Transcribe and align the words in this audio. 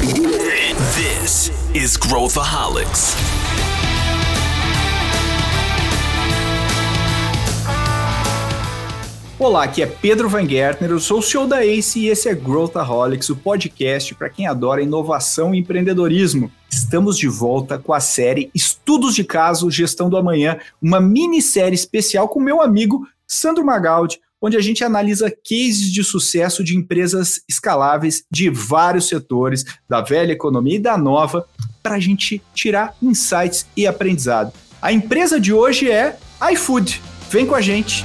This 0.00 1.52
is 1.74 1.94
Growthaholics. 1.98 3.14
Olá, 9.38 9.64
aqui 9.64 9.82
é 9.82 9.86
Pedro 9.86 10.26
Van 10.26 10.48
Gertner, 10.48 10.90
eu 10.90 10.98
sou 10.98 11.18
o 11.18 11.22
CEO 11.22 11.46
da 11.46 11.62
ACE 11.62 12.00
e 12.00 12.08
esse 12.08 12.30
é 12.30 12.34
Growthaholics, 12.34 13.28
o 13.28 13.36
podcast 13.36 14.14
para 14.14 14.30
quem 14.30 14.46
adora 14.46 14.80
inovação 14.80 15.54
e 15.54 15.58
empreendedorismo. 15.58 16.50
Estamos 16.70 17.18
de 17.18 17.28
volta 17.28 17.78
com 17.78 17.92
a 17.92 18.00
série 18.00 18.50
Estudos 18.54 19.14
de 19.14 19.22
Caso 19.22 19.70
Gestão 19.70 20.08
do 20.08 20.16
Amanhã, 20.16 20.58
uma 20.80 20.98
minissérie 20.98 21.74
especial 21.74 22.26
com 22.26 22.40
meu 22.40 22.62
amigo 22.62 23.06
Sandro 23.26 23.66
Magaldi, 23.66 24.18
onde 24.40 24.56
a 24.56 24.60
gente 24.60 24.82
analisa 24.82 25.30
cases 25.30 25.92
de 25.92 26.02
sucesso 26.02 26.64
de 26.64 26.76
empresas 26.76 27.42
escaláveis 27.48 28.24
de 28.30 28.48
vários 28.48 29.08
setores, 29.08 29.64
da 29.88 30.00
velha 30.00 30.32
economia 30.32 30.76
e 30.76 30.80
da 30.80 30.96
nova, 30.96 31.46
para 31.82 31.96
a 31.96 32.00
gente 32.00 32.40
tirar 32.54 32.94
insights 33.02 33.66
e 33.76 33.86
aprendizado. 33.86 34.52
A 34.80 34.92
empresa 34.92 35.38
de 35.38 35.52
hoje 35.52 35.90
é 35.90 36.18
iFood. 36.52 37.00
Vem 37.30 37.46
com 37.46 37.54
a 37.54 37.60
gente! 37.60 38.04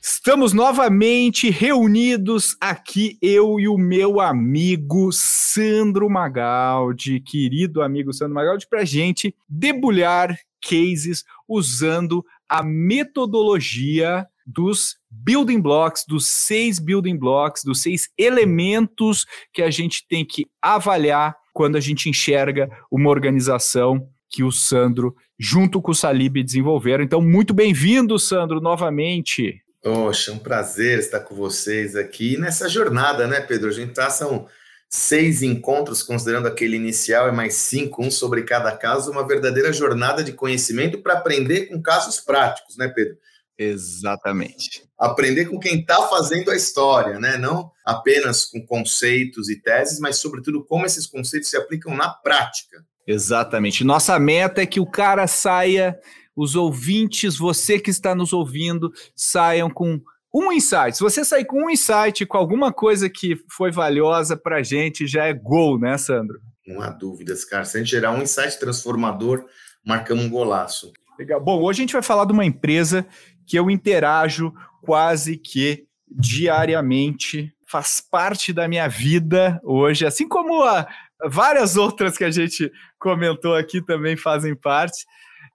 Estamos 0.00 0.52
novamente 0.52 1.50
reunidos 1.50 2.56
aqui, 2.60 3.18
eu 3.20 3.58
e 3.58 3.66
o 3.66 3.76
meu 3.76 4.20
amigo 4.20 5.10
Sandro 5.12 6.08
Magaldi, 6.08 7.18
querido 7.18 7.82
amigo 7.82 8.12
Sandro 8.12 8.34
Magaldi, 8.34 8.68
para 8.68 8.84
gente 8.84 9.34
debulhar 9.48 10.32
cases 10.62 11.24
usando 11.48 12.24
a 12.48 12.62
metodologia 12.62 14.26
dos 14.46 14.96
building 15.10 15.60
blocks, 15.60 16.04
dos 16.06 16.26
seis 16.26 16.78
building 16.78 17.16
blocks, 17.16 17.62
dos 17.64 17.82
seis 17.82 18.08
elementos 18.18 19.26
que 19.52 19.62
a 19.62 19.70
gente 19.70 20.06
tem 20.08 20.24
que 20.24 20.46
avaliar 20.60 21.36
quando 21.52 21.76
a 21.76 21.80
gente 21.80 22.08
enxerga 22.08 22.70
uma 22.90 23.10
organização 23.10 24.08
que 24.30 24.42
o 24.42 24.50
Sandro, 24.50 25.14
junto 25.38 25.80
com 25.80 25.90
o 25.90 25.94
Salib, 25.94 26.42
desenvolveram. 26.42 27.04
Então, 27.04 27.20
muito 27.20 27.52
bem-vindo, 27.52 28.18
Sandro, 28.18 28.60
novamente. 28.60 29.62
Poxa, 29.82 30.32
um 30.32 30.38
prazer 30.38 31.00
estar 31.00 31.20
com 31.20 31.34
vocês 31.34 31.94
aqui 31.94 32.38
nessa 32.38 32.68
jornada, 32.68 33.26
né, 33.26 33.40
Pedro? 33.40 33.68
A 33.68 33.72
gente 33.72 33.92
tá, 33.92 34.08
são 34.08 34.46
seis 34.94 35.42
encontros, 35.42 36.02
considerando 36.02 36.46
aquele 36.46 36.76
inicial, 36.76 37.26
e 37.26 37.32
mais 37.32 37.54
cinco, 37.54 38.04
um 38.04 38.10
sobre 38.10 38.42
cada 38.42 38.70
caso, 38.76 39.10
uma 39.10 39.26
verdadeira 39.26 39.72
jornada 39.72 40.22
de 40.22 40.32
conhecimento 40.32 40.98
para 40.98 41.14
aprender 41.14 41.68
com 41.68 41.80
casos 41.80 42.20
práticos, 42.20 42.76
né, 42.76 42.88
Pedro? 42.88 43.16
Exatamente. 43.56 44.84
Aprender 44.98 45.46
com 45.46 45.58
quem 45.58 45.80
está 45.80 46.08
fazendo 46.08 46.50
a 46.50 46.56
história, 46.56 47.18
né? 47.18 47.38
Não 47.38 47.70
apenas 47.86 48.44
com 48.44 48.64
conceitos 48.66 49.48
e 49.48 49.56
teses, 49.56 49.98
mas, 49.98 50.16
sobretudo, 50.18 50.62
como 50.62 50.84
esses 50.84 51.06
conceitos 51.06 51.48
se 51.48 51.56
aplicam 51.56 51.96
na 51.96 52.10
prática. 52.10 52.84
Exatamente. 53.06 53.84
Nossa 53.84 54.18
meta 54.18 54.60
é 54.60 54.66
que 54.66 54.78
o 54.78 54.86
cara 54.86 55.26
saia 55.26 55.98
os 56.36 56.54
ouvintes, 56.54 57.38
você 57.38 57.78
que 57.78 57.90
está 57.90 58.14
nos 58.14 58.34
ouvindo, 58.34 58.92
saiam 59.16 59.70
com 59.70 60.02
um 60.32 60.50
insight. 60.52 60.96
Se 60.96 61.02
você 61.02 61.24
sair 61.24 61.44
com 61.44 61.64
um 61.64 61.70
insight, 61.70 62.24
com 62.24 62.38
alguma 62.38 62.72
coisa 62.72 63.08
que 63.10 63.36
foi 63.50 63.70
valiosa 63.70 64.36
para 64.36 64.56
a 64.56 64.62
gente, 64.62 65.06
já 65.06 65.26
é 65.26 65.32
gol, 65.32 65.78
né, 65.78 65.98
Sandro? 65.98 66.40
Não 66.66 66.80
há 66.80 66.90
dúvidas, 66.90 67.44
cara. 67.44 67.64
Se 67.64 67.76
a 67.76 67.80
gente 67.80 67.90
gerar 67.90 68.12
um 68.12 68.22
insight 68.22 68.58
transformador, 68.58 69.44
marcamos 69.84 70.24
um 70.24 70.30
golaço. 70.30 70.92
Legal. 71.18 71.40
Bom, 71.40 71.60
hoje 71.60 71.80
a 71.80 71.82
gente 71.82 71.92
vai 71.92 72.02
falar 72.02 72.24
de 72.24 72.32
uma 72.32 72.44
empresa 72.44 73.06
que 73.46 73.58
eu 73.58 73.70
interajo 73.70 74.52
quase 74.80 75.36
que 75.36 75.86
diariamente, 76.10 77.54
faz 77.66 78.00
parte 78.00 78.52
da 78.52 78.68
minha 78.68 78.86
vida 78.86 79.60
hoje, 79.64 80.04
assim 80.04 80.28
como 80.28 80.62
a, 80.62 80.86
várias 81.26 81.76
outras 81.76 82.18
que 82.18 82.24
a 82.24 82.30
gente 82.30 82.70
comentou 82.98 83.54
aqui 83.54 83.80
também 83.80 84.16
fazem 84.16 84.54
parte 84.54 85.04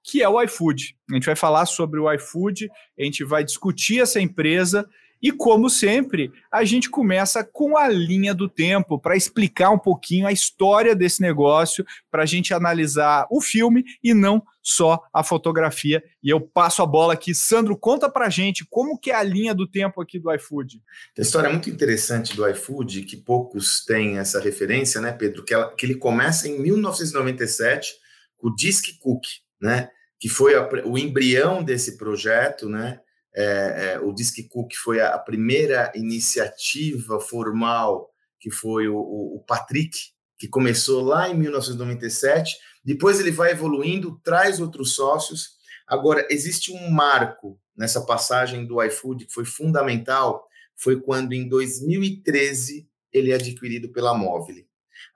que 0.07 0.23
é 0.23 0.29
o 0.29 0.41
iFood. 0.41 0.95
A 1.11 1.13
gente 1.15 1.25
vai 1.25 1.35
falar 1.35 1.65
sobre 1.65 1.99
o 1.99 2.11
iFood, 2.13 2.69
a 2.97 3.03
gente 3.03 3.25
vai 3.25 3.43
discutir 3.43 3.99
essa 3.99 4.21
empresa 4.21 4.87
e, 5.21 5.31
como 5.31 5.69
sempre, 5.69 6.31
a 6.51 6.63
gente 6.63 6.89
começa 6.89 7.43
com 7.43 7.75
a 7.75 7.87
linha 7.87 8.33
do 8.33 8.47
tempo 8.47 8.99
para 8.99 9.17
explicar 9.17 9.71
um 9.71 9.79
pouquinho 9.79 10.27
a 10.27 10.31
história 10.31 10.95
desse 10.95 11.21
negócio, 11.21 11.85
para 12.09 12.23
a 12.23 12.25
gente 12.25 12.53
analisar 12.53 13.27
o 13.31 13.41
filme 13.41 13.83
e 14.03 14.13
não 14.13 14.41
só 14.61 15.01
a 15.11 15.23
fotografia. 15.23 16.03
E 16.23 16.29
eu 16.29 16.39
passo 16.39 16.83
a 16.83 16.85
bola 16.85 17.13
aqui. 17.13 17.33
Sandro, 17.33 17.75
conta 17.75 18.09
para 18.09 18.27
a 18.27 18.29
gente 18.29 18.65
como 18.69 18.97
que 18.97 19.11
é 19.11 19.15
a 19.15 19.23
linha 19.23 19.55
do 19.55 19.67
tempo 19.67 19.99
aqui 20.01 20.19
do 20.19 20.31
iFood. 20.35 20.81
Tem 21.15 21.23
história 21.23 21.49
muito 21.49 21.69
interessante 21.69 22.35
do 22.35 22.47
iFood, 22.47 23.01
que 23.01 23.17
poucos 23.17 23.83
têm 23.83 24.19
essa 24.19 24.39
referência, 24.39 25.01
né, 25.01 25.11
Pedro? 25.11 25.43
Que, 25.43 25.53
ela, 25.53 25.73
que 25.75 25.85
ele 25.85 25.95
começa 25.95 26.47
em 26.47 26.61
1997 26.61 27.93
com 28.37 28.49
o 28.49 28.55
Disc 28.55 28.85
Cook, 28.99 29.23
né? 29.59 29.89
Que 30.19 30.29
foi 30.29 30.55
a, 30.55 30.67
o 30.85 30.97
embrião 30.97 31.63
desse 31.63 31.97
projeto, 31.97 32.67
né? 32.67 32.99
É, 33.35 33.43
é, 33.93 33.99
o 33.99 34.11
Disque 34.11 34.47
Cook 34.47 34.73
foi 34.83 34.99
a, 34.99 35.17
primeira 35.19 35.91
iniciativa 35.93 37.19
formal, 37.19 38.09
que 38.39 38.49
foi 38.49 38.87
o, 38.87 38.97
o, 38.97 39.35
o, 39.35 39.43
Patrick, 39.45 39.95
que 40.39 40.47
começou 40.47 41.03
lá 41.03 41.29
em 41.29 41.35
1997. 41.35 42.57
Depois 42.83 43.19
ele 43.19 43.29
vai 43.29 43.51
evoluindo, 43.51 44.19
traz 44.23 44.59
outros 44.59 44.95
sócios. 44.95 45.57
Agora, 45.87 46.25
existe 46.31 46.71
um 46.71 46.89
marco 46.89 47.59
nessa 47.75 48.01
passagem 48.01 48.65
do 48.65 48.81
iFood 48.83 49.27
que 49.27 49.33
foi 49.33 49.45
fundamental, 49.45 50.47
foi 50.75 50.99
quando 50.99 51.33
em 51.33 51.47
2013 51.47 52.89
ele 53.13 53.31
é 53.31 53.35
adquirido 53.35 53.89
pela 53.89 54.17
Móvel. 54.17 54.65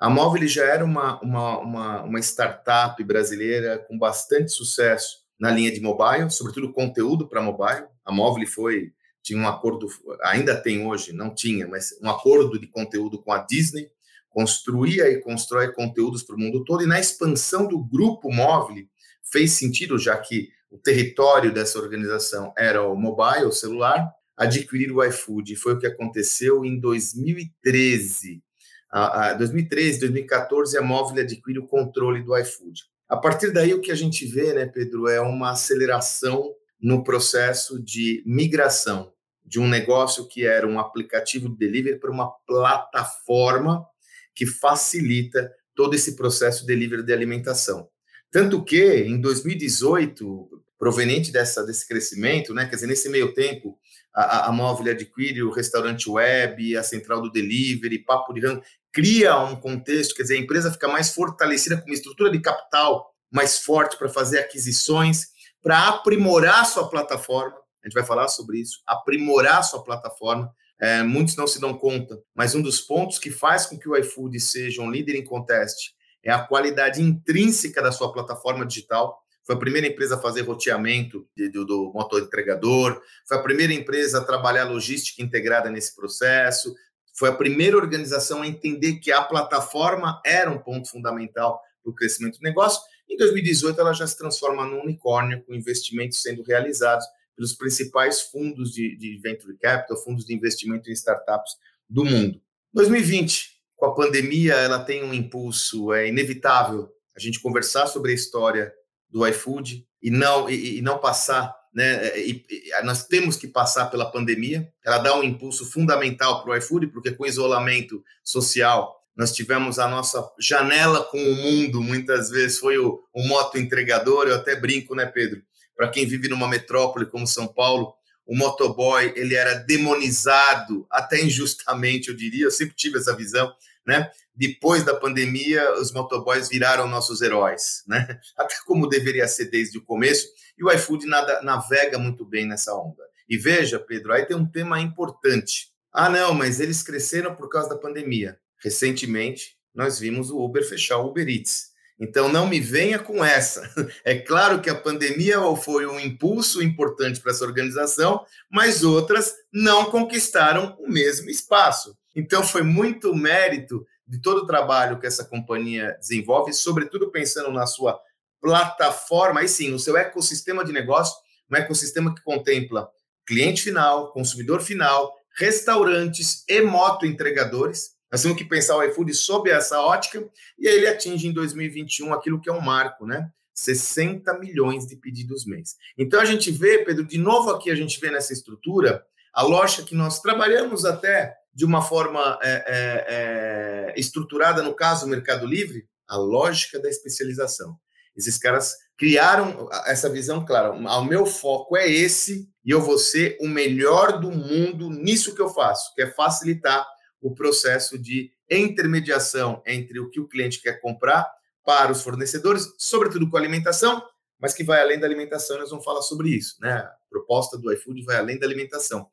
A 0.02 0.10
Móvel 0.10 0.48
já 0.48 0.66
era 0.66 0.84
uma, 0.84 1.22
uma, 1.22 1.60
uma, 1.60 2.02
uma 2.02 2.20
startup 2.20 3.04
brasileira 3.04 3.78
com 3.78 4.00
bastante 4.00 4.52
sucesso 4.52 5.20
na 5.40 5.52
linha 5.52 5.72
de 5.72 5.80
mobile, 5.80 6.32
sobretudo 6.32 6.74
conteúdo 6.74 7.28
para 7.28 7.40
mobile. 7.40 7.86
A 8.04 8.12
Móvel 8.12 8.48
foi 8.48 8.94
tinha 9.22 9.38
um 9.38 9.48
acordo, 9.48 9.86
ainda 10.24 10.60
tem 10.60 10.84
hoje, 10.84 11.14
não 11.14 11.36
tinha, 11.36 11.68
mas 11.68 11.92
um 12.02 12.10
acordo 12.10 12.60
de 12.60 12.66
conteúdo 12.66 13.22
com 13.22 13.32
a 13.32 13.46
Disney, 13.46 13.92
construía 14.32 15.08
e 15.08 15.22
constrói 15.22 15.72
conteúdos 15.72 16.24
para 16.24 16.36
o 16.36 16.40
mundo 16.40 16.64
todo, 16.64 16.82
e 16.82 16.88
na 16.88 17.00
expansão 17.00 17.68
do 17.68 17.78
grupo 17.78 18.34
móvel 18.34 18.84
fez 19.32 19.52
sentido, 19.52 20.00
já 20.00 20.18
que 20.18 20.50
o 20.72 20.80
território 20.80 21.54
dessa 21.54 21.78
organização 21.78 22.52
era 22.58 22.84
o 22.84 22.96
mobile, 22.96 23.46
o 23.46 23.52
celular, 23.52 24.12
adquirir 24.36 24.92
o 24.92 25.04
iFood. 25.04 25.56
Foi 25.58 25.76
o 25.76 25.80
que 25.80 25.86
aconteceu 25.86 26.66
em 26.66 26.80
2013 26.80 28.42
a, 28.91 29.29
a 29.29 29.34
2013, 29.34 30.00
2014, 30.00 30.78
a 30.78 30.81
Móvel 30.81 31.24
adquire 31.24 31.59
o 31.59 31.68
controle 31.68 32.22
do 32.22 32.38
iFood. 32.38 32.84
A 33.07 33.18
partir 33.18 33.52
daí, 33.52 33.74
o 33.74 33.81
que 33.81 33.91
a 33.91 33.96
gente 33.96 34.25
vê, 34.25 34.53
né, 34.53 34.66
Pedro, 34.66 35.07
é 35.07 35.19
uma 35.22 35.52
aceleração 35.52 36.53
no 36.79 37.03
processo 37.03 37.81
de 37.81 38.24
migração 38.25 39.12
de 39.46 39.59
um 39.59 39.68
negócio 39.68 40.28
que 40.28 40.46
era 40.46 40.68
um 40.68 40.79
aplicativo 40.79 41.50
de 41.50 41.57
delivery 41.57 42.00
para 42.00 42.12
uma 42.12 42.31
plataforma 42.47 43.85
que 44.34 44.46
facilita 44.46 45.52
todo 45.75 45.94
esse 45.94 46.16
processo 46.16 46.62
de 46.62 46.68
delivery 46.68 47.03
de 47.03 47.13
alimentação. 47.13 47.90
Tanto 48.31 48.63
que, 48.63 49.03
em 49.03 49.19
2018, 49.19 50.63
proveniente 50.79 51.31
dessa, 51.31 51.66
desse 51.66 51.88
crescimento, 51.88 52.53
né, 52.53 52.66
quer 52.66 52.75
dizer, 52.75 52.88
nesse 52.88 53.09
meio 53.09 53.34
tempo, 53.34 53.78
a, 54.13 54.47
a 54.47 54.52
Móvel 54.52 54.91
adquire 54.91 55.44
o 55.44 55.52
restaurante 55.52 56.09
web, 56.09 56.75
a 56.78 56.84
central 56.84 57.22
do 57.22 57.31
delivery, 57.31 58.00
papo 58.00 58.34
de 58.34 58.41
rango, 58.41 58.63
cria 58.94 59.38
um 59.40 59.56
contexto, 59.56 60.16
quer 60.16 60.24
dizer, 60.24 60.35
a 60.35 60.40
empresa 60.40 60.72
fica 60.72 60.88
mais 60.88 61.13
fortalecida 61.13 61.78
com 61.78 61.85
uma 61.85 61.96
estrutura 61.96 62.29
de 62.29 62.40
capital 62.40 63.12
mais 63.31 63.59
forte 63.59 63.97
para 63.97 64.09
fazer 64.09 64.40
aquisições, 64.40 65.28
para 65.63 65.88
aprimorar 65.88 66.66
sua 66.66 66.90
plataforma. 66.90 67.56
A 67.84 67.88
gente 67.88 67.94
vai 67.94 68.03
falar 68.03 68.28
sobre 68.28 68.59
isso, 68.59 68.81
aprimorar 68.85 69.63
sua 69.63 69.84
plataforma. 69.84 70.53
É, 70.79 71.03
muitos 71.03 71.35
não 71.35 71.47
se 71.47 71.62
dão 71.62 71.74
conta, 71.75 72.19
mas 72.35 72.56
um 72.56 72.62
dos 72.62 72.82
pontos 72.82 73.20
que 73.20 73.29
faz 73.29 73.67
com 73.67 73.78
que 73.78 73.88
o 73.88 73.96
iFood 73.96 74.40
seja 74.40 74.82
um 74.82 74.90
líder 74.90 75.16
em 75.16 75.23
contest 75.23 75.91
é 76.23 76.32
a 76.32 76.40
qualidade 76.40 77.02
intrínseca 77.02 77.82
da 77.82 77.91
sua 77.91 78.11
plataforma 78.11 78.66
digital. 78.66 79.20
Foi 79.44 79.55
a 79.55 79.59
primeira 79.59 79.87
empresa 79.87 80.16
a 80.16 80.20
fazer 80.20 80.41
roteamento 80.41 81.28
de, 81.35 81.49
do, 81.49 81.66
do 81.66 81.91
motor 81.94 82.22
entregador, 82.22 83.02
foi 83.28 83.37
a 83.37 83.41
primeira 83.41 83.73
empresa 83.73 84.20
a 84.20 84.23
trabalhar 84.23 84.66
logística 84.66 85.22
integrada 85.22 85.70
nesse 85.70 85.96
processo, 85.96 86.76
foi 87.22 87.29
a 87.29 87.35
primeira 87.35 87.78
organização 87.78 88.41
a 88.41 88.47
entender 88.47 88.96
que 88.96 89.12
a 89.12 89.22
plataforma 89.22 90.20
era 90.26 90.50
um 90.50 90.58
ponto 90.58 90.90
fundamental 90.90 91.62
para 91.84 91.91
o 91.91 91.94
crescimento 91.94 92.40
do 92.40 92.44
negócio. 92.44 92.82
Em 93.08 93.16
2018, 93.16 93.79
ela 93.79 93.94
já 93.94 94.08
se 94.08 94.18
transforma 94.18 94.66
num 94.66 94.82
unicórnio, 94.82 95.44
com 95.44 95.53
investimentos 95.53 96.20
sendo 96.20 96.41
realizados 96.41 97.06
pelos 97.35 97.53
principais 97.53 98.22
fundos 98.22 98.72
de, 98.72 98.97
de 98.97 99.20
venture 99.22 99.56
capital, 99.56 99.97
fundos 99.97 100.26
de 100.26 100.34
investimento 100.34 100.90
em 100.90 100.94
startups 100.94 101.58
do 101.88 102.03
mundo. 102.03 102.41
2020, 102.73 103.52
com 103.76 103.85
a 103.85 103.94
pandemia, 103.94 104.56
ela 104.56 104.84
tem 104.84 105.03
um 105.03 105.14
impulso, 105.14 105.94
é 105.94 106.08
inevitável 106.08 106.90
a 107.16 107.20
gente 107.20 107.40
conversar 107.40 107.85
sobre 107.85 108.14
a 108.14 108.16
história 108.16 108.73
do 109.08 109.28
iFood 109.28 109.88
e 110.02 110.09
não, 110.09 110.50
e, 110.50 110.79
e 110.79 110.82
não 110.82 110.97
passar 110.97 111.56
né? 111.73 112.18
E, 112.20 112.46
e, 112.50 112.84
nós 112.84 113.06
temos 113.06 113.35
que 113.38 113.47
passar 113.47 113.85
pela 113.88 114.12
pandemia. 114.12 114.72
Ela 114.85 114.97
dá 114.97 115.16
um 115.16 115.23
impulso 115.23 115.66
fundamental 115.66 116.44
para 116.44 116.52
o 116.52 116.56
iFood, 116.58 116.88
porque 116.88 117.12
com 117.12 117.26
isolamento 117.26 118.03
social 118.23 118.97
nós 119.16 119.34
tivemos 119.34 119.78
a 119.78 119.88
nossa 119.88 120.26
janela 120.40 121.03
com 121.03 121.22
o 121.22 121.35
mundo, 121.35 121.82
muitas 121.82 122.29
vezes 122.29 122.58
foi 122.58 122.78
o, 122.78 123.03
o 123.14 123.28
moto 123.28 123.58
entregador. 123.58 124.28
Eu 124.28 124.35
até 124.35 124.56
brinco, 124.56 124.96
né, 124.96 125.06
Pedro? 125.06 125.41
Para 125.76 125.90
quem 125.90 126.06
vive 126.06 126.28
numa 126.28 126.47
metrópole 126.47 127.06
como 127.06 127.28
São 127.28 127.47
Paulo, 127.47 127.94
o 128.26 128.35
motoboy 128.35 129.12
ele 129.16 129.35
era 129.35 129.56
demonizado, 129.56 130.85
até 130.90 131.22
injustamente, 131.22 132.09
eu 132.09 132.16
diria. 132.16 132.46
Eu 132.46 132.52
sempre 132.52 132.76
tive 132.76 132.97
essa 132.97 133.16
visão, 133.16 133.53
né? 133.86 134.10
Depois 134.36 134.84
da 134.84 134.96
pandemia, 134.96 135.74
os 135.74 135.92
motoboys 135.92 136.50
viraram 136.50 136.88
nossos 136.88 137.22
heróis, 137.22 137.84
né? 137.88 138.20
Até 138.38 138.56
como 138.66 138.88
deveria 138.88 139.28
ser 139.28 139.46
desde 139.46 139.78
o 139.78 139.84
começo. 139.84 140.28
E 140.58 140.64
o 140.64 140.72
iFood 140.72 141.06
nada, 141.06 141.42
navega 141.42 141.98
muito 141.98 142.26
bem 142.26 142.48
nessa 142.48 142.74
onda. 142.76 143.04
E 143.28 143.38
veja, 143.38 143.80
Pedro, 143.80 144.14
aí 144.14 144.26
tem 144.26 144.36
um 144.36 144.46
tema 144.46 144.80
importante. 144.80 145.72
Ah, 145.94 146.10
não, 146.10 146.34
mas 146.34 146.60
eles 146.60 146.84
cresceram 146.84 147.36
por 147.36 147.50
causa 147.50 147.70
da 147.70 147.78
pandemia. 147.78 148.38
Recentemente, 148.64 149.58
nós 149.74 150.00
vimos 150.00 150.30
o 150.30 150.40
Uber 150.40 150.68
fechar 150.68 150.98
o 150.98 151.08
Uber 151.08 151.28
Eats. 151.28 151.72
Então, 152.00 152.30
não 152.30 152.48
me 152.48 152.60
venha 152.60 152.98
com 152.98 153.24
essa. 153.24 153.70
É 154.04 154.18
claro 154.18 154.60
que 154.60 154.70
a 154.70 154.76
pandemia 154.76 155.38
foi 155.64 155.86
um 155.86 156.00
impulso 156.00 156.62
importante 156.64 157.20
para 157.20 157.32
essa 157.32 157.46
organização, 157.46 158.26
mas 158.50 158.84
outras 158.84 159.34
não 159.54 159.92
conquistaram 159.92 160.76
o 160.80 160.90
mesmo 160.90 161.30
espaço. 161.30 161.96
Então, 162.16 162.43
foi 162.43 162.63
muito 162.63 163.16
mérito 163.16 163.85
de 164.08 164.19
todo 164.22 164.40
o 164.40 164.46
trabalho 164.46 164.99
que 164.99 165.08
essa 165.08 165.23
companhia 165.23 165.96
desenvolve, 165.99 166.53
sobretudo 166.53 167.11
pensando 167.11 167.52
na 167.52 167.66
sua 167.66 167.99
plataforma, 168.41 169.40
aí 169.40 169.47
sim, 169.47 169.69
no 169.69 169.79
seu 169.79 169.96
ecossistema 169.96 170.66
de 170.66 170.73
negócio, 170.73 171.16
um 171.49 171.55
ecossistema 171.55 172.13
que 172.13 172.22
contempla 172.23 172.90
cliente 173.25 173.61
final, 173.61 174.11
consumidor 174.11 174.61
final, 174.61 175.13
restaurantes 175.37 176.43
e 176.47 176.61
moto 176.61 177.05
entregadores. 177.05 177.91
Nós 178.11 178.22
temos 178.22 178.37
que 178.37 178.43
pensar 178.43 178.75
o 178.75 178.84
iFood 178.84 179.13
sob 179.13 179.49
essa 179.49 179.79
ótica 179.79 180.28
e 180.59 180.67
aí 180.67 180.75
ele 180.75 180.87
atinge 180.87 181.28
em 181.28 181.31
2021 181.31 182.13
aquilo 182.13 182.41
que 182.41 182.49
é 182.49 182.53
um 182.53 182.59
marco, 182.59 183.05
né? 183.05 183.29
60 183.53 184.37
milhões 184.40 184.87
de 184.87 184.96
pedidos 184.96 185.46
mês. 185.46 185.78
Então 185.97 186.19
a 186.19 186.25
gente 186.25 186.52
vê, 186.52 186.79
Pedro, 186.79 187.05
de 187.05 187.17
novo 187.17 187.52
aqui 187.52 187.69
a 187.69 187.75
gente 187.75 187.99
vê 187.99 188.09
nessa 188.09 188.34
estrutura 188.34 189.05
a 189.34 189.43
lógica 189.43 189.84
que 189.84 189.96
nós 189.96 190.22
trabalhamos 190.22 190.84
até 190.84 191.37
de 191.53 191.66
uma 191.66 191.82
forma 191.82 192.40
é, 192.42 192.50
é, 192.50 193.06
é, 193.08 194.00
estruturada, 194.00 194.64
no 194.64 194.74
caso, 194.74 195.06
o 195.06 195.09
Mercado 195.09 195.46
Livre, 195.46 195.88
a 196.08 196.18
lógica 196.18 196.80
da 196.80 196.90
especialização. 196.90 197.78
Esses 198.16 198.38
caras 198.38 198.76
criaram 198.98 199.70
essa 199.86 200.09
visão 200.09 200.46
clara. 200.46 200.72
O 200.72 201.03
meu 201.03 201.26
foco 201.26 201.76
é 201.76 201.90
esse 201.90 202.48
e 202.64 202.72
eu 202.72 202.82
vou 202.82 202.98
ser 202.98 203.38
o 203.42 203.48
melhor 203.48 204.20
do 204.20 204.32
mundo 204.32 204.90
nisso 204.90 205.34
que 205.34 205.42
eu 205.42 205.50
faço, 205.50 205.94
que 205.96 206.02
é 206.02 206.12
facilitar 206.12 206.88
o 207.22 207.34
processo 207.34 207.97
de 207.97 208.32
intermediação 208.50 209.62
entre 209.66 210.00
o 210.00 210.09
que 210.09 210.20
o 210.20 210.28
cliente 210.28 210.62
quer 210.62 210.80
comprar 210.82 211.28
para 211.64 211.92
os 211.92 212.02
fornecedores, 212.02 212.68
sobretudo 212.78 213.30
com 213.30 213.38
alimentação, 213.38 214.04
mas 214.40 214.54
que 214.54 214.64
vai 214.64 214.82
além 214.82 215.00
da 215.00 215.06
alimentação, 215.06 215.59
nós 215.59 215.70
vamos 215.70 215.86
falar 215.86 216.02
sobre 216.02 216.30
isso, 216.30 216.58
né? 216.59 216.74
A 216.74 216.96
proposta 217.09 217.58
do 217.58 217.72
iFood 217.72 218.04
vai 218.04 218.18
além 218.18 218.40
da 218.40 218.46
alimentação. 218.46 219.08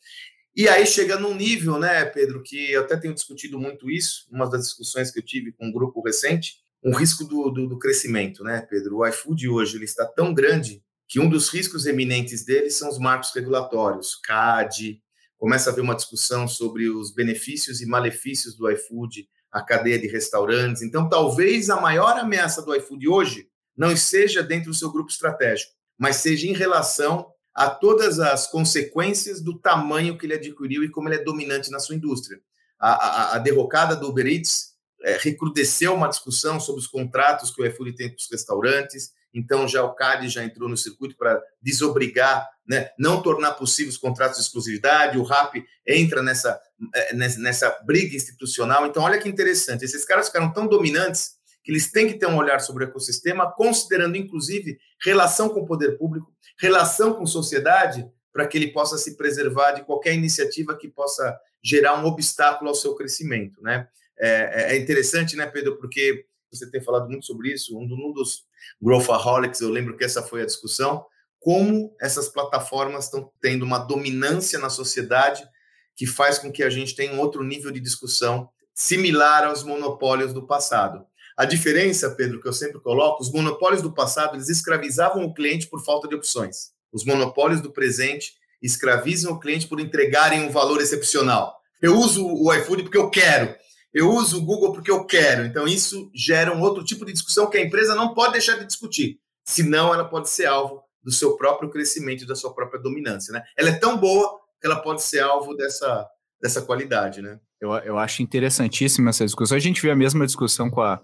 E 0.57 0.69
aí 0.69 0.87
chega 0.87 1.19
num 1.19 1.35
nível, 1.35 1.79
né, 1.79 2.05
Pedro, 2.05 2.43
que 2.43 2.73
eu 2.73 2.81
até 2.81 2.97
tenho 2.97 3.15
discutido 3.15 3.59
muito 3.59 3.91
isso, 3.91 4.27
uma 4.31 4.49
das 4.49 4.63
discussões 4.63 5.11
que 5.11 5.19
eu 5.19 5.25
tive 5.25 5.53
com 5.53 5.67
um 5.67 5.73
grupo 5.73 6.03
recente, 6.03 6.57
um 6.83 6.95
risco 6.95 7.25
do, 7.25 7.51
do, 7.51 7.69
do 7.69 7.79
crescimento, 7.79 8.43
né, 8.43 8.67
Pedro? 8.69 8.99
O 8.99 9.07
iFood 9.07 9.49
hoje 9.49 9.77
ele 9.77 9.85
está 9.85 10.05
tão 10.05 10.35
grande 10.35 10.83
que 11.07 11.21
um 11.21 11.29
dos 11.29 11.49
riscos 11.49 11.87
eminentes 11.87 12.45
dele 12.45 12.71
são 12.71 12.89
os 12.89 12.99
marcos 12.99 13.33
regulatórios, 13.33 14.15
CAD, 14.17 15.01
começa 15.39 15.71
a 15.71 15.73
haver 15.73 15.81
uma 15.81 15.95
discussão 15.95 16.49
sobre 16.49 16.91
os 16.91 17.13
benefícios 17.13 17.81
e 17.81 17.87
malefícios 17.87 18.57
do 18.57 18.71
iFood, 18.71 19.29
a 19.51 19.63
cadeia 19.63 19.99
de 19.99 20.09
restaurantes. 20.09 20.83
Então, 20.83 21.09
talvez 21.09 21.71
a 21.71 21.81
maior 21.81 22.19
ameaça 22.19 22.61
do 22.61 22.75
iFood 22.75 23.09
hoje 23.09 23.49
não 23.77 23.97
seja 23.97 24.43
dentro 24.43 24.71
do 24.71 24.77
seu 24.77 24.91
grupo 24.91 25.11
estratégico, 25.11 25.73
mas 25.97 26.17
seja 26.17 26.47
em 26.47 26.53
relação 26.53 27.27
a 27.59 27.69
todas 27.69 28.21
as 28.21 28.47
consequências 28.47 29.41
do 29.41 29.59
tamanho 29.59 30.17
que 30.17 30.25
ele 30.25 30.35
adquiriu 30.35 30.85
e 30.85 30.89
como 30.89 31.09
ele 31.09 31.17
é 31.17 31.25
dominante 31.25 31.73
na 31.73 31.81
sua 31.81 31.97
indústria. 31.97 32.41
A, 32.79 32.93
a, 32.93 33.35
a 33.35 33.39
derrocada 33.39 33.97
do 33.97 34.09
Uber 34.09 34.29
Eats 34.29 34.75
é, 35.03 35.19
recrudesceu 35.21 35.93
uma 35.93 36.07
discussão 36.07 36.61
sobre 36.61 36.81
os 36.81 36.87
contratos 36.87 37.51
que 37.51 37.61
o 37.61 37.67
iFood 37.67 37.97
tem 37.97 38.11
com 38.11 38.15
os 38.15 38.31
restaurantes, 38.31 39.11
então 39.35 39.67
já 39.67 39.83
o 39.83 39.93
CAD 39.93 40.29
já 40.29 40.45
entrou 40.45 40.69
no 40.69 40.77
circuito 40.77 41.17
para 41.17 41.43
desobrigar, 41.61 42.49
né, 42.65 42.91
não 42.97 43.21
tornar 43.21 43.55
possível 43.55 43.91
os 43.91 43.99
contratos 43.99 44.39
de 44.39 44.45
exclusividade, 44.45 45.19
o 45.19 45.25
RAP 45.25 45.57
entra 45.85 46.23
nessa, 46.23 46.61
é, 46.95 47.13
nessa, 47.13 47.41
nessa 47.41 47.71
briga 47.85 48.15
institucional. 48.15 48.87
Então, 48.87 49.03
olha 49.03 49.19
que 49.19 49.29
interessante, 49.29 49.85
esses 49.85 50.05
caras 50.05 50.29
ficaram 50.29 50.53
tão 50.53 50.69
dominantes 50.69 51.38
que 51.69 51.73
eles 51.73 51.93
têm 51.93 52.07
que 52.07 52.15
ter 52.15 52.27
um 52.27 52.39
olhar 52.39 52.61
sobre 52.61 52.83
o 52.83 52.89
ecossistema, 52.89 53.53
considerando 53.53 54.17
inclusive 54.17 54.79
relação 55.05 55.51
com 55.51 55.61
o 55.61 55.67
poder 55.67 55.99
público, 55.99 56.33
relação 56.59 57.13
com 57.13 57.27
sociedade, 57.27 58.09
para 58.33 58.47
que 58.47 58.57
ele 58.57 58.73
possa 58.73 58.97
se 58.97 59.19
preservar 59.19 59.73
de 59.73 59.85
qualquer 59.85 60.15
iniciativa 60.15 60.75
que 60.75 60.89
possa 60.89 61.39
gerar 61.63 62.03
um 62.03 62.07
obstáculo 62.07 62.71
ao 62.71 62.75
seu 62.75 62.95
crescimento, 62.95 63.63
né? 63.63 63.87
É, 64.19 64.29
é, 64.29 64.77
é 64.77 64.79
interessante, 64.79 65.37
né, 65.37 65.45
Pedro, 65.45 65.77
porque 65.77 66.25
você 66.51 66.71
tem 66.71 66.81
falado 66.81 67.07
muito 67.07 67.27
sobre 67.27 67.53
isso, 67.53 67.77
um, 67.77 67.83
um 67.83 68.15
dos 68.15 68.47
Growthaholics, 68.81 69.61
eu 69.61 69.69
lembro 69.69 69.95
que 69.95 70.05
essa 70.05 70.23
foi 70.23 70.41
a 70.41 70.47
discussão, 70.47 71.05
como 71.39 71.95
essas 72.01 72.31
plataformas 72.31 73.05
estão 73.05 73.31
tendo 73.43 73.67
uma 73.67 73.79
dominância 73.79 74.59
na 74.59 74.71
sociedade 74.71 75.47
que 75.95 76.07
faz 76.07 76.39
com 76.39 76.51
que 76.51 76.63
a 76.63 76.71
gente 76.71 76.97
tenha 76.97 77.13
um 77.13 77.21
outro 77.21 77.45
nível 77.45 77.71
de 77.71 77.79
discussão 77.79 78.49
similar 78.75 79.45
aos 79.45 79.63
monopólios 79.63 80.33
do 80.33 80.47
passado. 80.47 81.05
A 81.39 81.45
diferença, 81.45 82.11
Pedro, 82.11 82.41
que 82.41 82.49
eu 82.49 82.53
sempre 82.53 82.81
coloco, 82.81 83.23
os 83.23 83.31
monopólios 83.31 83.81
do 83.81 83.93
passado, 83.93 84.35
eles 84.35 84.49
escravizavam 84.49 85.25
o 85.25 85.33
cliente 85.33 85.69
por 85.69 85.85
falta 85.85 86.09
de 86.09 86.17
opções. 86.17 86.73
Os 86.93 87.05
monopólios 87.05 87.61
do 87.61 87.71
presente 87.71 88.33
escravizam 88.61 89.35
o 89.35 89.39
cliente 89.39 89.69
por 89.69 89.79
entregarem 89.79 90.41
um 90.41 90.51
valor 90.51 90.81
excepcional. 90.81 91.57
Eu 91.81 91.95
uso 91.95 92.27
o 92.27 92.53
iFood 92.53 92.83
porque 92.83 92.99
eu 92.99 93.09
quero. 93.09 93.55
Eu 93.95 94.11
uso 94.11 94.39
o 94.39 94.45
Google 94.45 94.73
porque 94.73 94.91
eu 94.91 95.05
quero. 95.05 95.47
Então, 95.47 95.69
isso 95.69 96.11
gera 96.13 96.53
um 96.53 96.61
outro 96.61 96.83
tipo 96.83 97.05
de 97.05 97.13
discussão 97.13 97.49
que 97.49 97.57
a 97.57 97.63
empresa 97.63 97.95
não 97.95 98.15
pode 98.15 98.33
deixar 98.33 98.57
de 98.57 98.67
discutir. 98.67 99.21
Senão, 99.45 99.95
ela 99.95 100.05
pode 100.05 100.29
ser 100.29 100.47
alvo 100.47 100.83
do 101.05 101.13
seu 101.13 101.37
próprio 101.37 101.71
crescimento, 101.71 102.27
da 102.27 102.35
sua 102.35 102.53
própria 102.53 102.83
dominância. 102.83 103.33
Né? 103.33 103.45
Ela 103.57 103.69
é 103.69 103.79
tão 103.79 103.97
boa 103.97 104.41
que 104.61 104.67
ela 104.67 104.83
pode 104.83 105.05
ser 105.05 105.21
alvo 105.21 105.55
dessa, 105.55 106.05
dessa 106.43 106.63
qualidade. 106.63 107.23
Né? 107.23 107.39
Eu, 107.61 107.71
eu 107.75 107.97
acho 107.97 108.25
interessantíssima 108.25 109.11
essa 109.11 109.25
discussão. 109.25 109.57
A 109.57 109.61
gente 109.61 109.81
vê 109.81 109.93
a 109.93 109.97
mesma 109.97 110.27
discussão 110.27 110.69
com 110.69 110.81
a, 110.81 111.01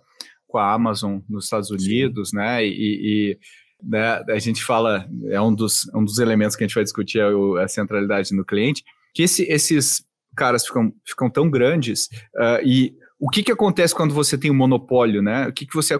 com 0.54 0.58
a 0.58 0.73
Amazon 0.73 1.18
nos 1.28 1.46
Estados 1.46 1.68
Unidos, 1.68 2.30
Sim. 2.30 2.37
né? 2.37 2.64
E, 2.64 2.70
e 2.70 3.38
né, 3.82 4.23
a 4.28 4.38
gente 4.38 4.62
fala, 4.62 5.04
é 5.26 5.40
um 5.40 5.52
dos, 5.52 5.90
um 5.92 6.04
dos 6.04 6.20
elementos 6.20 6.54
que 6.54 6.62
a 6.62 6.66
gente 6.66 6.76
vai 6.76 6.84
discutir 6.84 7.18
é 7.18 7.28
o, 7.28 7.56
a 7.56 7.66
centralidade 7.66 8.32
no 8.32 8.44
cliente, 8.44 8.84
que 9.12 9.25
esse, 9.25 9.42
esses 9.50 10.04
caras 10.37 10.64
ficam, 10.64 10.92
ficam 11.04 11.28
tão 11.28 11.50
grandes 11.50 12.04
uh, 12.37 12.64
e 12.64 12.94
o 13.18 13.28
que, 13.28 13.42
que 13.42 13.50
acontece 13.50 13.92
quando 13.92 14.14
você 14.14 14.38
tem 14.38 14.49
um 14.49 14.54
monopólio, 14.54 15.20
né? 15.20 15.49
O 15.49 15.52
que, 15.52 15.66
que 15.66 15.75
você 15.75 15.99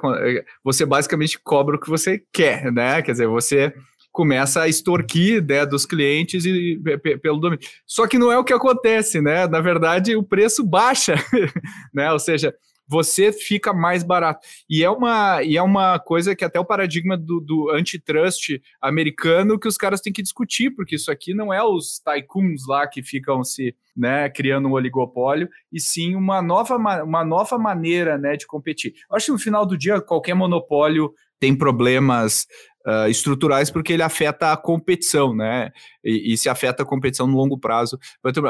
você 0.62 0.87
basicamente 0.87 1.37
cobra 1.42 1.75
o 1.75 1.80
que 1.80 1.88
você 1.88 2.23
quer, 2.32 2.70
né? 2.70 3.02
Quer 3.02 3.12
dizer, 3.12 3.26
você 3.26 3.75
começa 4.12 4.62
a 4.62 4.68
extorquir 4.68 5.44
né, 5.44 5.66
dos 5.66 5.84
clientes 5.84 6.44
e 6.44 6.80
pelo 7.20 7.38
domínio. 7.38 7.66
Só 7.87 8.06
que 8.06 8.18
não 8.18 8.30
é 8.30 8.38
o 8.38 8.44
que 8.44 8.52
acontece, 8.52 9.20
né? 9.20 9.49
Na 9.49 9.61
verdade, 9.61 10.14
o 10.14 10.23
preço 10.23 10.64
baixa, 10.64 11.14
né? 11.94 12.12
Ou 12.12 12.18
seja, 12.18 12.54
você 12.86 13.32
fica 13.32 13.72
mais 13.72 14.02
barato. 14.02 14.46
E 14.68 14.84
é 14.84 14.90
uma, 14.90 15.42
e 15.42 15.56
é 15.56 15.62
uma 15.62 15.98
coisa 15.98 16.34
que 16.34 16.44
até 16.44 16.58
o 16.60 16.64
paradigma 16.64 17.16
do, 17.16 17.40
do 17.40 17.70
antitrust 17.70 18.60
americano 18.80 19.58
que 19.58 19.68
os 19.68 19.76
caras 19.76 20.00
têm 20.00 20.12
que 20.12 20.22
discutir, 20.22 20.70
porque 20.70 20.96
isso 20.96 21.10
aqui 21.10 21.34
não 21.34 21.52
é 21.52 21.62
os 21.62 22.00
tycoons 22.00 22.66
lá 22.68 22.86
que 22.86 23.02
ficam 23.02 23.42
se 23.42 23.74
né, 23.96 24.28
criando 24.28 24.68
um 24.68 24.72
oligopólio, 24.72 25.48
e 25.72 25.80
sim 25.80 26.14
uma 26.14 26.42
nova, 26.42 26.76
uma 26.76 27.24
nova 27.24 27.58
maneira 27.58 28.18
né, 28.18 28.36
de 28.36 28.46
competir. 28.46 28.92
Eu 29.10 29.16
acho 29.16 29.26
que 29.26 29.32
no 29.32 29.38
final 29.38 29.64
do 29.64 29.78
dia, 29.78 30.00
qualquer 30.00 30.34
monopólio 30.34 31.12
tem 31.38 31.56
problemas 31.56 32.46
uh, 32.86 33.08
estruturais 33.08 33.70
porque 33.70 33.92
ele 33.92 34.02
afeta 34.02 34.52
a 34.52 34.56
competição, 34.56 35.34
né? 35.34 35.70
E, 36.04 36.32
e, 36.32 36.38
se 36.38 36.48
afeta 36.48 36.82
a 36.82 36.86
competição 36.86 37.26
no 37.26 37.36
longo 37.36 37.58
prazo. 37.58 37.98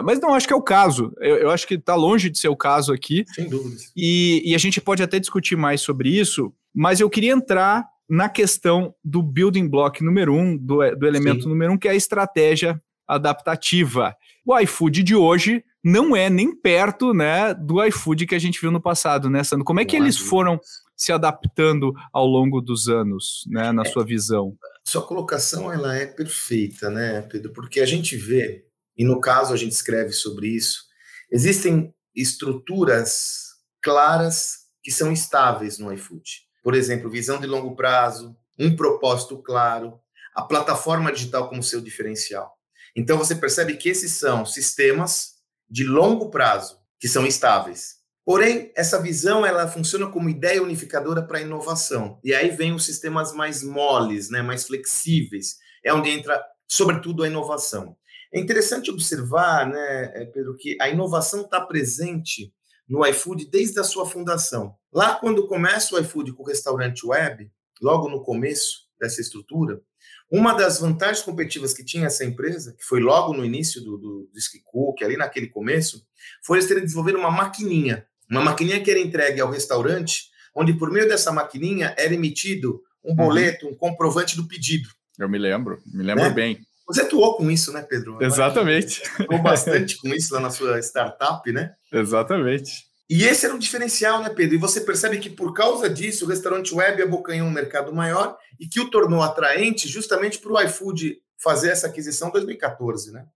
Mas 0.05 0.21
não 0.21 0.35
acho 0.35 0.47
que 0.47 0.53
é 0.53 0.57
o 0.57 0.63
caso. 0.63 1.13
Eu, 1.21 1.37
eu 1.37 1.51
acho 1.51 1.67
que 1.67 1.75
está 1.75 1.95
longe 1.95 2.29
de 2.29 2.39
ser 2.39 2.49
o 2.49 2.57
caso 2.57 2.93
aqui. 2.93 3.25
Sem 3.35 3.49
dúvida. 3.49 3.77
E, 3.97 4.43
e 4.45 4.55
a 4.55 4.59
gente 4.59 4.81
pode 4.81 5.03
até 5.03 5.19
discutir 5.19 5.57
mais 5.57 5.81
sobre 5.81 6.09
isso, 6.09 6.53
mas 6.75 7.01
eu 7.01 7.09
queria 7.09 7.33
entrar 7.33 7.87
na 8.09 8.29
questão 8.29 8.95
do 9.03 9.23
building 9.23 9.69
block 9.69 10.03
número 10.05 10.35
um, 10.35 10.57
do, 10.57 10.79
do 10.97 11.07
elemento 11.07 11.45
Sim. 11.45 11.49
número 11.49 11.73
um, 11.73 11.79
que 11.79 11.89
é 11.89 11.93
a 11.93 11.97
estratégia 11.97 12.81
adaptativa. 13.07 14.15
O 14.45 14.59
iFood 14.59 15.03
de 15.03 15.15
hoje 15.15 15.65
não 15.83 16.17
é 16.17 16.31
nem 16.31 16.55
perto 16.55 17.13
né, 17.13 17.55
do 17.55 17.83
iFood 17.85 18.27
que 18.27 18.35
a 18.35 18.39
gente 18.39 18.61
viu 18.61 18.71
no 18.71 18.81
passado, 18.81 19.29
né, 19.29 19.45
Sandro? 19.45 19.65
Como 19.65 19.81
é 19.81 19.85
que 19.85 19.97
eles 19.97 20.17
foram 20.17 20.59
se 20.97 21.13
adaptando 21.13 21.93
ao 22.13 22.27
longo 22.27 22.61
dos 22.61 22.89
anos, 22.89 23.45
né, 23.49 23.73
na 23.73 23.83
é, 23.83 23.85
sua 23.87 24.05
visão? 24.05 24.57
Sua 24.85 25.07
colocação 25.07 25.73
ela 25.73 25.97
é 25.97 26.07
perfeita, 26.07 26.91
né, 26.91 27.23
Pedro? 27.23 27.53
Porque 27.53 27.81
a 27.81 27.87
gente 27.87 28.17
vê, 28.17 28.67
e 28.97 29.05
no 29.05 29.21
caso 29.21 29.53
a 29.53 29.57
gente 29.57 29.73
escreve 29.73 30.13
sobre 30.13 30.49
isso, 30.49 30.85
existem 31.31 31.93
estruturas 32.15 33.55
claras 33.83 34.65
que 34.83 34.91
são 34.91 35.13
estáveis 35.13 35.79
no 35.79 35.93
iFood. 35.93 36.43
Por 36.63 36.75
exemplo, 36.75 37.11
visão 37.11 37.41
de 37.41 37.47
longo 37.47 37.75
prazo, 37.75 38.37
um 38.59 38.75
propósito 38.77 39.43
claro, 39.43 39.99
a 40.35 40.43
plataforma 40.43 41.13
digital 41.13 41.49
como 41.49 41.63
seu 41.63 41.81
diferencial. 41.81 42.53
Então 42.97 43.19
você 43.19 43.35
percebe 43.35 43.77
que 43.77 43.89
esses 43.89 44.13
são 44.13 44.47
sistemas 44.47 45.35
de 45.69 45.85
longo 45.85 46.31
prazo 46.31 46.79
que 46.99 47.09
são 47.09 47.27
estáveis. 47.27 47.97
Porém, 48.25 48.73
essa 48.75 49.01
visão 49.01 49.45
ela 49.45 49.69
funciona 49.69 50.07
como 50.07 50.31
ideia 50.31 50.63
unificadora 50.63 51.23
para 51.23 51.39
a 51.39 51.43
inovação. 51.43 52.19
E 52.25 52.33
aí 52.33 52.51
vem 52.51 52.73
os 52.73 52.87
sistemas 52.87 53.35
mais 53.35 53.63
moles, 53.63 54.31
né, 54.31 54.41
mais 54.41 54.67
flexíveis. 54.67 55.59
É 55.85 55.93
onde 55.93 56.09
entra, 56.09 56.43
sobretudo, 56.67 57.23
a 57.23 57.29
inovação. 57.29 57.97
É 58.33 58.41
interessante 58.41 58.91
observar, 58.91 59.69
né, 59.69 60.13
é, 60.15 60.25
Pedro, 60.25 60.57
que 60.57 60.77
a 60.81 60.89
inovação 60.89 61.43
está 61.43 61.61
presente 61.61 62.53
no 62.89 63.07
iFood 63.07 63.51
desde 63.51 63.79
a 63.79 63.85
sua 63.85 64.07
fundação. 64.07 64.75
Lá, 64.91 65.17
quando 65.17 65.47
começa 65.47 65.95
o 65.95 65.99
iFood 65.99 66.33
com 66.33 66.43
o 66.43 66.47
restaurante 66.47 67.07
web, 67.07 67.51
logo 67.81 68.09
no 68.09 68.23
começo 68.23 68.89
dessa 68.99 69.21
estrutura, 69.21 69.83
uma 70.31 70.55
das 70.55 70.81
vantagens 70.81 71.23
competitivas 71.23 71.75
que 71.75 71.85
tinha 71.85 72.07
essa 72.07 72.25
empresa, 72.25 72.73
que 72.73 72.85
foi 72.85 73.01
logo 73.01 73.35
no 73.35 73.45
início 73.45 73.83
do, 73.83 73.99
do 73.99 74.31
Disque 74.33 74.63
Cook, 74.65 75.03
ali 75.03 75.17
naquele 75.17 75.49
começo, 75.49 76.07
foi 76.43 76.59
eles 76.59 76.69
terem 76.69 76.83
desenvolvido 76.83 77.19
uma 77.19 77.31
maquininha 77.31 78.07
uma 78.31 78.43
maquininha 78.43 78.83
que 78.83 78.91
era 78.91 79.01
entregue 79.01 79.41
ao 79.41 79.51
restaurante, 79.51 80.31
onde 80.55 80.73
por 80.75 80.91
meio 80.91 81.09
dessa 81.09 81.33
maquininha 81.33 81.95
era 81.99 82.15
emitido 82.15 82.81
um 83.05 83.11
uhum. 83.11 83.17
boleto, 83.17 83.67
uhum. 83.67 83.73
um 83.73 83.77
comprovante 83.77 84.37
do 84.37 84.47
pedido. 84.47 84.89
Eu 85.19 85.29
me 85.29 85.39
lembro, 85.39 85.81
me 85.87 86.03
lembro 86.03 86.25
né? 86.25 86.31
bem. 86.31 86.67
Você 86.87 87.03
atuou 87.03 87.37
com 87.37 87.51
isso, 87.51 87.73
né, 87.73 87.83
Pedro? 87.83 88.19
Exatamente. 88.21 89.03
Atuou 89.19 89.43
bastante 89.43 89.97
com 89.99 90.09
isso 90.09 90.35
lá 90.35 90.41
na 90.41 90.51
sua 90.51 90.79
startup, 90.81 91.51
né? 91.51 91.73
Exatamente. 91.93 92.87
E 93.09 93.25
esse 93.25 93.45
era 93.47 93.55
um 93.55 93.59
diferencial, 93.59 94.23
né, 94.23 94.31
Pedro? 94.31 94.55
E 94.55 94.59
você 94.59 94.81
percebe 94.81 95.19
que 95.19 95.31
por 95.31 95.53
causa 95.53 95.89
disso 95.89 96.25
o 96.25 96.29
restaurante 96.29 96.75
web 96.75 97.03
abocanhou 97.03 97.47
um 97.47 97.53
mercado 97.53 97.93
maior 97.93 98.37
e 98.59 98.67
que 98.67 98.81
o 98.81 98.91
tornou 98.91 99.23
atraente 99.23 99.89
justamente 99.89 100.39
para 100.39 100.53
o 100.53 100.61
iFood 100.63 101.19
fazer 101.39 101.71
essa 101.71 101.87
aquisição 101.87 102.29
em 102.29 102.33
2014, 102.33 103.13
né? 103.13 103.27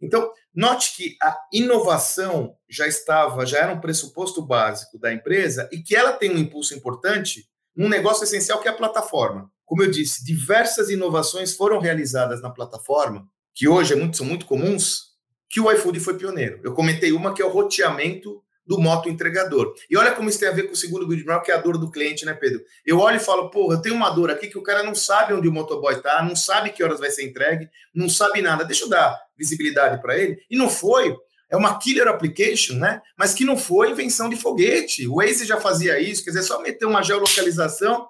Então, 0.00 0.30
note 0.54 0.96
que 0.96 1.16
a 1.22 1.36
inovação 1.52 2.56
já 2.68 2.86
estava, 2.86 3.46
já 3.46 3.58
era 3.58 3.72
um 3.72 3.80
pressuposto 3.80 4.40
básico 4.42 4.98
da 4.98 5.12
empresa 5.12 5.68
e 5.72 5.82
que 5.82 5.96
ela 5.96 6.12
tem 6.12 6.30
um 6.30 6.38
impulso 6.38 6.74
importante 6.74 7.48
num 7.74 7.88
negócio 7.88 8.24
essencial 8.24 8.60
que 8.60 8.68
é 8.68 8.70
a 8.70 8.76
plataforma. 8.76 9.50
Como 9.64 9.82
eu 9.82 9.90
disse, 9.90 10.24
diversas 10.24 10.90
inovações 10.90 11.56
foram 11.56 11.80
realizadas 11.80 12.42
na 12.42 12.50
plataforma, 12.50 13.26
que 13.54 13.66
hoje 13.66 13.94
é 13.94 13.96
muito, 13.96 14.16
são 14.16 14.26
muito 14.26 14.46
comuns, 14.46 15.14
que 15.48 15.60
o 15.60 15.70
iFood 15.72 16.00
foi 16.00 16.18
pioneiro. 16.18 16.60
Eu 16.62 16.74
comentei 16.74 17.12
uma 17.12 17.32
que 17.32 17.40
é 17.40 17.44
o 17.44 17.50
roteamento 17.50 18.43
do 18.66 18.78
moto 18.78 19.08
entregador. 19.08 19.74
E 19.90 19.96
olha 19.96 20.12
como 20.12 20.28
isso 20.28 20.38
tem 20.38 20.48
a 20.48 20.52
ver 20.52 20.64
com 20.64 20.72
o 20.72 20.76
segundo 20.76 21.06
Goodmore, 21.06 21.42
que 21.42 21.52
é 21.52 21.54
a 21.54 21.58
dor 21.58 21.76
do 21.76 21.90
cliente, 21.90 22.24
né, 22.24 22.32
Pedro? 22.32 22.62
Eu 22.84 22.98
olho 22.98 23.16
e 23.16 23.20
falo, 23.20 23.50
porra, 23.50 23.80
tenho 23.80 23.94
uma 23.94 24.10
dor 24.10 24.30
aqui 24.30 24.48
que 24.48 24.58
o 24.58 24.62
cara 24.62 24.82
não 24.82 24.94
sabe 24.94 25.34
onde 25.34 25.48
o 25.48 25.52
motoboy 25.52 26.00
tá, 26.00 26.22
não 26.22 26.34
sabe 26.34 26.70
que 26.70 26.82
horas 26.82 27.00
vai 27.00 27.10
ser 27.10 27.24
entregue, 27.24 27.68
não 27.94 28.08
sabe 28.08 28.40
nada. 28.40 28.64
Deixa 28.64 28.84
eu 28.84 28.88
dar 28.88 29.18
visibilidade 29.36 30.00
para 30.00 30.18
ele. 30.18 30.38
E 30.50 30.56
não 30.56 30.70
foi. 30.70 31.14
É 31.50 31.56
uma 31.56 31.78
killer 31.78 32.08
application, 32.08 32.74
né? 32.74 33.02
Mas 33.16 33.34
que 33.34 33.44
não 33.44 33.56
foi 33.56 33.90
invenção 33.90 34.28
de 34.28 34.36
foguete. 34.36 35.06
O 35.06 35.16
Waze 35.16 35.44
já 35.44 35.60
fazia 35.60 36.00
isso, 36.00 36.24
quer 36.24 36.30
dizer, 36.30 36.42
só 36.42 36.60
meter 36.60 36.86
uma 36.86 37.02
geolocalização, 37.02 38.08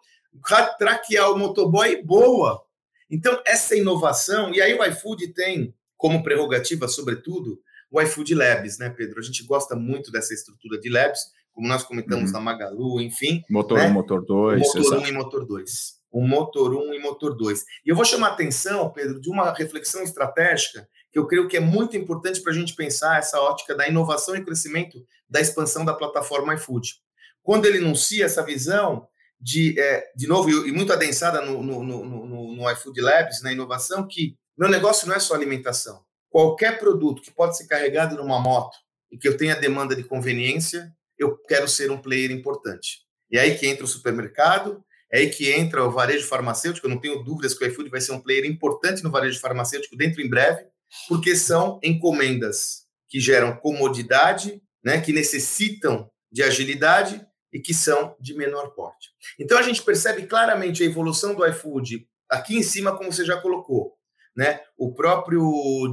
traquear 0.79 1.31
o 1.31 1.39
motoboy, 1.39 2.03
boa. 2.03 2.63
Então, 3.11 3.41
essa 3.45 3.77
inovação, 3.77 4.55
e 4.55 4.63
aí 4.63 4.73
o 4.73 4.85
iFood 4.85 5.29
tem 5.29 5.75
como 5.97 6.23
prerrogativa, 6.23 6.89
sobretudo, 6.89 7.61
o 7.95 8.03
iFood 8.03 8.35
Labs, 8.35 8.77
né, 8.77 8.91
Pedro? 8.91 9.21
A 9.21 9.23
gente 9.23 9.45
gosta 9.45 9.77
muito 9.77 10.11
dessa 10.11 10.35
estrutura 10.35 10.81
de 10.81 10.91
labs, 10.91 11.21
como 11.53 11.69
nós 11.69 11.85
comentamos 11.85 12.31
uhum. 12.31 12.33
na 12.33 12.41
Magalu, 12.41 13.01
enfim. 13.01 13.45
Motor 13.49 13.79
1, 13.79 13.83
né? 13.83 13.89
motor 13.89 14.25
2. 14.25 14.61
Motor 14.61 14.95
1 14.95 15.01
um 15.01 15.07
e 15.07 15.13
motor 15.13 15.47
2. 15.47 15.95
O 16.11 16.27
motor 16.27 16.75
1 16.75 16.79
um 16.79 16.95
e 16.95 16.99
motor 16.99 17.37
2. 17.37 17.65
E 17.87 17.89
eu 17.89 17.95
vou 17.95 18.05
chamar 18.05 18.31
a 18.31 18.33
atenção, 18.33 18.91
Pedro, 18.91 19.21
de 19.21 19.31
uma 19.31 19.53
reflexão 19.53 20.03
estratégica 20.03 20.89
que 21.13 21.19
eu 21.21 21.27
creio 21.29 21.47
que 21.47 21.57
é 21.57 21.61
muito 21.61 21.97
importante 21.97 22.43
para 22.43 22.51
a 22.51 22.55
gente 22.57 22.75
pensar 22.75 23.21
essa 23.21 23.41
ótica 23.41 23.77
da 23.77 23.87
inovação 23.87 24.35
e 24.35 24.45
crescimento 24.45 25.07
da 25.31 25.41
expansão 25.41 25.85
da 25.85 25.95
plataforma 25.95 26.53
iFood. 26.55 26.97
Quando 27.45 27.67
ele 27.67 27.79
enuncia 27.79 28.25
essa 28.25 28.43
visão 28.43 29.07
de, 29.41 29.79
é, 29.79 30.11
de 30.17 30.27
novo, 30.27 30.51
e 30.51 30.73
muito 30.73 30.93
adensada 30.93 31.41
no, 31.41 31.63
no, 31.63 31.85
no, 31.85 32.05
no, 32.05 32.57
no 32.57 32.71
iFood 32.73 33.01
Labs, 33.01 33.41
na 33.41 33.53
inovação, 33.53 34.05
que 34.09 34.37
meu 34.59 34.69
negócio 34.69 35.07
não 35.07 35.15
é 35.15 35.21
só 35.21 35.35
alimentação 35.35 36.03
qualquer 36.35 36.81
produto 36.81 37.23
que 37.23 37.31
pode 37.31 37.57
ser 37.57 37.69
carregado 37.69 38.17
numa 38.17 38.41
moto 38.41 38.77
e 39.09 39.17
que 39.17 39.29
eu 39.29 39.37
tenha 39.37 39.55
demanda 39.55 39.95
de 39.95 40.03
conveniência, 40.03 40.93
eu 41.17 41.39
quero 41.39 41.69
ser 41.69 41.93
um 41.93 41.97
player 41.97 42.33
importante. 42.33 43.03
E 43.31 43.39
é 43.39 43.43
aí 43.43 43.57
que 43.57 43.69
entra 43.69 43.85
o 43.85 43.87
supermercado, 43.87 44.85
é 45.13 45.19
aí 45.19 45.31
que 45.31 45.53
entra 45.53 45.85
o 45.85 45.93
varejo 45.93 46.27
farmacêutico. 46.27 46.89
Eu 46.89 46.91
não 46.91 47.01
tenho 47.01 47.23
dúvidas 47.23 47.57
que 47.57 47.63
o 47.65 47.69
iFood 47.69 47.89
vai 47.89 48.01
ser 48.01 48.11
um 48.11 48.21
player 48.21 48.45
importante 48.47 49.05
no 49.05 49.13
varejo 49.13 49.39
farmacêutico 49.39 49.97
dentro 49.97 50.21
em 50.21 50.29
breve, 50.29 50.67
porque 51.09 51.37
são 51.37 51.79
encomendas 51.85 52.83
que 53.09 53.21
geram 53.21 53.55
comodidade, 53.55 54.61
né, 54.85 55.01
que 55.01 55.13
necessitam 55.13 56.11
de 56.33 56.43
agilidade 56.43 57.25
e 57.53 57.61
que 57.61 57.73
são 57.73 58.17
de 58.19 58.35
menor 58.35 58.75
porte. 58.75 59.11
Então 59.39 59.57
a 59.57 59.63
gente 59.63 59.81
percebe 59.83 60.27
claramente 60.27 60.83
a 60.83 60.87
evolução 60.87 61.33
do 61.33 61.47
iFood 61.47 62.09
aqui 62.29 62.57
em 62.57 62.63
cima, 62.65 62.97
como 62.97 63.13
você 63.13 63.25
já 63.25 63.41
colocou 63.41 63.97
né? 64.37 64.61
O 64.77 64.93
próprio 64.93 65.43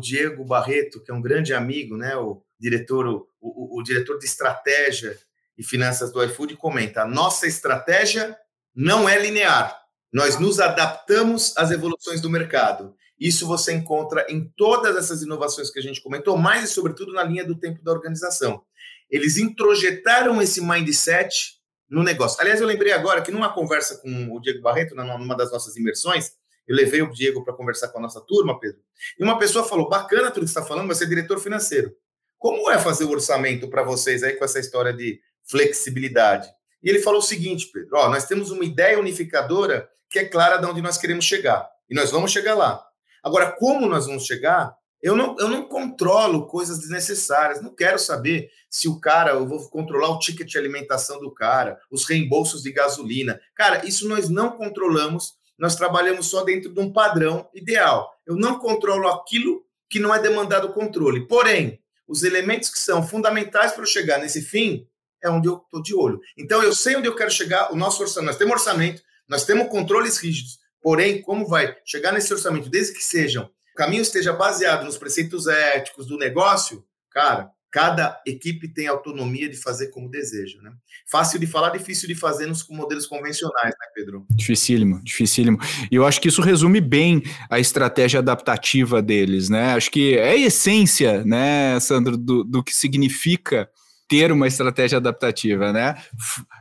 Diego 0.02 0.44
Barreto, 0.44 1.04
que 1.04 1.12
é 1.12 1.14
um 1.14 1.22
grande 1.22 1.54
amigo, 1.54 1.96
né? 1.98 2.16
O 2.16 2.42
diretor, 2.60 3.08
o, 3.08 3.28
o, 3.40 3.80
o 3.80 3.84
diretor 3.84 4.18
de 4.18 4.26
estratégia 4.26 5.18
e 5.58 5.64
finanças 5.64 6.12
do 6.12 6.24
iFood 6.24 6.56
comenta: 6.56 7.06
nossa 7.06 7.48
estratégia 7.48 8.38
não 8.76 9.08
é 9.08 9.20
linear. 9.20 9.80
Nós 10.12 10.40
nos 10.40 10.60
adaptamos 10.60 11.56
às 11.56 11.72
evoluções 11.72 12.20
do 12.20 12.30
mercado. 12.30 12.96
Isso 13.20 13.46
você 13.46 13.72
encontra 13.72 14.26
em 14.28 14.52
todas 14.58 14.98
essas 14.98 15.22
inovações 15.22 15.70
que 15.70 15.80
a 15.80 15.82
gente 15.82 16.02
comentou, 16.02 16.36
mas 16.38 16.64
e 16.64 16.74
sobretudo 16.74 17.14
na 17.14 17.24
linha 17.24 17.46
do 17.46 17.56
tempo 17.56 17.84
da 17.84 17.92
organização. 17.92 18.64
Eles 19.10 19.38
introjetaram 19.38 20.42
esse 20.42 20.60
mindset 20.60 21.62
no 21.88 22.02
negócio. 22.02 22.42
Aliás, 22.42 22.60
eu 22.60 22.68
lembrei 22.68 22.94
agora 22.94 23.22
que 23.22 23.32
numa 23.32 23.54
conversa 23.54 23.98
com 24.00 24.36
o 24.36 24.40
Diego 24.40 24.62
Barreto, 24.62 24.96
numa 24.96 25.36
das 25.36 25.52
nossas 25.52 25.76
imersões, 25.76 26.34
eu 26.68 26.76
levei 26.76 27.02
o 27.02 27.12
Diego 27.12 27.44
para 27.44 27.54
conversar 27.54 27.90
com 27.90 28.00
a 28.00 28.02
nossa 28.02 28.22
turma, 28.22 28.60
Pedro, 28.60 28.82
e 29.20 29.24
uma 29.24 29.38
pessoa 29.38 29.64
falou: 29.64 29.90
bacana 29.90 30.32
tudo 30.32 30.44
que 30.44 30.50
está 30.50 30.64
falando, 30.64 30.88
você 30.88 31.04
é 31.04 31.08
diretor 31.08 31.40
financeiro. 31.40 31.94
Como 32.38 32.72
é 32.72 32.80
fazer 32.80 33.06
o 33.06 33.12
orçamento 33.12 33.70
para 33.70 33.84
vocês 33.84 34.24
aí 34.24 34.34
com 34.34 34.46
essa 34.46 34.60
história 34.60 34.94
de 34.94 35.20
flexibilidade? 35.44 36.50
E 36.84 36.90
ele 36.90 37.00
falou 37.00 37.20
o 37.20 37.24
seguinte, 37.24 37.70
Pedro: 37.72 37.98
ó, 37.98 38.10
nós 38.10 38.26
temos 38.26 38.52
uma 38.52 38.66
ideia 38.66 39.00
unificadora 39.00 39.90
que 40.10 40.20
é 40.20 40.26
clara 40.26 40.58
de 40.58 40.66
onde 40.66 40.82
nós 40.82 40.98
queremos 40.98 41.26
chegar. 41.26 41.68
E 41.90 41.96
nós 41.96 42.12
vamos 42.12 42.32
chegar 42.32 42.56
lá. 42.56 42.84
Agora, 43.24 43.52
como 43.52 43.88
nós 43.88 44.06
vamos 44.06 44.26
chegar? 44.26 44.76
Eu 45.02 45.16
não, 45.16 45.36
eu 45.40 45.48
não 45.48 45.68
controlo 45.68 46.48
coisas 46.48 46.80
desnecessárias. 46.80 47.62
Não 47.62 47.74
quero 47.74 47.98
saber 47.98 48.50
se 48.70 48.88
o 48.88 49.00
cara, 49.00 49.32
eu 49.32 49.48
vou 49.48 49.68
controlar 49.70 50.10
o 50.10 50.20
ticket 50.20 50.48
de 50.48 50.58
alimentação 50.58 51.20
do 51.20 51.34
cara, 51.34 51.80
os 51.90 52.06
reembolsos 52.06 52.62
de 52.62 52.72
gasolina. 52.72 53.40
Cara, 53.56 53.86
isso 53.86 54.08
nós 54.08 54.30
não 54.30 54.52
controlamos 54.52 55.34
nós 55.62 55.76
trabalhamos 55.76 56.26
só 56.26 56.44
dentro 56.44 56.74
de 56.74 56.80
um 56.80 56.92
padrão 56.92 57.48
ideal. 57.54 58.12
Eu 58.26 58.36
não 58.36 58.58
controlo 58.58 59.08
aquilo 59.08 59.64
que 59.88 60.00
não 60.00 60.14
é 60.14 60.20
demandado 60.20 60.74
controle. 60.74 61.28
Porém, 61.28 61.80
os 62.08 62.24
elementos 62.24 62.68
que 62.68 62.80
são 62.80 63.08
fundamentais 63.08 63.72
para 63.72 63.84
eu 63.84 63.88
chegar 63.88 64.18
nesse 64.18 64.42
fim 64.42 64.88
é 65.24 65.30
onde 65.30 65.48
eu 65.48 65.58
estou 65.58 65.80
de 65.80 65.94
olho. 65.94 66.20
Então, 66.36 66.64
eu 66.64 66.74
sei 66.74 66.96
onde 66.96 67.08
eu 67.08 67.16
quero 67.16 67.30
chegar, 67.30 67.72
o 67.72 67.76
nosso 67.76 68.02
orçamento. 68.02 68.30
Nós 68.30 68.38
temos 68.38 68.54
orçamento, 68.54 69.04
nós 69.30 69.46
temos 69.46 69.68
controles 69.68 70.18
rígidos. 70.18 70.58
Porém, 70.82 71.22
como 71.22 71.48
vai 71.48 71.78
chegar 71.86 72.12
nesse 72.12 72.34
orçamento, 72.34 72.68
desde 72.68 72.94
que 72.94 73.04
sejam, 73.04 73.44
o 73.44 73.76
caminho 73.76 74.02
esteja 74.02 74.34
baseado 74.34 74.84
nos 74.84 74.98
preceitos 74.98 75.46
éticos 75.46 76.08
do 76.08 76.18
negócio, 76.18 76.84
cara, 77.12 77.52
cada 77.72 78.22
equipe 78.28 78.68
tem 78.68 78.88
autonomia 78.88 79.48
de 79.48 79.56
fazer 79.56 79.88
como 79.88 80.10
deseja. 80.10 80.62
Né? 80.62 80.72
Fácil 81.10 81.40
de 81.40 81.48
falar, 81.48 81.70
difícil 81.70 82.08
de 82.08 82.16
fazer 82.16 82.46
nos 82.46 82.68
modelos 82.70 83.08
convencionais, 83.08 83.70
né, 83.70 83.88
Pedro? 83.96 84.26
Dificílimo, 84.30 85.02
dificílimo. 85.04 85.58
E 85.90 85.96
eu 85.96 86.06
acho 86.06 86.20
que 86.20 86.28
isso 86.28 86.42
resume 86.42 86.82
bem 86.82 87.24
a 87.50 87.60
estratégia 87.60 88.20
adaptativa 88.20 89.02
deles, 89.02 89.48
né? 89.50 89.74
Acho 89.74 89.90
que 89.90 90.18
é 90.18 90.32
a 90.32 90.36
essência, 90.36 91.24
né, 91.24 91.80
Sandro, 91.80 92.18
do, 92.18 92.44
do 92.44 92.64
que 92.64 92.76
significa 92.76 93.70
ter 94.10 94.30
uma 94.30 94.46
estratégia 94.46 94.98
adaptativa, 94.98 95.72
né? 95.72 95.96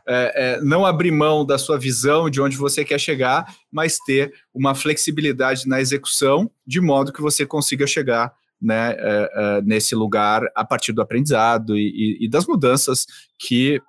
É, 0.07 0.33
é, 0.37 0.61
não 0.61 0.87
abrir 0.87 1.11
mão 1.11 1.45
da 1.45 1.59
sua 1.59 1.77
visão 1.77 2.31
de 2.31 2.41
onde 2.41 2.57
você 2.57 2.85
quer 2.85 3.01
chegar, 3.01 3.53
mas 3.73 3.99
ter 3.99 4.33
uma 4.55 4.73
flexibilidade 4.73 5.67
na 5.67 5.81
execução, 5.81 6.49
de 6.65 6.81
modo 6.81 7.13
que 7.13 7.21
você 7.21 7.45
consiga 7.45 7.89
chegar 7.89 8.33
né, 8.61 8.93
uh, 8.93 8.97
uh, 8.97 9.63
nesse 9.65 9.95
lugar 9.95 10.43
a 10.55 10.65
partir 10.65 10.93
do 10.93 11.01
aprendizado 11.01 11.77
e, 11.77 11.89
e, 12.21 12.27
e, 12.27 12.29
das 12.29 12.47
mudanças 12.47 13.07
que 13.39 13.81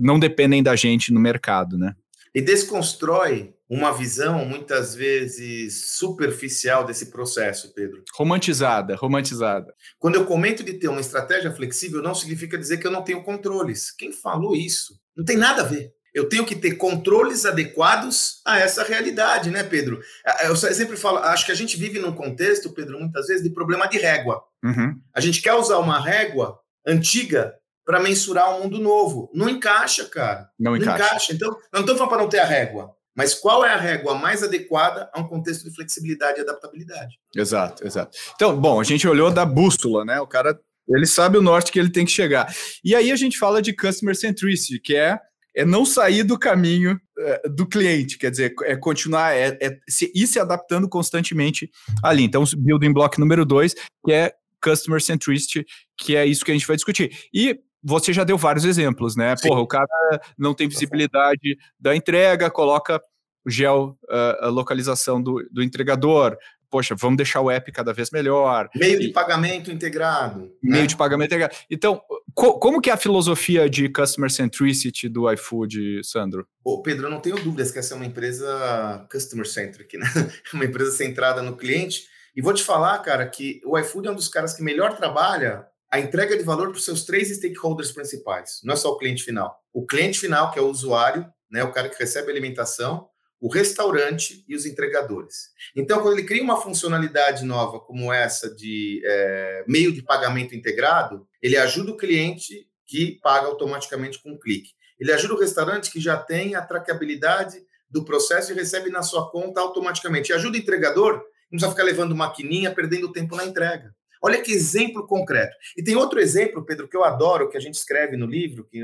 não 0.00 0.18
dependem 0.18 0.62
da 0.62 0.74
gente 0.74 1.12
no 1.12 1.20
mercado, 1.20 1.78
né? 1.78 1.94
e 2.34 2.40
desconstrói 2.40 3.54
uma 3.68 3.92
visão 3.92 4.44
muitas 4.44 4.94
vezes 4.94 5.96
superficial 5.96 6.84
desse 6.84 7.10
processo, 7.10 7.74
Pedro. 7.74 8.04
Romantizada, 8.14 8.94
romantizada. 8.94 9.74
Quando 9.98 10.14
eu 10.14 10.24
comento 10.24 10.62
de 10.62 10.74
ter 10.74 10.88
uma 10.88 11.00
estratégia 11.00 11.50
flexível, 11.50 12.00
não 12.00 12.14
significa 12.14 12.56
dizer 12.56 12.78
que 12.78 12.86
eu 12.86 12.92
não 12.92 13.02
tenho 13.02 13.24
controles. 13.24 13.90
Quem 13.90 14.12
falou 14.12 14.54
isso? 14.54 14.94
Não 15.16 15.24
tem 15.24 15.36
nada 15.36 15.62
a 15.62 15.66
ver. 15.66 15.92
Eu 16.18 16.28
tenho 16.28 16.44
que 16.44 16.56
ter 16.56 16.72
controles 16.72 17.46
adequados 17.46 18.40
a 18.44 18.58
essa 18.58 18.82
realidade, 18.82 19.50
né, 19.50 19.62
Pedro? 19.62 20.00
Eu 20.42 20.56
sempre 20.56 20.96
falo, 20.96 21.18
acho 21.18 21.46
que 21.46 21.52
a 21.52 21.54
gente 21.54 21.76
vive 21.76 22.00
num 22.00 22.12
contexto, 22.12 22.72
Pedro, 22.74 22.98
muitas 22.98 23.28
vezes, 23.28 23.44
de 23.44 23.50
problema 23.50 23.86
de 23.86 23.98
régua. 23.98 24.42
Uhum. 24.64 25.00
A 25.14 25.20
gente 25.20 25.40
quer 25.40 25.54
usar 25.54 25.78
uma 25.78 26.00
régua 26.00 26.58
antiga 26.84 27.54
para 27.86 28.00
mensurar 28.00 28.52
um 28.52 28.64
mundo 28.64 28.80
novo. 28.80 29.30
Não 29.32 29.48
encaixa, 29.48 30.06
cara. 30.06 30.48
Não, 30.58 30.72
não 30.72 30.78
encaixa. 30.78 31.04
encaixa. 31.04 31.32
Então, 31.32 31.56
não 31.72 31.82
estou 31.82 31.94
falando 31.94 32.10
para 32.10 32.22
não 32.22 32.28
ter 32.28 32.40
a 32.40 32.44
régua. 32.44 32.92
Mas 33.16 33.34
qual 33.34 33.64
é 33.64 33.72
a 33.72 33.76
régua 33.76 34.16
mais 34.16 34.42
adequada 34.42 35.08
a 35.14 35.20
um 35.20 35.28
contexto 35.28 35.68
de 35.68 35.74
flexibilidade 35.74 36.40
e 36.40 36.42
adaptabilidade? 36.42 37.14
Exato, 37.36 37.86
exato. 37.86 38.18
Então, 38.34 38.60
bom, 38.60 38.80
a 38.80 38.84
gente 38.84 39.06
olhou 39.06 39.30
da 39.30 39.46
bússola, 39.46 40.04
né? 40.04 40.20
O 40.20 40.26
cara, 40.26 40.58
ele 40.88 41.06
sabe 41.06 41.38
o 41.38 41.42
norte 41.42 41.70
que 41.70 41.78
ele 41.78 41.92
tem 41.92 42.04
que 42.04 42.10
chegar. 42.10 42.52
E 42.84 42.94
aí 42.94 43.12
a 43.12 43.16
gente 43.16 43.38
fala 43.38 43.62
de 43.62 43.72
customer 43.72 44.16
centricity, 44.16 44.80
que 44.80 44.96
é 44.96 45.18
é 45.58 45.64
não 45.64 45.84
sair 45.84 46.22
do 46.22 46.38
caminho 46.38 47.00
é, 47.18 47.48
do 47.48 47.66
cliente, 47.66 48.16
quer 48.16 48.30
dizer, 48.30 48.54
é 48.62 48.76
continuar, 48.76 49.34
é, 49.34 49.58
é 49.60 49.76
se, 49.88 50.10
ir 50.14 50.28
se 50.28 50.38
adaptando 50.38 50.88
constantemente 50.88 51.68
ali. 52.00 52.22
Então, 52.22 52.44
building 52.56 52.92
block 52.92 53.18
número 53.18 53.44
dois, 53.44 53.74
que 54.04 54.12
é 54.12 54.32
customer 54.62 55.02
centricity, 55.02 55.66
que 55.96 56.14
é 56.14 56.24
isso 56.24 56.44
que 56.44 56.52
a 56.52 56.54
gente 56.54 56.66
vai 56.66 56.76
discutir. 56.76 57.10
E 57.34 57.58
você 57.82 58.12
já 58.12 58.22
deu 58.22 58.38
vários 58.38 58.64
exemplos, 58.64 59.16
né? 59.16 59.36
Sim. 59.36 59.48
Porra, 59.48 59.60
o 59.60 59.66
cara 59.66 60.20
não 60.38 60.54
tem 60.54 60.68
visibilidade 60.68 61.58
da 61.78 61.96
entrega, 61.96 62.48
coloca 62.48 63.00
geolocalização 63.44 65.18
uh, 65.18 65.22
do, 65.22 65.48
do 65.50 65.62
entregador. 65.62 66.36
Poxa, 66.70 66.94
vamos 66.94 67.16
deixar 67.16 67.40
o 67.40 67.50
app 67.50 67.70
cada 67.72 67.92
vez 67.92 68.10
melhor. 68.10 68.68
Meio 68.74 69.00
de 69.00 69.08
pagamento 69.08 69.70
integrado. 69.70 70.52
Meio 70.62 70.82
né? 70.82 70.86
de 70.86 70.96
pagamento 70.96 71.28
integrado. 71.28 71.54
Então, 71.70 72.00
co 72.34 72.58
como 72.58 72.80
que 72.80 72.90
é 72.90 72.92
a 72.92 72.96
filosofia 72.96 73.68
de 73.68 73.88
customer 73.88 74.30
centricity 74.30 75.08
do 75.08 75.30
iFood, 75.32 76.02
Sandro? 76.04 76.46
Ô, 76.62 76.82
Pedro, 76.82 77.06
eu 77.06 77.10
não 77.10 77.20
tenho 77.20 77.36
dúvidas 77.36 77.70
que 77.70 77.78
essa 77.78 77.94
é 77.94 77.96
uma 77.96 78.06
empresa 78.06 79.06
customer 79.10 79.46
centric, 79.46 79.96
né? 79.96 80.06
uma 80.52 80.64
empresa 80.64 80.92
centrada 80.92 81.42
no 81.42 81.56
cliente. 81.56 82.06
E 82.36 82.42
vou 82.42 82.52
te 82.52 82.62
falar, 82.62 82.98
cara, 82.98 83.26
que 83.26 83.60
o 83.64 83.78
iFood 83.78 84.08
é 84.08 84.10
um 84.10 84.14
dos 84.14 84.28
caras 84.28 84.54
que 84.54 84.62
melhor 84.62 84.96
trabalha 84.96 85.66
a 85.90 85.98
entrega 85.98 86.36
de 86.36 86.44
valor 86.44 86.68
para 86.68 86.76
os 86.76 86.84
seus 86.84 87.04
três 87.04 87.34
stakeholders 87.34 87.92
principais. 87.92 88.60
Não 88.62 88.74
é 88.74 88.76
só 88.76 88.90
o 88.90 88.98
cliente 88.98 89.24
final. 89.24 89.58
O 89.72 89.86
cliente 89.86 90.20
final, 90.20 90.50
que 90.50 90.58
é 90.58 90.62
o 90.62 90.68
usuário, 90.68 91.26
né, 91.50 91.64
o 91.64 91.72
cara 91.72 91.88
que 91.88 91.98
recebe 91.98 92.28
a 92.28 92.30
alimentação, 92.30 93.08
o 93.40 93.48
restaurante 93.48 94.44
e 94.48 94.54
os 94.54 94.66
entregadores. 94.66 95.50
Então, 95.76 96.00
quando 96.00 96.18
ele 96.18 96.26
cria 96.26 96.42
uma 96.42 96.60
funcionalidade 96.60 97.44
nova 97.44 97.78
como 97.78 98.12
essa 98.12 98.52
de 98.54 99.00
é, 99.04 99.64
meio 99.66 99.92
de 99.92 100.02
pagamento 100.02 100.54
integrado, 100.54 101.26
ele 101.40 101.56
ajuda 101.56 101.92
o 101.92 101.96
cliente 101.96 102.68
que 102.86 103.18
paga 103.22 103.46
automaticamente 103.46 104.20
com 104.20 104.32
um 104.32 104.38
clique. 104.38 104.70
Ele 104.98 105.12
ajuda 105.12 105.34
o 105.34 105.38
restaurante 105.38 105.90
que 105.90 106.00
já 106.00 106.16
tem 106.16 106.54
a 106.54 106.62
traqueabilidade 106.62 107.58
do 107.88 108.04
processo 108.04 108.52
e 108.52 108.54
recebe 108.54 108.90
na 108.90 109.02
sua 109.02 109.30
conta 109.30 109.60
automaticamente. 109.60 110.30
E 110.30 110.34
ajuda 110.34 110.56
o 110.56 110.60
entregador, 110.60 111.12
não 111.14 111.58
precisa 111.58 111.70
ficar 111.70 111.84
levando 111.84 112.16
maquininha, 112.16 112.74
perdendo 112.74 113.12
tempo 113.12 113.36
na 113.36 113.44
entrega. 113.44 113.94
Olha 114.20 114.42
que 114.42 114.52
exemplo 114.52 115.06
concreto. 115.06 115.56
E 115.76 115.82
tem 115.82 115.94
outro 115.94 116.18
exemplo, 116.18 116.64
Pedro, 116.64 116.88
que 116.88 116.96
eu 116.96 117.04
adoro, 117.04 117.48
que 117.48 117.56
a 117.56 117.60
gente 117.60 117.74
escreve 117.74 118.16
no 118.16 118.26
livro, 118.26 118.64
que, 118.64 118.82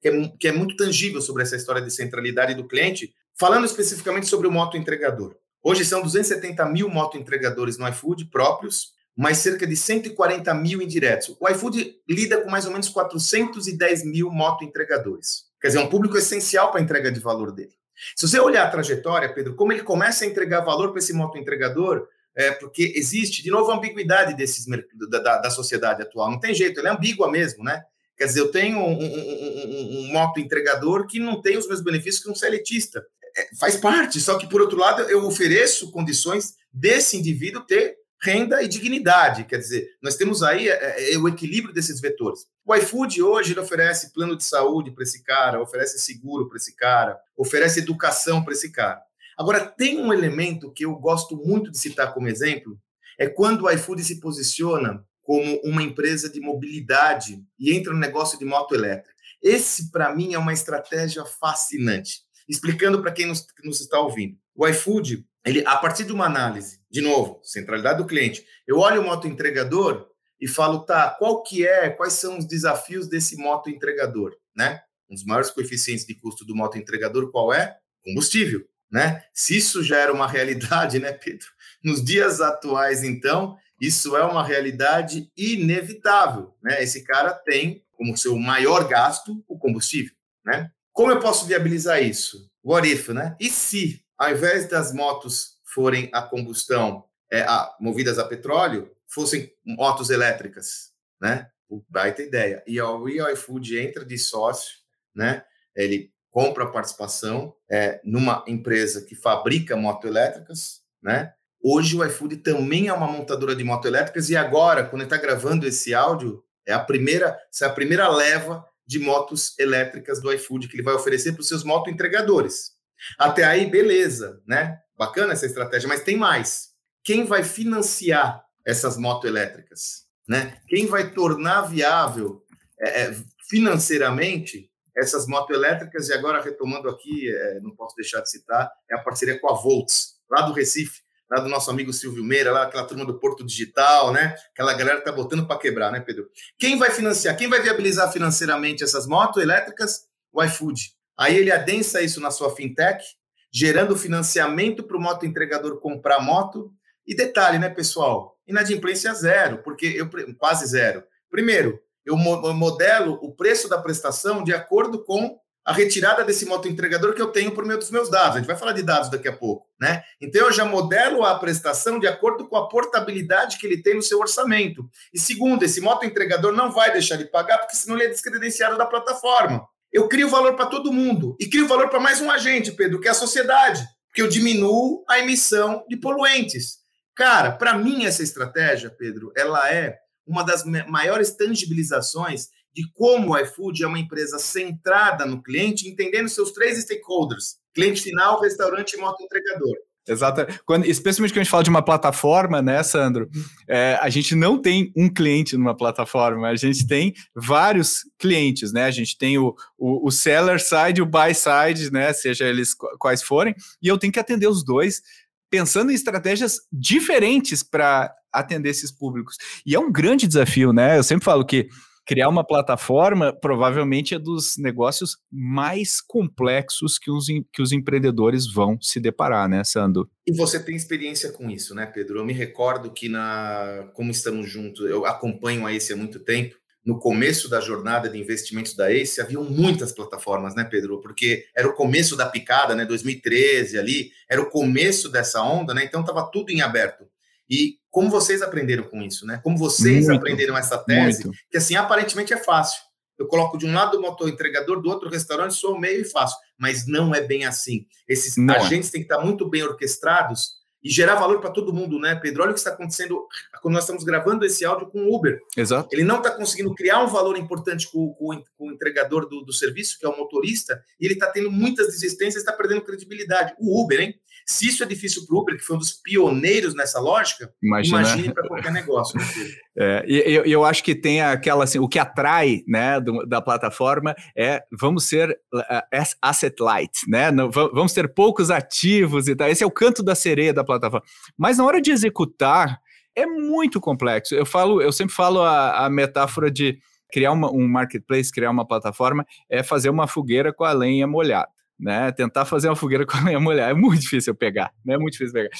que, 0.00 0.08
é, 0.08 0.28
que 0.40 0.48
é 0.48 0.52
muito 0.52 0.76
tangível 0.76 1.20
sobre 1.20 1.44
essa 1.44 1.54
história 1.54 1.80
de 1.80 1.90
centralidade 1.90 2.54
do 2.54 2.66
cliente, 2.66 3.14
falando 3.38 3.64
especificamente 3.64 4.26
sobre 4.26 4.46
o 4.46 4.52
moto 4.52 4.76
entregador. 4.76 5.36
Hoje 5.62 5.84
são 5.84 6.02
270 6.02 6.64
mil 6.66 6.88
moto 6.88 7.16
entregadores 7.16 7.78
no 7.78 7.88
iFood 7.88 8.24
próprios, 8.26 8.92
mais 9.16 9.38
cerca 9.38 9.66
de 9.66 9.76
140 9.76 10.52
mil 10.54 10.82
indiretos. 10.82 11.36
O 11.38 11.48
iFood 11.48 11.96
lida 12.08 12.40
com 12.40 12.50
mais 12.50 12.64
ou 12.66 12.72
menos 12.72 12.88
410 12.88 14.04
mil 14.04 14.30
moto 14.30 14.64
entregadores. 14.64 15.44
Quer 15.60 15.68
dizer, 15.68 15.80
é 15.80 15.82
um 15.82 15.88
público 15.88 16.16
essencial 16.16 16.70
para 16.70 16.80
a 16.80 16.82
entrega 16.82 17.12
de 17.12 17.20
valor 17.20 17.52
dele. 17.52 17.72
Se 18.16 18.26
você 18.26 18.40
olhar 18.40 18.66
a 18.66 18.70
trajetória, 18.70 19.32
Pedro, 19.32 19.54
como 19.54 19.72
ele 19.72 19.82
começa 19.82 20.24
a 20.24 20.26
entregar 20.26 20.60
valor 20.62 20.90
para 20.90 20.98
esse 20.98 21.12
moto 21.12 21.38
entregador, 21.38 22.08
é, 22.34 22.50
porque 22.50 22.92
existe, 22.96 23.42
de 23.42 23.50
novo, 23.50 23.70
a 23.70 23.76
ambiguidade 23.76 24.34
desses, 24.34 24.66
da, 24.66 25.18
da, 25.18 25.38
da, 25.38 25.50
sociedade 25.50 26.02
atual. 26.02 26.30
Não 26.30 26.40
tem 26.40 26.54
jeito, 26.54 26.80
ela 26.80 26.88
é 26.88 26.92
ambígua 26.92 27.30
mesmo, 27.30 27.62
né? 27.62 27.82
Quer 28.16 28.24
dizer, 28.24 28.40
eu 28.40 28.50
tenho 28.50 28.78
um, 28.78 28.92
um, 28.92 29.04
um, 29.04 30.00
um 30.00 30.12
moto 30.12 30.40
entregador 30.40 31.06
que 31.06 31.20
não 31.20 31.40
tem 31.40 31.56
os 31.56 31.66
mesmos 31.66 31.84
benefícios 31.84 32.24
que 32.24 32.30
um 32.30 32.34
seletista. 32.34 33.04
É, 33.36 33.54
faz 33.56 33.76
parte, 33.76 34.20
só 34.20 34.38
que, 34.38 34.48
por 34.48 34.60
outro 34.60 34.78
lado, 34.78 35.02
eu 35.02 35.24
ofereço 35.24 35.90
condições 35.90 36.54
desse 36.72 37.16
indivíduo 37.16 37.62
ter 37.62 37.96
renda 38.22 38.62
e 38.62 38.68
dignidade. 38.68 39.44
Quer 39.44 39.58
dizer, 39.58 39.88
nós 40.00 40.16
temos 40.16 40.42
aí 40.42 40.68
é, 40.68 41.14
é, 41.14 41.18
o 41.18 41.28
equilíbrio 41.28 41.74
desses 41.74 42.00
vetores. 42.00 42.46
O 42.64 42.74
iFood 42.74 43.20
hoje 43.20 43.58
oferece 43.58 44.12
plano 44.12 44.36
de 44.36 44.44
saúde 44.44 44.92
para 44.92 45.02
esse 45.02 45.22
cara, 45.24 45.60
oferece 45.60 45.98
seguro 45.98 46.48
para 46.48 46.56
esse 46.56 46.76
cara, 46.76 47.18
oferece 47.36 47.80
educação 47.80 48.44
para 48.44 48.52
esse 48.52 48.70
cara. 48.70 49.02
Agora, 49.36 49.66
tem 49.66 49.98
um 49.98 50.12
elemento 50.12 50.72
que 50.72 50.84
eu 50.84 50.94
gosto 50.94 51.36
muito 51.36 51.70
de 51.70 51.78
citar 51.78 52.14
como 52.14 52.28
exemplo, 52.28 52.78
é 53.18 53.26
quando 53.26 53.62
o 53.62 53.70
iFood 53.70 54.04
se 54.04 54.20
posiciona 54.20 55.04
como 55.22 55.60
uma 55.64 55.82
empresa 55.82 56.28
de 56.28 56.40
mobilidade 56.40 57.42
e 57.58 57.72
entra 57.72 57.92
no 57.92 57.98
negócio 57.98 58.38
de 58.38 58.44
moto 58.44 58.74
elétrica. 58.74 59.12
Esse, 59.42 59.90
para 59.90 60.14
mim, 60.14 60.34
é 60.34 60.38
uma 60.38 60.52
estratégia 60.52 61.24
fascinante. 61.24 62.21
Explicando 62.48 63.00
para 63.00 63.12
quem 63.12 63.26
nos, 63.26 63.46
nos, 63.64 63.80
está 63.80 63.98
ouvindo. 64.00 64.36
O 64.54 64.66
iFood, 64.66 65.26
ele, 65.44 65.64
a 65.66 65.76
partir 65.76 66.04
de 66.04 66.12
uma 66.12 66.26
análise, 66.26 66.80
de 66.90 67.00
novo, 67.00 67.40
centralidade 67.42 67.98
do 67.98 68.06
cliente, 68.06 68.44
eu 68.66 68.78
olho 68.78 69.00
o 69.00 69.04
moto 69.04 69.26
entregador 69.26 70.08
e 70.40 70.48
falo, 70.48 70.84
tá, 70.84 71.10
qual 71.10 71.42
que 71.42 71.66
é, 71.66 71.88
quais 71.90 72.14
são 72.14 72.38
os 72.38 72.44
desafios 72.44 73.08
desse 73.08 73.36
moto 73.36 73.70
entregador, 73.70 74.34
né? 74.56 74.82
Um 75.08 75.14
dos 75.14 75.24
maiores 75.24 75.50
coeficientes 75.50 76.04
de 76.04 76.14
custo 76.14 76.44
do 76.44 76.56
moto 76.56 76.78
entregador, 76.78 77.30
qual 77.30 77.52
é? 77.52 77.76
Combustível. 78.04 78.66
Né? 78.90 79.24
Se 79.32 79.56
isso 79.56 79.82
já 79.82 79.98
era 79.98 80.12
uma 80.12 80.28
realidade, 80.28 80.98
né, 80.98 81.12
Pedro? 81.12 81.46
Nos 81.82 82.04
dias 82.04 82.40
atuais, 82.40 83.02
então, 83.02 83.56
isso 83.80 84.16
é 84.16 84.22
uma 84.22 84.44
realidade 84.44 85.30
inevitável. 85.36 86.54
Né? 86.62 86.82
Esse 86.82 87.02
cara 87.02 87.32
tem 87.32 87.82
como 87.92 88.16
seu 88.16 88.36
maior 88.36 88.86
gasto 88.86 89.42
o 89.48 89.58
combustível. 89.58 90.12
Né? 90.44 90.70
Como 90.92 91.10
eu 91.10 91.20
posso 91.20 91.46
viabilizar 91.46 92.02
isso? 92.02 92.50
What 92.62 92.86
if, 92.90 93.08
né? 93.08 93.34
E 93.40 93.50
se, 93.50 94.04
ao 94.18 94.30
invés 94.30 94.68
das 94.68 94.92
motos 94.92 95.58
forem 95.64 96.10
a 96.12 96.22
combustão, 96.22 97.04
é, 97.30 97.42
a, 97.42 97.74
movidas 97.80 98.18
a 98.18 98.24
petróleo, 98.24 98.90
fossem 99.08 99.50
motos 99.64 100.10
elétricas, 100.10 100.92
né? 101.20 101.48
Baita 101.88 102.22
ideia. 102.22 102.62
E 102.66 102.80
o 102.80 103.28
iFood 103.30 103.78
entra 103.78 104.04
de 104.04 104.18
sócio, 104.18 104.76
né? 105.14 105.42
Ele 105.74 106.12
compra 106.30 106.70
participação 106.70 107.54
é, 107.70 108.00
numa 108.04 108.44
empresa 108.46 109.02
que 109.02 109.14
fabrica 109.14 109.76
motoelétricas, 109.76 110.82
né? 111.02 111.32
Hoje 111.64 111.96
o 111.96 112.04
iFood 112.04 112.38
também 112.38 112.88
é 112.88 112.92
uma 112.92 113.06
montadora 113.06 113.54
de 113.54 113.62
motoelétricas 113.64 114.28
e 114.28 114.36
agora, 114.36 114.84
quando 114.84 115.02
está 115.04 115.16
gravando 115.16 115.66
esse 115.66 115.94
áudio, 115.94 116.44
é 116.66 116.72
a 116.72 116.78
primeira, 116.78 117.38
é 117.60 117.64
a 117.64 117.70
primeira 117.70 118.08
leva 118.08 118.64
de 118.92 118.98
motos 118.98 119.58
elétricas 119.58 120.20
do 120.20 120.30
iFood 120.32 120.68
que 120.68 120.76
ele 120.76 120.82
vai 120.82 120.92
oferecer 120.92 121.32
para 121.32 121.40
os 121.40 121.48
seus 121.48 121.64
moto 121.64 121.88
entregadores. 121.88 122.72
Até 123.18 123.42
aí, 123.44 123.68
beleza, 123.68 124.42
né? 124.46 124.78
Bacana 124.96 125.32
essa 125.32 125.46
estratégia, 125.46 125.88
mas 125.88 126.02
tem 126.02 126.16
mais. 126.16 126.72
Quem 127.02 127.24
vai 127.24 127.42
financiar 127.42 128.44
essas 128.66 128.98
moto 128.98 129.26
elétricas, 129.26 130.04
né? 130.28 130.58
Quem 130.68 130.86
vai 130.86 131.10
tornar 131.10 131.62
viável 131.62 132.44
é, 132.78 133.04
é 133.04 133.16
financeiramente 133.48 134.70
essas 134.94 135.26
motos 135.26 135.56
elétricas, 135.56 136.10
e 136.10 136.12
agora 136.12 136.42
retomando 136.42 136.86
aqui, 136.90 137.34
é, 137.34 137.60
não 137.60 137.74
posso 137.74 137.96
deixar 137.96 138.20
de 138.20 138.30
citar, 138.30 138.70
é 138.90 138.94
a 138.94 138.98
parceria 138.98 139.38
com 139.40 139.50
a 139.50 139.54
Volts, 139.54 140.18
lá 140.30 140.42
do 140.42 140.52
Recife, 140.52 141.00
lá 141.32 141.40
do 141.40 141.48
nosso 141.48 141.70
amigo 141.70 141.92
Silvio 141.94 142.22
Meira, 142.22 142.52
lá 142.52 142.64
aquela 142.64 142.84
turma 142.84 143.06
do 143.06 143.18
Porto 143.18 143.42
Digital, 143.42 144.12
né? 144.12 144.36
Aquela 144.52 144.74
galera 144.74 144.98
que 144.98 145.06
tá 145.06 145.12
botando 145.12 145.46
para 145.46 145.58
quebrar, 145.58 145.90
né, 145.90 145.98
Pedro? 145.98 146.28
Quem 146.58 146.78
vai 146.78 146.90
financiar, 146.90 147.34
quem 147.36 147.48
vai 147.48 147.62
viabilizar 147.62 148.12
financeiramente 148.12 148.84
essas 148.84 149.06
motos 149.06 149.42
elétricas? 149.42 150.02
O 150.30 150.44
iFood. 150.44 150.92
Aí 151.18 151.36
ele 151.36 151.50
adensa 151.50 152.02
isso 152.02 152.20
na 152.20 152.30
sua 152.30 152.54
fintech, 152.54 153.02
gerando 153.50 153.96
financiamento 153.96 154.82
para 154.82 154.96
o 154.96 155.00
moto 155.00 155.24
entregador 155.24 155.80
comprar 155.80 156.20
moto. 156.20 156.70
E 157.06 157.16
detalhe, 157.16 157.58
né, 157.58 157.70
pessoal? 157.70 158.36
Inadimplência 158.46 159.12
zero, 159.14 159.62
porque 159.62 159.86
eu 159.86 160.08
quase 160.36 160.66
zero. 160.66 161.02
Primeiro, 161.30 161.80
eu 162.04 162.16
modelo 162.16 163.18
o 163.22 163.34
preço 163.34 163.68
da 163.70 163.80
prestação 163.80 164.44
de 164.44 164.52
acordo 164.52 165.02
com 165.02 165.38
a 165.64 165.72
retirada 165.72 166.24
desse 166.24 166.44
moto 166.44 166.66
entregador 166.68 167.14
que 167.14 167.22
eu 167.22 167.28
tenho 167.28 167.52
por 167.52 167.64
meio 167.64 167.78
dos 167.78 167.90
meus 167.90 168.10
dados. 168.10 168.36
A 168.36 168.38
gente 168.38 168.46
vai 168.46 168.56
falar 168.56 168.72
de 168.72 168.82
dados 168.82 169.10
daqui 169.10 169.28
a 169.28 169.36
pouco, 169.36 169.66
né? 169.80 170.02
Então 170.20 170.46
eu 170.46 170.52
já 170.52 170.64
modelo 170.64 171.24
a 171.24 171.38
prestação 171.38 171.98
de 171.98 172.06
acordo 172.06 172.48
com 172.48 172.56
a 172.56 172.68
portabilidade 172.68 173.58
que 173.58 173.66
ele 173.66 173.80
tem 173.80 173.94
no 173.94 174.02
seu 174.02 174.18
orçamento. 174.18 174.88
E 175.14 175.20
segundo, 175.20 175.62
esse 175.62 175.80
moto 175.80 176.04
entregador 176.04 176.52
não 176.52 176.72
vai 176.72 176.92
deixar 176.92 177.16
de 177.16 177.26
pagar 177.26 177.58
porque 177.58 177.76
senão 177.76 177.96
ele 177.96 178.06
é 178.06 178.10
descredenciado 178.10 178.76
da 178.76 178.86
plataforma. 178.86 179.66
eu 179.92 180.08
crio 180.08 180.28
valor 180.28 180.56
para 180.56 180.66
todo 180.66 180.92
mundo 180.92 181.36
e 181.38 181.46
crio 181.46 181.68
valor 181.68 181.88
para 181.90 182.00
mais 182.00 182.20
um 182.20 182.30
agente, 182.30 182.72
Pedro, 182.72 182.98
que 182.98 183.06
é 183.06 183.10
a 183.10 183.14
sociedade, 183.14 183.86
porque 184.08 184.22
eu 184.22 184.28
diminuo 184.28 185.04
a 185.08 185.18
emissão 185.18 185.84
de 185.86 185.98
poluentes. 185.98 186.78
Cara, 187.14 187.52
para 187.52 187.76
mim 187.76 188.06
essa 188.06 188.22
estratégia, 188.22 188.90
Pedro, 188.90 189.30
ela 189.36 189.70
é 189.70 189.98
uma 190.26 190.42
das 190.42 190.64
maiores 190.64 191.36
tangibilizações 191.36 192.48
de 192.74 192.90
como 192.94 193.32
o 193.32 193.38
iFood 193.38 193.82
é 193.82 193.86
uma 193.86 193.98
empresa 193.98 194.38
centrada 194.38 195.26
no 195.26 195.42
cliente, 195.42 195.88
entendendo 195.88 196.28
seus 196.28 196.52
três 196.52 196.82
stakeholders: 196.82 197.56
cliente 197.74 198.02
final, 198.02 198.40
restaurante 198.40 198.94
e 198.94 199.00
moto 199.00 199.22
entregador. 199.22 199.76
Exato. 200.06 200.44
Quando, 200.64 200.84
especialmente 200.84 201.32
quando 201.32 201.42
a 201.42 201.44
gente 201.44 201.50
fala 201.50 201.62
de 201.62 201.70
uma 201.70 201.84
plataforma, 201.84 202.60
né, 202.60 202.82
Sandro? 202.82 203.28
É, 203.68 203.96
a 204.00 204.10
gente 204.10 204.34
não 204.34 204.60
tem 204.60 204.92
um 204.96 205.08
cliente 205.08 205.56
numa 205.56 205.76
plataforma, 205.76 206.48
a 206.48 206.56
gente 206.56 206.86
tem 206.86 207.14
vários 207.34 208.00
clientes, 208.18 208.72
né? 208.72 208.84
A 208.84 208.90
gente 208.90 209.16
tem 209.16 209.38
o, 209.38 209.54
o, 209.78 210.08
o 210.08 210.10
seller 210.10 210.60
side 210.60 210.98
e 210.98 211.02
o 211.02 211.06
buy 211.06 211.32
side, 211.34 211.92
né? 211.92 212.12
Seja 212.12 212.44
eles 212.44 212.74
quais 212.98 213.22
forem, 213.22 213.54
e 213.80 213.86
eu 213.86 213.96
tenho 213.96 214.12
que 214.12 214.18
atender 214.18 214.48
os 214.48 214.64
dois, 214.64 215.02
pensando 215.48 215.92
em 215.92 215.94
estratégias 215.94 216.62
diferentes 216.72 217.62
para 217.62 218.12
atender 218.32 218.70
esses 218.70 218.90
públicos. 218.90 219.36
E 219.64 219.74
é 219.74 219.78
um 219.78 219.92
grande 219.92 220.26
desafio, 220.26 220.72
né? 220.72 220.98
Eu 220.98 221.04
sempre 221.04 221.24
falo 221.24 221.46
que 221.46 221.68
criar 222.04 222.28
uma 222.28 222.44
plataforma 222.44 223.32
provavelmente 223.32 224.14
é 224.14 224.18
dos 224.18 224.56
negócios 224.56 225.18
mais 225.30 226.00
complexos 226.00 226.98
que 226.98 227.10
os, 227.10 227.26
que 227.52 227.62
os 227.62 227.72
empreendedores 227.72 228.52
vão 228.52 228.80
se 228.80 229.00
deparar, 229.00 229.48
né, 229.48 229.62
Sandro? 229.64 230.10
E 230.26 230.36
você 230.36 230.62
tem 230.62 230.74
experiência 230.74 231.32
com 231.32 231.48
isso, 231.50 231.74
né, 231.74 231.86
Pedro? 231.86 232.18
Eu 232.18 232.24
me 232.24 232.32
recordo 232.32 232.92
que 232.92 233.08
na 233.08 233.88
como 233.94 234.10
estamos 234.10 234.50
juntos, 234.50 234.88
eu 234.88 235.06
acompanho 235.06 235.66
a 235.66 235.72
Ace 235.72 235.92
há 235.92 235.96
muito 235.96 236.18
tempo. 236.20 236.56
No 236.84 236.98
começo 236.98 237.48
da 237.48 237.60
jornada 237.60 238.08
de 238.08 238.18
investimentos 238.18 238.74
da 238.74 238.92
Ace, 238.92 239.20
haviam 239.20 239.44
muitas 239.44 239.92
plataformas, 239.92 240.56
né, 240.56 240.64
Pedro? 240.64 241.00
Porque 241.00 241.44
era 241.56 241.68
o 241.68 241.74
começo 241.74 242.16
da 242.16 242.26
picada, 242.26 242.74
né, 242.74 242.84
2013 242.84 243.78
ali, 243.78 244.10
era 244.28 244.42
o 244.42 244.50
começo 244.50 245.08
dessa 245.08 245.40
onda, 245.42 245.72
né? 245.72 245.84
Então 245.84 246.00
estava 246.00 246.28
tudo 246.32 246.50
em 246.50 246.60
aberto. 246.60 247.04
E 247.48 247.76
como 247.92 248.08
vocês 248.08 248.40
aprenderam 248.40 248.84
com 248.84 249.02
isso, 249.02 249.26
né? 249.26 249.38
Como 249.44 249.56
vocês 249.56 250.06
muito, 250.06 250.18
aprenderam 250.18 250.56
essa 250.56 250.78
tese, 250.78 251.26
muito. 251.26 251.38
que 251.50 251.58
assim, 251.58 251.76
aparentemente 251.76 252.32
é 252.32 252.38
fácil. 252.38 252.80
Eu 253.18 253.26
coloco 253.26 253.58
de 253.58 253.66
um 253.66 253.74
lado 253.74 253.98
o 253.98 254.00
motor 254.00 254.28
entregador, 254.30 254.80
do 254.80 254.88
outro 254.88 255.08
o 255.08 255.12
restaurante, 255.12 255.54
sou 255.54 255.78
meio 255.78 256.00
e 256.00 256.04
faço. 256.04 256.34
Mas 256.58 256.86
não 256.86 257.14
é 257.14 257.20
bem 257.20 257.44
assim. 257.44 257.86
Esses 258.08 258.36
não 258.38 258.54
agentes 258.54 258.88
é. 258.88 258.92
têm 258.92 259.00
que 259.02 259.12
estar 259.12 259.22
muito 259.22 259.48
bem 259.48 259.62
orquestrados 259.62 260.62
e 260.82 260.90
gerar 260.90 261.14
valor 261.14 261.38
para 261.40 261.50
todo 261.50 261.72
mundo, 261.72 261.98
né, 261.98 262.14
Pedro? 262.14 262.42
Olha 262.42 262.50
o 262.50 262.54
que 262.54 262.60
está 262.60 262.70
acontecendo 262.72 263.24
quando 263.60 263.74
nós 263.74 263.84
estamos 263.84 264.02
gravando 264.02 264.44
esse 264.44 264.64
áudio 264.64 264.88
com 264.88 265.04
o 265.04 265.14
Uber. 265.14 265.38
Exato. 265.56 265.88
Ele 265.92 266.02
não 266.02 266.16
está 266.16 266.30
conseguindo 266.30 266.74
criar 266.74 267.04
um 267.04 267.06
valor 267.06 267.36
importante 267.36 267.88
com, 267.92 268.12
com, 268.14 268.42
com 268.56 268.68
o 268.68 268.72
entregador 268.72 269.28
do, 269.28 269.42
do, 269.42 269.52
serviço, 269.52 269.98
que 269.98 270.06
é 270.06 270.08
o 270.08 270.16
motorista, 270.16 270.82
e 270.98 271.04
ele 271.04 271.14
está 271.14 271.30
tendo 271.30 271.52
muitas 271.52 271.86
desistências, 271.88 272.42
está 272.42 272.52
perdendo 272.52 272.80
credibilidade. 272.80 273.54
O 273.60 273.84
Uber, 273.84 274.00
hein? 274.00 274.14
Se 274.46 274.68
isso 274.68 274.82
é 274.82 274.86
difícil 274.86 275.26
para 275.26 275.36
o 275.36 275.40
Uber, 275.40 275.56
que 275.56 275.64
foi 275.64 275.76
um 275.76 275.78
dos 275.78 275.92
pioneiros 275.92 276.74
nessa 276.74 277.00
lógica, 277.00 277.52
Imagina. 277.62 278.00
imagine 278.00 278.34
para 278.34 278.48
qualquer 278.48 278.72
negócio. 278.72 279.18
Né, 279.18 279.24
é, 279.78 280.04
e 280.06 280.34
eu, 280.34 280.44
eu, 280.44 280.64
acho 280.64 280.82
que 280.82 280.94
tem 280.94 281.22
aquela 281.22 281.64
assim, 281.64 281.78
o 281.78 281.88
que 281.88 281.98
atrai, 281.98 282.62
né, 282.66 283.00
do, 283.00 283.26
da 283.26 283.40
plataforma 283.40 284.14
é 284.36 284.62
vamos 284.78 285.04
ser 285.04 285.30
uh, 285.54 286.06
asset 286.20 286.60
light, 286.60 287.08
né? 287.08 287.30
Não, 287.30 287.50
vamos 287.50 287.92
ter 287.92 288.12
poucos 288.12 288.50
ativos 288.50 289.28
e 289.28 289.36
tal. 289.36 289.48
Esse 289.48 289.62
é 289.62 289.66
o 289.66 289.70
canto 289.70 290.02
da 290.02 290.14
sereia 290.14 290.52
da 290.52 290.64
plataforma. 290.64 291.04
Mas 291.36 291.58
na 291.58 291.64
hora 291.64 291.80
de 291.80 291.90
executar 291.90 292.80
é 293.14 293.26
muito 293.26 293.80
complexo. 293.80 294.34
Eu 294.34 294.46
falo, 294.46 294.80
eu 294.80 294.92
sempre 294.92 295.14
falo 295.14 295.40
a, 295.40 295.86
a 295.86 295.90
metáfora 295.90 296.50
de 296.50 296.78
criar 297.12 297.32
uma, 297.32 297.52
um 297.52 297.68
marketplace, 297.68 298.32
criar 298.32 298.50
uma 298.50 298.66
plataforma, 298.66 299.26
é 299.50 299.62
fazer 299.62 299.90
uma 299.90 300.06
fogueira 300.06 300.52
com 300.52 300.64
a 300.64 300.72
lenha 300.72 301.06
molhada 301.06 301.51
né? 301.82 302.12
Tentar 302.12 302.44
fazer 302.44 302.68
uma 302.68 302.76
fogueira 302.76 303.04
com 303.06 303.16
a 303.16 303.22
minha 303.22 303.40
mulher 303.40 303.70
é 303.70 303.74
muito 303.74 304.00
difícil 304.00 304.34
pegar, 304.34 304.72
né? 304.84 304.94
É 304.94 304.98
muito 304.98 305.12
difícil 305.12 305.34
pegar. 305.34 305.50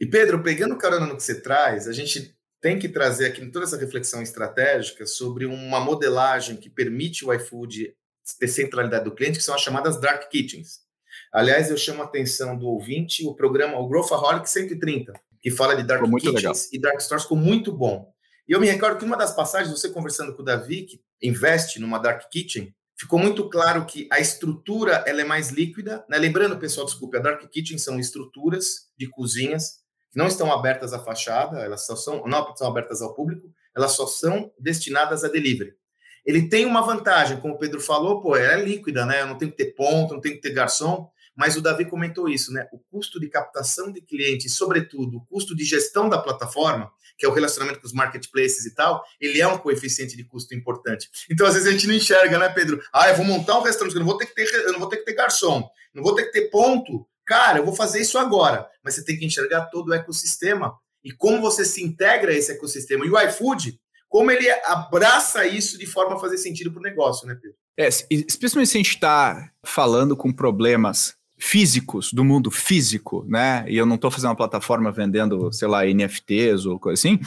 E 0.00 0.06
Pedro, 0.06 0.42
pegando 0.42 0.76
carona 0.76 1.06
no 1.06 1.16
que 1.16 1.22
você 1.22 1.40
traz, 1.40 1.86
a 1.86 1.92
gente 1.92 2.34
tem 2.60 2.78
que 2.78 2.88
trazer 2.88 3.26
aqui 3.26 3.46
toda 3.50 3.64
essa 3.64 3.76
reflexão 3.76 4.22
estratégica 4.22 5.06
sobre 5.06 5.46
uma 5.46 5.78
modelagem 5.78 6.56
que 6.56 6.70
permite 6.70 7.24
o 7.24 7.32
iFood 7.32 7.94
ter 8.40 8.48
centralidade 8.48 9.04
do 9.04 9.14
cliente, 9.14 9.38
que 9.38 9.44
são 9.44 9.54
as 9.54 9.60
chamadas 9.60 10.00
dark 10.00 10.28
kitchens. 10.28 10.80
Aliás, 11.32 11.70
eu 11.70 11.76
chamo 11.76 12.02
a 12.02 12.06
atenção 12.06 12.56
do 12.56 12.66
ouvinte 12.66 13.26
o 13.26 13.34
programa 13.34 13.78
o 13.78 13.88
Growthaholic 13.88 14.48
130, 14.50 15.12
que 15.40 15.50
fala 15.50 15.76
de 15.76 15.82
dark 15.82 16.02
kitchens 16.02 16.34
legal. 16.34 16.54
e 16.72 16.80
dark 16.80 17.00
stores, 17.00 17.22
ficou 17.22 17.38
muito 17.38 17.70
bom. 17.72 18.10
E 18.48 18.52
eu 18.52 18.60
me 18.60 18.66
recordo 18.66 18.98
que 18.98 19.04
uma 19.04 19.16
das 19.16 19.34
passagens, 19.34 19.70
você 19.70 19.88
conversando 19.88 20.34
com 20.34 20.42
o 20.42 20.44
Davi, 20.44 20.82
que 20.82 21.00
investe 21.22 21.80
numa 21.80 21.98
dark 21.98 22.28
kitchen, 22.30 22.74
ficou 22.98 23.18
muito 23.18 23.48
claro 23.48 23.84
que 23.84 24.08
a 24.10 24.18
estrutura 24.18 25.04
ela 25.06 25.20
é 25.20 25.24
mais 25.24 25.50
líquida. 25.50 26.04
Né? 26.08 26.18
Lembrando, 26.18 26.58
pessoal, 26.58 26.86
desculpe, 26.86 27.16
a 27.16 27.20
Dark 27.20 27.42
Kitchen 27.50 27.78
são 27.78 28.00
estruturas 28.00 28.88
de 28.96 29.08
cozinhas 29.08 29.84
que 30.10 30.18
não 30.18 30.26
estão 30.26 30.52
abertas 30.52 30.92
à 30.92 30.98
fachada, 30.98 31.60
elas 31.60 31.84
só 31.84 31.94
são, 31.94 32.26
não 32.26 32.56
são 32.56 32.68
abertas 32.68 33.02
ao 33.02 33.14
público, 33.14 33.48
elas 33.76 33.92
só 33.92 34.06
são 34.06 34.50
destinadas 34.58 35.24
a 35.24 35.28
delivery. 35.28 35.74
Ele 36.24 36.48
tem 36.48 36.64
uma 36.66 36.80
vantagem, 36.80 37.38
como 37.38 37.54
o 37.54 37.58
Pedro 37.58 37.80
falou, 37.80 38.20
pô, 38.20 38.34
ela 38.34 38.60
é 38.60 38.64
líquida, 38.64 39.06
né? 39.06 39.20
Eu 39.20 39.26
não 39.26 39.38
tem 39.38 39.48
que 39.48 39.56
ter 39.56 39.74
ponto, 39.76 40.14
não 40.14 40.20
tem 40.20 40.32
que 40.32 40.40
ter 40.40 40.52
garçom, 40.52 41.08
mas 41.36 41.54
o 41.54 41.60
Davi 41.60 41.84
comentou 41.84 42.28
isso, 42.28 42.52
né? 42.52 42.66
O 42.72 42.78
custo 42.78 43.20
de 43.20 43.28
captação 43.28 43.92
de 43.92 44.00
clientes, 44.00 44.54
sobretudo 44.54 45.18
o 45.18 45.26
custo 45.26 45.54
de 45.54 45.64
gestão 45.64 46.08
da 46.08 46.18
plataforma, 46.18 46.90
que 47.16 47.24
é 47.24 47.28
o 47.28 47.32
relacionamento 47.32 47.80
com 47.80 47.86
os 47.86 47.92
marketplaces 47.92 48.66
e 48.66 48.74
tal, 48.74 49.04
ele 49.20 49.40
é 49.40 49.46
um 49.46 49.58
coeficiente 49.58 50.16
de 50.16 50.24
custo 50.24 50.54
importante. 50.54 51.08
Então, 51.30 51.46
às 51.46 51.54
vezes, 51.54 51.68
a 51.68 51.72
gente 51.72 51.86
não 51.86 51.94
enxerga, 51.94 52.38
né, 52.38 52.48
Pedro? 52.48 52.82
Ah, 52.92 53.08
eu 53.08 53.16
vou 53.16 53.24
montar 53.24 53.58
um 53.58 53.62
restaurante, 53.62 53.94
eu 53.94 54.00
não 54.00 54.06
vou 54.06 54.18
ter 54.18 54.26
que 54.26 54.34
ter, 54.34 54.52
eu 54.52 54.72
não 54.72 54.78
vou 54.78 54.88
ter 54.88 54.98
que 54.98 55.04
ter 55.04 55.14
garçom, 55.14 55.68
não 55.94 56.02
vou 56.02 56.14
ter 56.14 56.24
que 56.24 56.32
ter 56.32 56.50
ponto. 56.50 57.06
Cara, 57.26 57.58
eu 57.58 57.64
vou 57.64 57.74
fazer 57.74 58.00
isso 58.00 58.18
agora. 58.18 58.68
Mas 58.84 58.94
você 58.94 59.04
tem 59.04 59.18
que 59.18 59.24
enxergar 59.24 59.66
todo 59.66 59.88
o 59.88 59.94
ecossistema 59.94 60.78
e 61.02 61.12
como 61.12 61.40
você 61.40 61.64
se 61.64 61.82
integra 61.82 62.32
a 62.32 62.34
esse 62.34 62.52
ecossistema. 62.52 63.04
E 63.06 63.10
o 63.10 63.20
iFood, 63.20 63.78
como 64.08 64.30
ele 64.30 64.48
abraça 64.64 65.46
isso 65.46 65.78
de 65.78 65.86
forma 65.86 66.16
a 66.16 66.18
fazer 66.20 66.38
sentido 66.38 66.70
para 66.70 66.80
o 66.80 66.82
negócio, 66.82 67.26
né, 67.26 67.34
Pedro? 67.34 67.56
É, 67.78 67.88
especialmente 67.88 68.70
se 68.70 68.76
a 68.76 68.80
gente 68.80 68.94
está 68.94 69.50
falando 69.64 70.16
com 70.16 70.32
problemas 70.32 71.14
físicos, 71.38 72.12
do 72.12 72.24
mundo 72.24 72.50
físico, 72.50 73.24
né? 73.28 73.64
E 73.68 73.76
eu 73.76 73.86
não 73.86 73.96
estou 73.96 74.10
fazendo 74.10 74.30
uma 74.30 74.36
plataforma 74.36 74.90
vendendo, 74.90 75.52
sei 75.52 75.68
lá, 75.68 75.84
NFTs 75.84 76.66
ou 76.66 76.78
coisa 76.78 76.98
assim. 76.98 77.20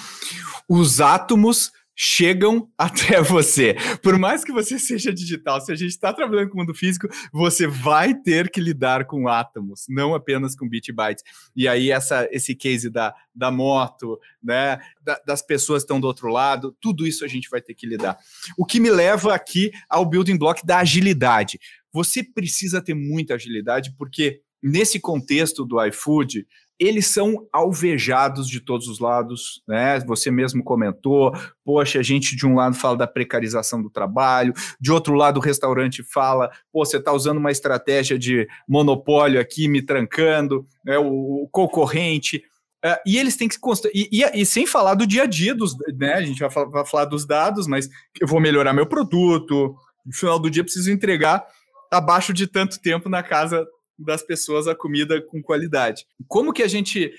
Os 0.67 0.99
átomos 0.99 1.71
chegam 2.01 2.69
até 2.77 3.21
você. 3.21 3.75
Por 4.01 4.17
mais 4.17 4.41
que 4.45 4.53
você 4.53 4.79
seja 4.79 5.13
digital, 5.13 5.59
se 5.59 5.69
a 5.69 5.75
gente 5.75 5.89
está 5.89 6.13
trabalhando 6.13 6.47
com 6.47 6.55
o 6.55 6.59
mundo 6.61 6.73
físico, 6.73 7.09
você 7.33 7.67
vai 7.67 8.13
ter 8.13 8.49
que 8.49 8.61
lidar 8.61 9.05
com 9.05 9.27
átomos, 9.27 9.83
não 9.89 10.15
apenas 10.15 10.55
com 10.55 10.67
bit 10.67 10.93
bytes. 10.93 11.25
E 11.53 11.67
aí 11.67 11.91
essa, 11.91 12.25
esse 12.31 12.55
case 12.55 12.89
da, 12.89 13.13
da 13.35 13.51
moto, 13.51 14.17
né, 14.41 14.79
da, 15.01 15.19
das 15.27 15.41
pessoas 15.41 15.83
estão 15.83 15.99
do 15.99 16.07
outro 16.07 16.29
lado, 16.29 16.73
tudo 16.79 17.05
isso 17.05 17.25
a 17.25 17.27
gente 17.27 17.49
vai 17.49 17.61
ter 17.61 17.73
que 17.73 17.85
lidar. 17.85 18.17
O 18.57 18.65
que 18.65 18.79
me 18.79 18.89
leva 18.89 19.35
aqui 19.35 19.69
ao 19.89 20.05
building 20.05 20.37
block 20.37 20.65
da 20.65 20.79
agilidade 20.79 21.59
você 21.91 22.23
precisa 22.23 22.81
ter 22.81 22.93
muita 22.93 23.35
agilidade, 23.35 23.93
porque 23.97 24.41
nesse 24.61 24.99
contexto 24.99 25.65
do 25.65 25.83
iFood, 25.85 26.45
eles 26.79 27.07
são 27.07 27.45
alvejados 27.51 28.47
de 28.47 28.61
todos 28.61 28.87
os 28.87 28.99
lados, 28.99 29.61
né? 29.67 29.99
Você 30.01 30.31
mesmo 30.31 30.63
comentou, 30.63 31.33
poxa, 31.63 31.99
a 31.99 32.03
gente 32.03 32.37
de 32.37 32.47
um 32.47 32.55
lado 32.55 32.73
fala 32.73 32.95
da 32.95 33.07
precarização 33.07 33.81
do 33.81 33.89
trabalho, 33.89 34.53
de 34.79 34.91
outro 34.91 35.13
lado 35.13 35.37
o 35.37 35.43
restaurante 35.43 36.01
fala, 36.01 36.49
pô, 36.71 36.85
você 36.85 36.95
está 36.95 37.11
usando 37.11 37.37
uma 37.37 37.51
estratégia 37.51 38.17
de 38.17 38.47
monopólio 38.67 39.41
aqui, 39.41 39.67
me 39.67 39.81
trancando, 39.81 40.65
né? 40.85 40.97
o, 40.97 41.43
o 41.43 41.49
concorrente. 41.51 42.37
Uh, 42.85 42.95
e 43.05 43.17
eles 43.17 43.35
têm 43.35 43.49
que 43.49 43.59
constar. 43.59 43.91
E, 43.93 44.07
e, 44.09 44.41
e, 44.41 44.45
sem 44.45 44.65
falar 44.65 44.93
do 44.93 45.05
dia 45.05 45.23
a 45.23 45.25
dia, 45.25 45.53
dos, 45.53 45.75
né? 45.97 46.13
A 46.13 46.21
gente 46.21 46.39
vai 46.39 46.49
falar, 46.49 46.69
vai 46.69 46.85
falar 46.85 47.05
dos 47.05 47.27
dados, 47.27 47.67
mas 47.67 47.89
eu 48.21 48.25
vou 48.25 48.39
melhorar 48.39 48.71
meu 48.71 48.85
produto. 48.85 49.75
No 50.05 50.13
final 50.13 50.39
do 50.39 50.49
dia, 50.49 50.63
preciso 50.63 50.89
entregar 50.89 51.45
abaixo 51.91 52.33
de 52.33 52.47
tanto 52.47 52.79
tempo 52.81 53.09
na 53.09 53.23
casa 53.23 53.65
das 53.97 54.23
pessoas 54.23 54.67
a 54.67 54.75
comida 54.75 55.21
com 55.21 55.41
qualidade. 55.41 56.05
Como 56.27 56.53
que 56.53 56.63
a 56.63 56.67
gente 56.67 57.11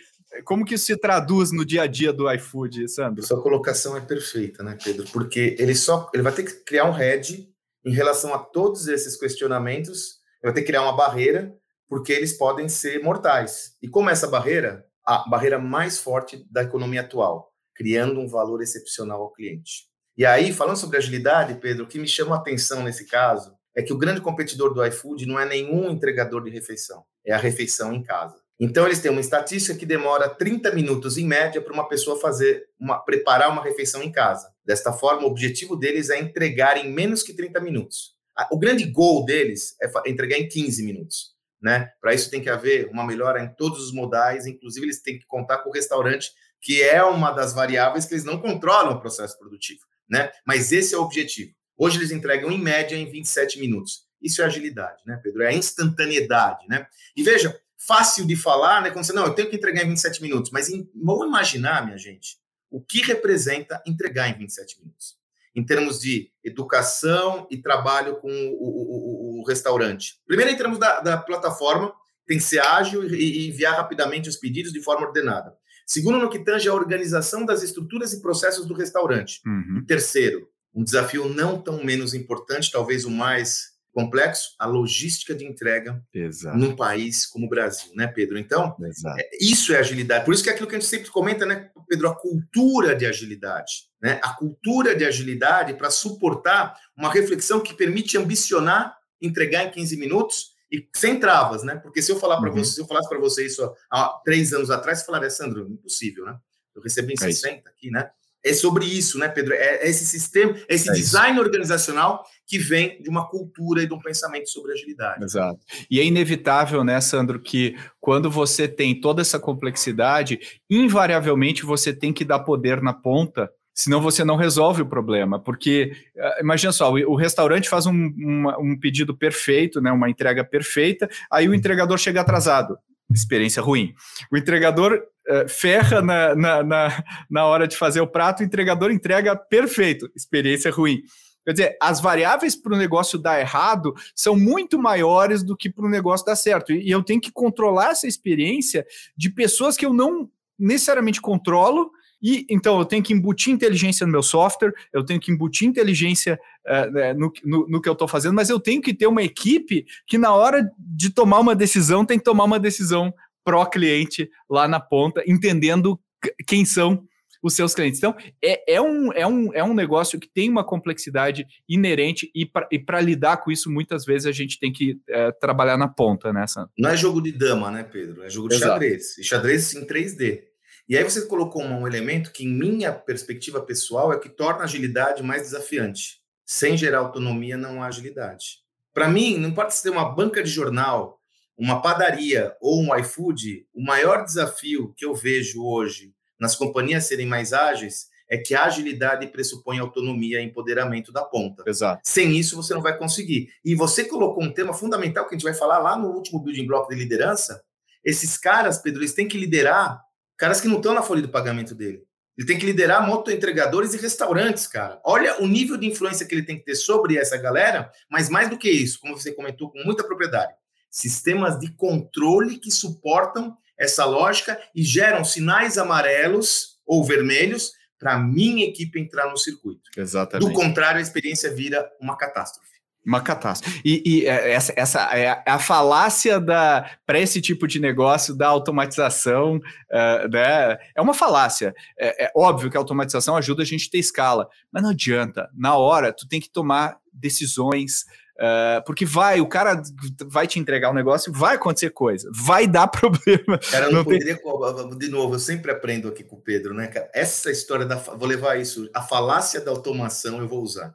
como 0.45 0.65
que 0.65 0.75
isso 0.75 0.87
se 0.87 0.97
traduz 0.97 1.51
no 1.51 1.65
dia 1.65 1.83
a 1.83 1.87
dia 1.89 2.13
do 2.13 2.31
iFood, 2.33 2.89
Sandro? 2.89 3.23
Sua 3.23 3.43
colocação 3.43 3.97
é 3.97 4.01
perfeita, 4.01 4.63
né, 4.63 4.79
Pedro? 4.83 5.05
Porque 5.13 5.57
ele 5.59 5.75
só 5.75 6.09
ele 6.15 6.23
vai 6.23 6.33
ter 6.33 6.45
que 6.45 6.65
criar 6.65 6.85
um 6.85 6.93
head 6.93 7.49
em 7.85 7.93
relação 7.93 8.33
a 8.33 8.39
todos 8.39 8.87
esses 8.87 9.17
questionamentos, 9.17 10.21
ele 10.43 10.53
vai 10.53 10.53
ter 10.53 10.61
que 10.61 10.67
criar 10.69 10.83
uma 10.83 10.97
barreira, 10.97 11.55
porque 11.89 12.13
eles 12.13 12.33
podem 12.33 12.69
ser 12.69 13.03
mortais. 13.03 13.77
E 13.83 13.89
como 13.89 14.11
essa 14.11 14.29
barreira? 14.29 14.87
A 15.05 15.29
barreira 15.29 15.59
mais 15.59 15.99
forte 15.99 16.47
da 16.51 16.63
economia 16.63 17.01
atual, 17.01 17.53
criando 17.75 18.21
um 18.21 18.29
valor 18.29 18.63
excepcional 18.63 19.23
ao 19.23 19.33
cliente. 19.33 19.89
E 20.17 20.25
aí, 20.25 20.53
falando 20.53 20.77
sobre 20.77 20.99
agilidade, 20.99 21.55
Pedro, 21.55 21.85
o 21.85 21.89
que 21.89 21.99
me 21.99 22.07
chama 22.07 22.37
a 22.37 22.39
atenção 22.39 22.83
nesse 22.83 23.07
caso 23.07 23.59
é 23.77 23.83
que 23.83 23.93
o 23.93 23.99
grande 23.99 24.21
competidor 24.21 24.75
do 24.75 24.85
iFood 24.85 25.27
não 25.27 25.39
é 25.39 25.47
nenhum 25.47 25.91
entregador 25.91 26.43
de 26.43 26.51
refeição, 26.51 27.05
é 27.25 27.33
a 27.33 27.39
refeição 27.39 27.93
em 27.93 28.03
casa. 28.03 28.37
Então 28.61 28.85
eles 28.85 29.01
têm 29.01 29.11
uma 29.11 29.23
estatística 29.23 29.79
que 29.79 29.87
demora 29.87 30.29
30 30.29 30.75
minutos 30.75 31.17
em 31.17 31.27
média 31.27 31.63
para 31.63 31.73
uma 31.73 31.89
pessoa 31.89 32.21
fazer 32.21 32.69
uma 32.79 32.99
preparar 32.99 33.51
uma 33.51 33.63
refeição 33.63 34.03
em 34.03 34.13
casa. 34.13 34.53
Desta 34.63 34.93
forma, 34.93 35.23
o 35.23 35.31
objetivo 35.31 35.75
deles 35.75 36.11
é 36.11 36.21
entregar 36.21 36.77
em 36.77 36.93
menos 36.93 37.23
que 37.23 37.33
30 37.33 37.59
minutos. 37.61 38.15
o 38.51 38.59
grande 38.59 38.85
gol 38.85 39.25
deles 39.25 39.77
é 39.83 39.91
entregar 40.11 40.37
em 40.39 40.47
15 40.47 40.83
minutos. 40.83 41.35
Né? 41.61 41.91
Para 42.01 42.15
isso 42.15 42.31
tem 42.31 42.41
que 42.41 42.49
haver 42.49 42.89
uma 42.89 43.07
melhora 43.07 43.43
em 43.43 43.49
todos 43.55 43.85
os 43.85 43.93
modais, 43.93 44.47
inclusive 44.47 44.87
eles 44.87 45.03
têm 45.03 45.19
que 45.19 45.27
contar 45.27 45.59
com 45.59 45.71
o 45.71 45.73
restaurante, 45.73 46.31
que 46.61 46.83
é 46.83 47.03
uma 47.03 47.31
das 47.31 47.53
variáveis 47.55 48.05
que 48.05 48.15
eles 48.15 48.25
não 48.25 48.41
controlam 48.41 48.95
o 48.95 49.01
processo 49.01 49.39
produtivo. 49.39 49.81
Né? 50.09 50.31
Mas 50.47 50.71
esse 50.73 50.95
é 50.95 50.99
o 50.99 51.03
objetivo. 51.03 51.53
Hoje 51.83 51.97
eles 51.97 52.11
entregam 52.11 52.51
em 52.51 52.61
média 52.61 52.95
em 52.95 53.11
27 53.11 53.59
minutos. 53.59 54.03
Isso 54.21 54.43
é 54.43 54.45
agilidade, 54.45 55.03
né, 55.07 55.19
Pedro? 55.23 55.43
É 55.43 55.49
a 55.49 55.55
instantaneidade, 55.55 56.69
né? 56.69 56.87
E 57.17 57.23
veja, 57.23 57.59
fácil 57.79 58.27
de 58.27 58.37
falar, 58.37 58.83
né? 58.83 58.91
Quando 58.91 59.07
você, 59.07 59.15
não, 59.15 59.25
eu 59.25 59.35
tenho 59.35 59.49
que 59.49 59.57
entregar 59.57 59.83
em 59.83 59.89
27 59.89 60.21
minutos, 60.21 60.51
mas 60.51 60.69
em, 60.69 60.87
vamos 60.95 61.27
imaginar, 61.27 61.87
minha 61.87 61.97
gente, 61.97 62.37
o 62.71 62.83
que 62.83 63.01
representa 63.01 63.83
entregar 63.87 64.29
em 64.29 64.37
27 64.37 64.79
minutos 64.79 65.19
em 65.57 65.65
termos 65.65 65.99
de 65.99 66.31
educação 66.45 67.47
e 67.51 67.57
trabalho 67.57 68.17
com 68.17 68.31
o, 68.31 69.39
o, 69.39 69.41
o, 69.41 69.45
restaurante. 69.49 70.21
Primeiro, 70.27 70.53
em 70.53 70.57
termos 70.57 70.79
da, 70.79 71.01
da, 71.01 71.19
plataforma, 71.19 71.93
tem 72.27 72.39
que 72.39 72.45
ser 72.45 72.61
ágil 72.61 73.03
e, 73.05 73.17
e 73.17 73.49
enviar 73.49 73.75
rapidamente 73.75 74.29
os 74.29 74.37
pedidos 74.37 74.73
de 74.73 74.81
forma 74.81 75.07
ordenada. 75.07 75.53
Segundo, 75.85 76.19
no 76.19 76.31
que 76.31 76.39
tange 76.39 76.69
a 76.69 76.75
organização 76.75 77.45
das 77.45 77.65
estruturas 77.65 78.13
e 78.13 78.21
processos 78.21 78.65
do 78.65 78.75
restaurante. 78.75 79.41
Uhum. 79.45 79.81
E 79.83 79.87
terceiro, 79.87 80.49
um 80.75 80.85
desafio 80.85 81.29
não 81.29 81.61
tão 81.61 81.85
menos 81.85 82.15
importante, 82.15 82.71
talvez 82.71 83.05
o 83.05 83.11
mais 83.11 83.71
complexo, 83.93 84.55
a 84.59 84.67
logística 84.67 85.35
de 85.35 85.45
entrega 85.45 86.01
Exato. 86.15 86.57
num 86.57 86.77
país 86.77 87.27
como 87.27 87.47
o 87.47 87.49
Brasil, 87.49 87.91
né, 87.95 88.07
Pedro? 88.07 88.39
Então, 88.39 88.77
é, 89.19 89.31
isso 89.41 89.73
é 89.73 89.79
agilidade. 89.79 90.25
Por 90.25 90.33
isso 90.33 90.43
que 90.43 90.51
é 90.51 90.53
aquilo 90.53 90.69
que 90.69 90.77
a 90.77 90.79
gente 90.79 90.89
sempre 90.89 91.11
comenta, 91.11 91.45
né, 91.45 91.71
Pedro, 91.89 92.09
a 92.09 92.15
cultura 92.15 92.95
de 92.95 93.05
agilidade, 93.05 93.91
né? 94.01 94.21
A 94.23 94.33
cultura 94.35 94.95
de 94.95 95.05
agilidade 95.05 95.75
para 95.75 95.91
suportar 95.91 96.77
uma 96.97 97.13
reflexão 97.13 97.61
que 97.61 97.75
permite 97.75 98.17
ambicionar, 98.17 98.97
entregar 99.21 99.65
em 99.65 99.71
15 99.71 99.97
minutos 99.97 100.53
e 100.71 100.89
sem 100.95 101.19
travas, 101.19 101.65
né? 101.65 101.77
Porque 101.77 102.01
se 102.01 102.13
eu 102.13 102.19
falar 102.19 102.39
para 102.39 102.51
uhum. 102.51 102.57
você, 102.57 102.75
se 102.75 102.81
eu 102.81 102.87
falasse 102.87 103.09
para 103.09 103.19
você 103.19 103.45
isso 103.45 103.63
há, 103.91 104.05
há, 104.05 104.21
três 104.25 104.53
anos 104.53 104.71
atrás, 104.71 105.01
você 105.01 105.05
falaria, 105.05 105.31
Sandro, 105.31 105.69
impossível, 105.69 106.25
né? 106.25 106.39
Eu 106.75 106.81
recebi 106.81 107.13
em 107.13 107.17
é 107.17 107.33
60 107.33 107.59
isso. 107.59 107.69
aqui, 107.69 107.91
né? 107.91 108.09
É 108.45 108.53
sobre 108.53 108.87
isso, 108.87 109.19
né, 109.19 109.29
Pedro? 109.29 109.55
É, 109.55 109.87
esse 109.89 110.07
sistema, 110.07 110.55
esse 110.69 110.91
é 110.91 110.93
design 110.93 111.33
isso. 111.33 111.45
organizacional 111.45 112.25
que 112.47 112.59
vem 112.59 113.01
de 113.03 113.09
uma 113.09 113.29
cultura 113.29 113.83
e 113.83 113.87
de 113.87 113.95
um 113.95 114.01
pensamento 114.01 114.49
sobre 114.49 114.73
agilidade. 114.73 115.23
Exato. 115.23 115.61
E 115.91 116.01
é 116.01 116.05
inevitável, 116.05 116.83
né, 116.83 117.01
Sandro, 117.01 117.41
que 117.41 117.77
quando 118.01 118.31
você 118.31 118.67
tem 118.67 119.01
toda 119.01 119.21
essa 119.21 119.39
complexidade, 119.39 120.41
invariavelmente 120.69 121.65
você 121.65 121.93
tem 121.93 122.13
que 122.13 122.25
dar 122.25 122.41
poder 122.41 122.83
na 122.83 122.93
ponta 122.93 123.51
senão 123.73 124.01
você 124.01 124.25
não 124.25 124.37
resolve 124.37 124.83
o 124.83 124.87
problema, 124.87 125.39
porque 125.39 125.93
uh, 126.17 126.41
imagina 126.43 126.73
só, 126.73 126.93
o, 126.93 127.15
restaurante 127.15 127.69
faz 127.69 127.87
um, 127.87 128.13
uma, 128.17 128.59
um, 128.59 128.79
pedido 128.79 129.17
perfeito, 129.17 129.81
né, 129.81 129.91
uma 129.91 130.11
entrega 130.11 130.45
perfeita, 130.45 131.09
aí 131.31 131.49
o 131.49 131.55
entregador 131.55 131.97
chega 131.97 132.21
atrasado, 132.21 132.77
experiência 133.11 133.63
ruim. 133.63 133.95
O 134.31 134.37
entregador 134.37 135.01
ferra 135.49 136.01
na, 136.01 136.35
na, 136.35 136.63
na, 136.63 137.05
na, 137.31 137.47
hora 137.47 137.67
de 137.67 137.77
fazer 137.77 138.01
o 138.01 138.07
prato, 138.07 138.41
o 138.41 138.47
entregador 138.47 138.91
entrega 138.91 139.37
perfeito, 139.37 140.11
experiência 140.15 140.71
ruim. 140.71 141.03
Quer 141.45 141.53
dizer, 141.53 141.77
as 141.81 142.01
variáveis 142.01 142.55
para 142.55 142.75
o 142.75 142.79
negócio 142.79 143.19
dar 143.19 143.41
errado 143.41 143.95
são 144.15 144.37
muito 144.37 144.79
maiores 144.79 145.43
do 145.43 145.57
que 145.57 145.71
para 145.71 145.87
o 145.87 145.91
negócio 145.91 146.27
dar 146.27 146.37
certo. 146.37 146.73
E, 146.73 146.89
e 146.89 146.91
eu 146.91 147.03
tenho 147.03 147.21
que 147.21 147.33
controlar 147.33 147.91
essa 147.91 148.07
experiência 148.07 148.87
de 149.17 149.31
pessoas 149.31 149.77
que 149.77 149.87
eu 149.87 149.93
não 149.93 150.29
necessariamente 150.59 151.21
controlo, 151.21 151.91
e 152.23 152.45
então 152.51 152.79
eu 152.79 152.85
tenho 152.85 153.03
que 153.03 153.15
embutir 153.15 153.53
inteligência 153.53 154.05
no 154.05 154.13
meu 154.13 154.23
software, 154.23 154.75
eu 154.93 155.03
tenho 155.03 155.19
que 155.19 155.33
embutir 155.33 155.67
inteligência 155.67 156.39
uh, 156.67 157.19
no, 157.19 157.33
no, 157.43 157.69
no, 157.69 157.81
que 157.81 157.89
eu 157.89 157.95
estou 157.95 158.07
fazendo, 158.07 158.35
mas 158.35 158.51
eu 158.51 158.61
tenho 158.61 158.83
que 158.83 158.93
ter 158.93 159.07
uma 159.07 159.23
equipe 159.23 159.87
que, 160.07 160.19
na 160.19 160.35
hora 160.35 160.71
de 160.79 161.11
tomar 161.11 161.41
uma 161.41 161.55
decisão, 161.55 162.05
tem 162.05 162.19
que 162.19 162.25
tomar 162.25 162.45
uma 162.45 162.61
decisão 162.61 163.13
pró-cliente 163.45 164.31
lá 164.49 164.69
na 164.69 164.81
ponta, 164.81 165.23
entendendo 165.27 165.99
quem 166.47 166.65
são 166.65 167.05
os 167.43 167.55
seus 167.55 167.75
clientes. 167.75 167.99
Então, 167.99 168.15
é, 168.43 168.75
é, 168.75 168.81
um, 168.81 169.13
é, 169.13 169.27
um, 169.27 169.55
é 169.55 169.65
um 169.65 169.75
negócio 169.75 170.21
que 170.21 170.29
tem 170.29 170.49
uma 170.51 170.65
complexidade 170.65 171.47
inerente 171.69 172.31
e 172.35 172.45
para 172.45 173.01
lidar 173.01 173.39
com 173.39 173.51
isso, 173.51 173.71
muitas 173.71 174.05
vezes 174.05 174.27
a 174.27 174.33
gente 174.33 174.59
tem 174.59 174.73
que 174.73 175.01
é, 175.09 175.33
trabalhar 175.33 175.77
na 175.77 175.89
ponta, 175.89 176.33
né, 176.33 176.47
Sandro? 176.47 176.71
Não 176.79 176.91
é 176.91 176.97
jogo 176.97 177.21
de 177.21 177.33
dama, 177.33 177.71
né, 177.71 177.83
Pedro? 177.83 178.23
É 178.23 178.31
jogo 178.31 178.49
de 178.49 178.57
Exato. 178.57 178.73
xadrez. 178.73 179.19
E 179.19 179.25
xadrez 179.25 179.75
em 179.75 179.87
3D. 179.87 180.43
E 180.89 180.99
aí 180.99 181.05
você 181.05 181.25
colocou 181.27 181.63
um 181.63 181.87
elemento 181.87 182.33
que, 182.33 182.45
em 182.45 182.49
minha 182.49 182.93
perspectiva 182.93 183.61
pessoal, 183.61 184.13
é 184.13 184.17
o 184.17 184.21
que 184.21 184.29
torna 184.29 184.63
a 184.63 184.65
agilidade 184.65 185.23
mais 185.23 185.43
desafiante. 185.43 186.21
Sem 186.45 186.77
gerar 186.77 186.99
autonomia, 186.99 187.57
não 187.57 187.83
há 187.83 187.87
agilidade. 187.87 188.59
Para 188.93 189.09
mim, 189.09 189.39
não 189.39 189.53
pode 189.53 189.73
ser 189.75 189.91
uma 189.91 190.05
banca 190.05 190.43
de 190.43 190.51
jornal, 190.51 191.20
uma 191.61 191.83
padaria 191.83 192.57
ou 192.59 192.83
um 192.83 192.97
iFood, 192.97 193.67
o 193.75 193.85
maior 193.85 194.25
desafio 194.25 194.95
que 194.97 195.05
eu 195.05 195.15
vejo 195.15 195.63
hoje 195.63 196.15
nas 196.39 196.57
companhias 196.57 197.05
serem 197.05 197.27
mais 197.27 197.53
ágeis 197.53 198.09
é 198.31 198.39
que 198.39 198.55
a 198.55 198.65
agilidade 198.65 199.27
pressupõe 199.27 199.79
autonomia 199.79 200.41
e 200.41 200.45
empoderamento 200.45 201.13
da 201.13 201.23
ponta. 201.23 201.63
Exato. 201.67 202.01
Sem 202.03 202.39
isso, 202.39 202.57
você 202.57 202.73
não 202.73 202.81
vai 202.81 202.97
conseguir. 202.97 203.51
E 203.63 203.75
você 203.75 204.05
colocou 204.05 204.43
um 204.43 204.53
tema 204.53 204.73
fundamental 204.73 205.29
que 205.29 205.35
a 205.35 205.37
gente 205.37 205.45
vai 205.45 205.53
falar 205.53 205.79
lá 205.81 205.99
no 205.99 206.09
último 206.09 206.41
building 206.41 206.67
block 206.67 206.89
de 206.89 206.95
liderança. 206.95 207.63
Esses 208.03 208.39
caras, 208.39 208.79
Pedro, 208.79 209.03
eles 209.03 209.13
têm 209.13 209.29
que 209.29 209.37
liderar 209.37 210.01
caras 210.39 210.63
que 210.63 210.69
não 210.69 210.77
estão 210.77 210.95
na 210.95 211.03
folha 211.03 211.21
do 211.21 211.29
pagamento 211.29 211.75
dele. 211.75 212.03
Ele 212.39 212.47
tem 212.47 212.59
que 212.59 212.65
liderar 212.65 213.07
motoentregadores 213.07 213.93
e 213.93 213.99
restaurantes, 213.99 214.67
cara. 214.67 214.99
Olha 215.05 215.43
o 215.43 215.47
nível 215.47 215.77
de 215.77 215.87
influência 215.87 216.25
que 216.25 216.35
ele 216.35 216.47
tem 216.47 216.57
que 216.57 216.65
ter 216.65 216.75
sobre 216.75 217.19
essa 217.19 217.37
galera, 217.37 217.93
mas 218.11 218.31
mais 218.31 218.49
do 218.49 218.57
que 218.57 218.71
isso, 218.71 218.99
como 218.99 219.15
você 219.15 219.31
comentou 219.33 219.71
com 219.71 219.83
muita 219.85 220.03
propriedade, 220.03 220.55
sistemas 220.91 221.59
de 221.59 221.73
controle 221.73 222.59
que 222.59 222.71
suportam 222.71 223.57
essa 223.79 224.05
lógica 224.05 224.61
e 224.75 224.83
geram 224.83 225.25
sinais 225.25 225.79
amarelos 225.79 226.79
ou 226.87 227.05
vermelhos 227.05 227.73
para 227.99 228.15
a 228.15 228.19
minha 228.19 228.67
equipe 228.67 228.99
entrar 228.99 229.31
no 229.31 229.37
circuito. 229.37 229.83
Exatamente. 229.97 230.49
Do 230.49 230.55
contrário, 230.55 230.99
a 230.99 231.03
experiência 231.03 231.55
vira 231.55 231.89
uma 232.01 232.17
catástrofe. 232.17 232.71
Uma 233.05 233.21
catástrofe. 233.21 233.81
E, 233.83 234.03
e 234.05 234.27
é, 234.27 234.53
essa, 234.53 234.73
essa 234.77 235.01
é 235.17 235.43
a 235.47 235.59
falácia 235.59 236.39
da 236.39 236.91
para 237.07 237.19
esse 237.19 237.41
tipo 237.41 237.67
de 237.67 237.81
negócio 237.81 238.35
da 238.37 238.49
automatização, 238.49 239.57
uh, 239.57 240.29
né? 240.31 240.79
É 240.95 241.01
uma 241.01 241.15
falácia. 241.15 241.75
É, 241.99 242.27
é, 242.27 242.33
óbvio 242.37 242.71
que 242.71 242.77
a 242.77 242.81
automatização 242.81 243.37
ajuda 243.37 243.63
a 243.63 243.67
gente 243.67 243.89
a 243.89 243.91
ter 243.91 243.99
escala, 243.99 244.49
mas 244.71 244.83
não 244.83 244.91
adianta. 244.91 245.49
Na 245.55 245.77
hora, 245.77 246.13
tu 246.13 246.29
tem 246.29 246.41
que 246.41 246.51
tomar 246.51 246.99
decisões. 247.13 248.05
Uh, 248.41 248.83
porque 248.87 249.05
vai, 249.05 249.39
o 249.39 249.47
cara 249.47 249.83
vai 250.27 250.47
te 250.47 250.59
entregar 250.59 250.91
um 250.91 250.95
negócio, 250.95 251.31
vai 251.31 251.57
acontecer 251.57 251.91
coisa, 251.91 252.31
vai 252.35 252.67
dar 252.67 252.89
problema. 252.89 253.59
Cara, 253.71 253.87
não, 253.87 253.99
não 253.99 254.05
poderia. 254.05 254.39
Tem... 254.39 254.99
De 254.99 255.09
novo, 255.09 255.35
eu 255.35 255.39
sempre 255.39 255.71
aprendo 255.71 256.09
aqui 256.09 256.25
com 256.25 256.37
o 256.37 256.41
Pedro, 256.41 256.73
né, 256.73 256.87
cara? 256.87 257.11
Essa 257.13 257.51
história 257.51 257.85
da. 257.85 257.97
Vou 257.97 258.27
levar 258.27 258.59
isso. 258.59 258.89
A 258.95 259.03
falácia 259.03 259.61
da 259.61 259.71
automação 259.71 260.41
eu 260.41 260.49
vou 260.49 260.63
usar 260.63 260.95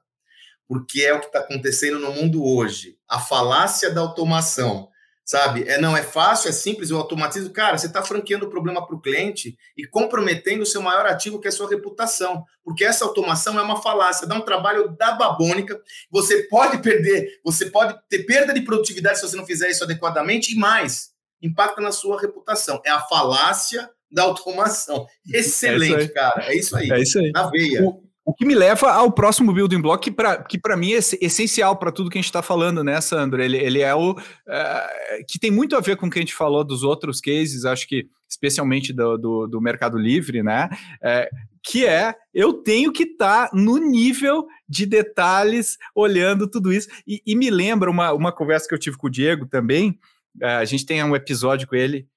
porque 0.67 1.01
é 1.01 1.13
o 1.13 1.19
que 1.19 1.27
está 1.27 1.39
acontecendo 1.39 1.99
no 1.99 2.11
mundo 2.11 2.43
hoje. 2.43 2.97
A 3.07 3.19
falácia 3.19 3.91
da 3.91 4.01
automação, 4.01 4.89
sabe? 5.25 5.67
É 5.67 5.81
não 5.81 5.97
é 5.97 6.03
fácil, 6.03 6.49
é 6.49 6.51
simples, 6.51 6.91
o 6.91 6.97
automatismo. 6.97 7.49
Cara, 7.49 7.77
você 7.77 7.87
está 7.87 8.03
franqueando 8.03 8.45
o 8.45 8.49
problema 8.49 8.85
para 8.85 8.95
o 8.95 9.01
cliente 9.01 9.57
e 9.75 9.85
comprometendo 9.87 10.61
o 10.61 10.65
seu 10.65 10.81
maior 10.81 11.07
ativo, 11.07 11.41
que 11.41 11.47
é 11.47 11.49
a 11.49 11.51
sua 11.51 11.67
reputação, 11.67 12.45
porque 12.63 12.85
essa 12.85 13.03
automação 13.03 13.57
é 13.57 13.61
uma 13.61 13.81
falácia, 13.81 14.27
dá 14.27 14.35
um 14.35 14.41
trabalho 14.41 14.95
da 14.95 15.13
babônica. 15.13 15.81
Você 16.11 16.43
pode 16.43 16.77
perder, 16.77 17.39
você 17.43 17.65
pode 17.65 17.97
ter 18.07 18.19
perda 18.19 18.53
de 18.53 18.61
produtividade 18.61 19.19
se 19.19 19.27
você 19.27 19.35
não 19.35 19.45
fizer 19.45 19.69
isso 19.69 19.83
adequadamente 19.83 20.53
e 20.53 20.55
mais, 20.55 21.09
impacta 21.41 21.81
na 21.81 21.91
sua 21.91 22.21
reputação. 22.21 22.79
É 22.85 22.91
a 22.91 23.01
falácia 23.01 23.89
da 24.11 24.23
automação. 24.23 25.07
É 25.33 25.39
Excelente, 25.39 26.05
é 26.05 26.07
cara. 26.07 26.45
É 26.45 26.55
isso 26.55 26.77
aí. 26.77 26.91
É 26.91 27.01
isso 27.01 27.19
aí. 27.19 27.31
Na 27.31 27.49
veia. 27.49 27.83
O, 27.83 28.04
o 28.25 28.33
que 28.33 28.43
me 28.43 28.55
leva 28.55 28.91
ao 28.91 29.11
próximo 29.11 29.53
building 29.53 29.79
block, 29.79 30.11
que 30.49 30.57
para 30.57 30.75
mim 30.75 30.93
é 30.93 30.97
essencial 30.97 31.77
para 31.77 31.91
tudo 31.91 32.09
que 32.09 32.17
a 32.17 32.21
gente 32.21 32.25
está 32.25 32.41
falando, 32.41 32.83
né, 32.83 32.99
Sandro? 32.99 33.41
Ele, 33.41 33.55
ele 33.55 33.81
é 33.81 33.93
o. 33.93 34.13
Uh, 34.13 35.25
que 35.27 35.37
tem 35.37 35.51
muito 35.51 35.75
a 35.75 35.79
ver 35.79 35.95
com 35.95 36.07
o 36.07 36.09
que 36.09 36.17
a 36.17 36.21
gente 36.23 36.33
falou 36.33 36.63
dos 36.63 36.81
outros 36.81 37.21
cases, 37.21 37.65
acho 37.65 37.87
que 37.87 38.07
especialmente 38.27 38.91
do, 38.91 39.15
do, 39.15 39.47
do 39.47 39.61
Mercado 39.61 39.95
Livre, 39.99 40.41
né? 40.41 40.67
É, 41.03 41.29
que 41.63 41.85
é 41.85 42.15
eu 42.33 42.53
tenho 42.53 42.91
que 42.91 43.03
estar 43.03 43.49
tá 43.49 43.55
no 43.55 43.77
nível 43.77 44.47
de 44.67 44.87
detalhes 44.87 45.77
olhando 45.93 46.49
tudo 46.49 46.73
isso. 46.73 46.89
E, 47.05 47.21
e, 47.27 47.35
me 47.35 47.51
lembra 47.51 47.91
uma, 47.91 48.11
uma 48.11 48.31
conversa 48.31 48.67
que 48.67 48.73
eu 48.73 48.79
tive 48.79 48.97
com 48.97 49.05
o 49.05 49.11
Diego 49.11 49.45
também. 49.45 49.99
Uh, 50.41 50.57
a 50.59 50.65
gente 50.65 50.83
tem 50.83 51.03
um 51.03 51.15
episódio 51.15 51.67
com 51.67 51.75
ele 51.75 52.07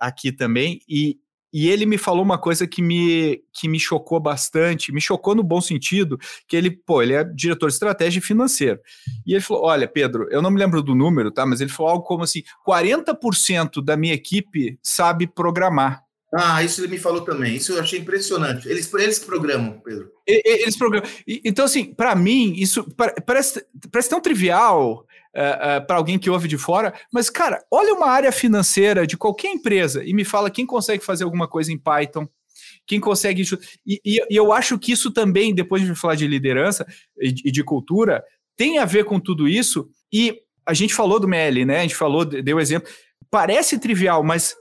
aqui 0.00 0.32
também, 0.32 0.80
e, 0.88 1.18
e 1.58 1.70
ele 1.70 1.86
me 1.86 1.96
falou 1.96 2.22
uma 2.22 2.36
coisa 2.36 2.66
que 2.66 2.82
me, 2.82 3.42
que 3.50 3.66
me 3.66 3.80
chocou 3.80 4.20
bastante, 4.20 4.92
me 4.92 5.00
chocou 5.00 5.34
no 5.34 5.42
bom 5.42 5.58
sentido, 5.58 6.18
que 6.46 6.54
ele, 6.54 6.70
pô, 6.70 7.00
ele 7.00 7.14
é 7.14 7.24
diretor 7.24 7.68
de 7.68 7.72
estratégia 7.72 8.20
financeira. 8.20 8.78
E 9.26 9.32
ele 9.32 9.40
falou: 9.40 9.64
olha, 9.64 9.88
Pedro, 9.88 10.28
eu 10.30 10.42
não 10.42 10.50
me 10.50 10.58
lembro 10.60 10.82
do 10.82 10.94
número, 10.94 11.30
tá? 11.30 11.46
Mas 11.46 11.62
ele 11.62 11.70
falou 11.70 11.92
algo 11.92 12.04
como 12.04 12.24
assim: 12.24 12.42
40% 12.68 13.82
da 13.82 13.96
minha 13.96 14.12
equipe 14.12 14.78
sabe 14.82 15.26
programar. 15.26 16.02
Ah, 16.34 16.62
isso 16.62 16.82
ele 16.82 16.88
me 16.88 16.98
falou 16.98 17.22
também. 17.22 17.56
Isso 17.56 17.72
eu 17.72 17.80
achei 17.80 18.00
impressionante. 18.00 18.68
Eles, 18.68 18.92
eles 18.92 19.18
programam, 19.18 19.80
Pedro. 19.82 20.10
Eles 20.26 20.76
programam. 20.76 21.08
Então, 21.26 21.64
assim, 21.64 21.94
para 21.94 22.14
mim, 22.14 22.52
isso 22.58 22.86
parece, 23.24 23.64
parece 23.90 24.10
tão 24.10 24.20
trivial 24.20 25.06
uh, 25.36 25.82
uh, 25.82 25.86
para 25.86 25.96
alguém 25.96 26.18
que 26.18 26.30
ouve 26.30 26.48
de 26.48 26.56
fora, 26.56 26.94
mas, 27.12 27.28
cara, 27.28 27.62
olha 27.70 27.92
uma 27.94 28.08
área 28.08 28.32
financeira 28.32 29.06
de 29.06 29.16
qualquer 29.16 29.48
empresa 29.48 30.02
e 30.04 30.14
me 30.14 30.24
fala 30.24 30.50
quem 30.50 30.64
consegue 30.64 31.04
fazer 31.04 31.24
alguma 31.24 31.46
coisa 31.46 31.70
em 31.70 31.78
Python, 31.78 32.26
quem 32.86 32.98
consegue. 32.98 33.42
E, 33.86 34.00
e, 34.04 34.20
e 34.30 34.36
eu 34.36 34.52
acho 34.52 34.78
que 34.78 34.92
isso 34.92 35.10
também, 35.10 35.54
depois 35.54 35.82
de 35.82 35.94
falar 35.94 36.14
de 36.14 36.26
liderança 36.26 36.86
e, 37.20 37.34
e 37.44 37.50
de 37.52 37.62
cultura, 37.62 38.24
tem 38.56 38.78
a 38.78 38.84
ver 38.84 39.04
com 39.04 39.20
tudo 39.20 39.46
isso. 39.46 39.88
E 40.12 40.40
a 40.64 40.72
gente 40.72 40.94
falou 40.94 41.20
do 41.20 41.26
ML, 41.26 41.64
né? 41.64 41.80
A 41.80 41.82
gente 41.82 41.94
falou, 41.94 42.24
deu 42.24 42.58
exemplo. 42.58 42.90
Parece 43.30 43.78
trivial, 43.78 44.22
mas 44.22 44.56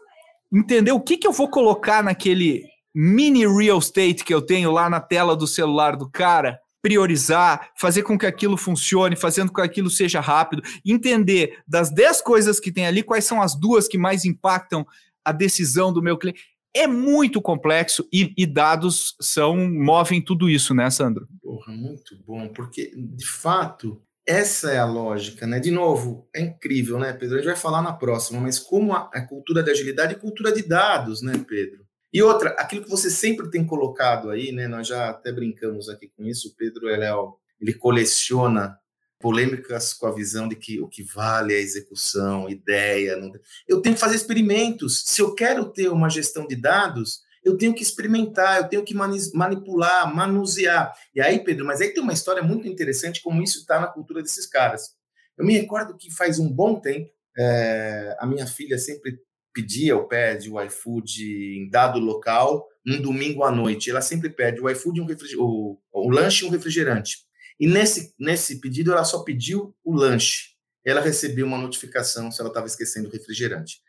entender 0.53 0.91
o 0.91 0.99
que, 0.99 1.17
que 1.17 1.27
eu 1.27 1.31
vou 1.31 1.49
colocar 1.49 2.03
naquele 2.03 2.63
mini 2.93 3.45
real 3.47 3.79
estate 3.79 4.23
que 4.23 4.33
eu 4.33 4.41
tenho 4.41 4.71
lá 4.71 4.89
na 4.89 4.99
tela 4.99 5.35
do 5.35 5.47
celular 5.47 5.95
do 5.95 6.09
cara, 6.09 6.59
priorizar, 6.85 7.71
fazer 7.75 8.03
com 8.03 8.15
que 8.15 8.27
aquilo 8.27 8.55
funcione, 8.55 9.15
fazendo 9.15 9.49
com 9.49 9.55
que 9.55 9.61
aquilo 9.61 9.89
seja 9.89 10.19
rápido, 10.19 10.61
entender 10.85 11.57
das 11.67 11.89
10 11.89 12.21
coisas 12.21 12.59
que 12.59 12.71
tem 12.71 12.85
ali, 12.85 13.01
quais 13.01 13.25
são 13.25 13.41
as 13.41 13.55
duas 13.55 13.87
que 13.87 13.97
mais 13.97 14.23
impactam 14.23 14.85
a 15.25 15.31
decisão 15.31 15.91
do 15.91 15.99
meu 15.99 16.15
cliente. 16.15 16.43
É 16.75 16.85
muito 16.85 17.41
complexo 17.41 18.07
e, 18.13 18.31
e 18.37 18.45
dados 18.45 19.15
são 19.19 19.67
movem 19.67 20.21
tudo 20.21 20.47
isso, 20.47 20.75
né, 20.75 20.87
Sandro? 20.91 21.27
Porra, 21.41 21.73
muito 21.73 22.15
bom, 22.23 22.47
porque 22.49 22.91
de 22.95 23.25
fato 23.25 23.99
essa 24.23 24.71
é 24.71 24.77
a 24.77 24.85
lógica, 24.85 25.47
né? 25.47 25.59
De 25.59 25.71
novo, 25.71 26.29
é 26.35 26.41
incrível, 26.41 26.99
né, 26.99 27.13
Pedro? 27.13 27.35
A 27.35 27.37
gente 27.39 27.47
vai 27.47 27.55
falar 27.55 27.81
na 27.81 27.93
próxima, 27.93 28.39
mas 28.39 28.59
como 28.59 28.93
a, 28.93 29.09
a 29.11 29.21
cultura 29.21 29.63
da 29.63 29.71
agilidade 29.71 30.13
é 30.13 30.19
cultura 30.19 30.51
de 30.51 30.61
dados, 30.61 31.23
né, 31.23 31.33
Pedro? 31.47 31.84
E 32.15 32.23
outra, 32.23 32.51
aquilo 32.51 32.81
que 32.81 32.89
você 32.89 33.09
sempre 33.09 33.51
tem 33.51 33.67
colocado 33.67 34.29
aí, 34.29 34.49
né? 34.53 34.69
Nós 34.69 34.87
já 34.87 35.09
até 35.09 35.33
brincamos 35.33 35.89
aqui 35.89 36.09
com 36.15 36.23
isso. 36.23 36.47
O 36.47 36.55
Pedro 36.55 36.89
ele, 36.89 37.03
é 37.03 37.11
ele 37.59 37.73
coleciona 37.73 38.79
polêmicas 39.19 39.93
com 39.93 40.07
a 40.07 40.15
visão 40.15 40.47
de 40.47 40.55
que 40.55 40.79
o 40.79 40.87
que 40.87 41.03
vale 41.03 41.53
é 41.53 41.57
a 41.57 41.61
execução, 41.61 42.49
ideia. 42.49 43.17
Não... 43.17 43.33
Eu 43.67 43.81
tenho 43.81 43.95
que 43.95 43.99
fazer 43.99 44.15
experimentos. 44.15 45.03
Se 45.05 45.21
eu 45.21 45.35
quero 45.35 45.65
ter 45.65 45.89
uma 45.89 46.09
gestão 46.09 46.47
de 46.47 46.55
dados, 46.55 47.19
eu 47.43 47.57
tenho 47.57 47.75
que 47.75 47.83
experimentar, 47.83 48.61
eu 48.61 48.69
tenho 48.69 48.85
que 48.85 48.95
manipular, 48.95 50.15
manusear. 50.15 50.93
E 51.13 51.19
aí, 51.19 51.43
Pedro, 51.43 51.65
mas 51.65 51.81
aí 51.81 51.93
tem 51.93 52.01
uma 52.01 52.13
história 52.13 52.41
muito 52.41 52.65
interessante 52.65 53.21
como 53.21 53.43
isso 53.43 53.59
está 53.59 53.77
na 53.77 53.87
cultura 53.87 54.23
desses 54.23 54.47
caras. 54.47 54.95
Eu 55.37 55.45
me 55.45 55.57
recordo 55.57 55.97
que 55.97 56.09
faz 56.15 56.39
um 56.39 56.49
bom 56.49 56.79
tempo, 56.79 57.11
é, 57.37 58.15
a 58.17 58.25
minha 58.25 58.47
filha 58.47 58.77
sempre 58.77 59.19
pedia 59.55 59.95
ou 59.95 60.07
pede 60.07 60.51
o 60.51 60.61
iFood 60.61 61.23
em 61.57 61.69
dado 61.69 61.97
local, 61.97 62.67
um 62.85 63.01
domingo 63.01 63.43
à 63.43 63.51
noite. 63.51 63.89
Ela 63.89 64.01
sempre 64.01 64.29
pede 64.29 64.61
o 64.61 64.69
iFood, 64.69 64.99
um 64.99 65.07
o, 65.39 65.79
o 65.93 66.09
lanche 66.09 66.43
e 66.43 66.47
um 66.47 66.51
refrigerante. 66.51 67.19
E 67.57 67.65
nesse, 67.65 68.13
nesse 68.19 68.59
pedido, 68.59 68.91
ela 68.91 69.05
só 69.05 69.23
pediu 69.23 69.73
o 69.83 69.95
lanche. 69.95 70.49
Ela 70.85 70.99
recebeu 70.99 71.47
uma 71.47 71.57
notificação 71.57 72.29
se 72.29 72.41
ela 72.41 72.49
estava 72.49 72.67
esquecendo 72.67 73.07
o 73.07 73.11
refrigerante 73.11 73.79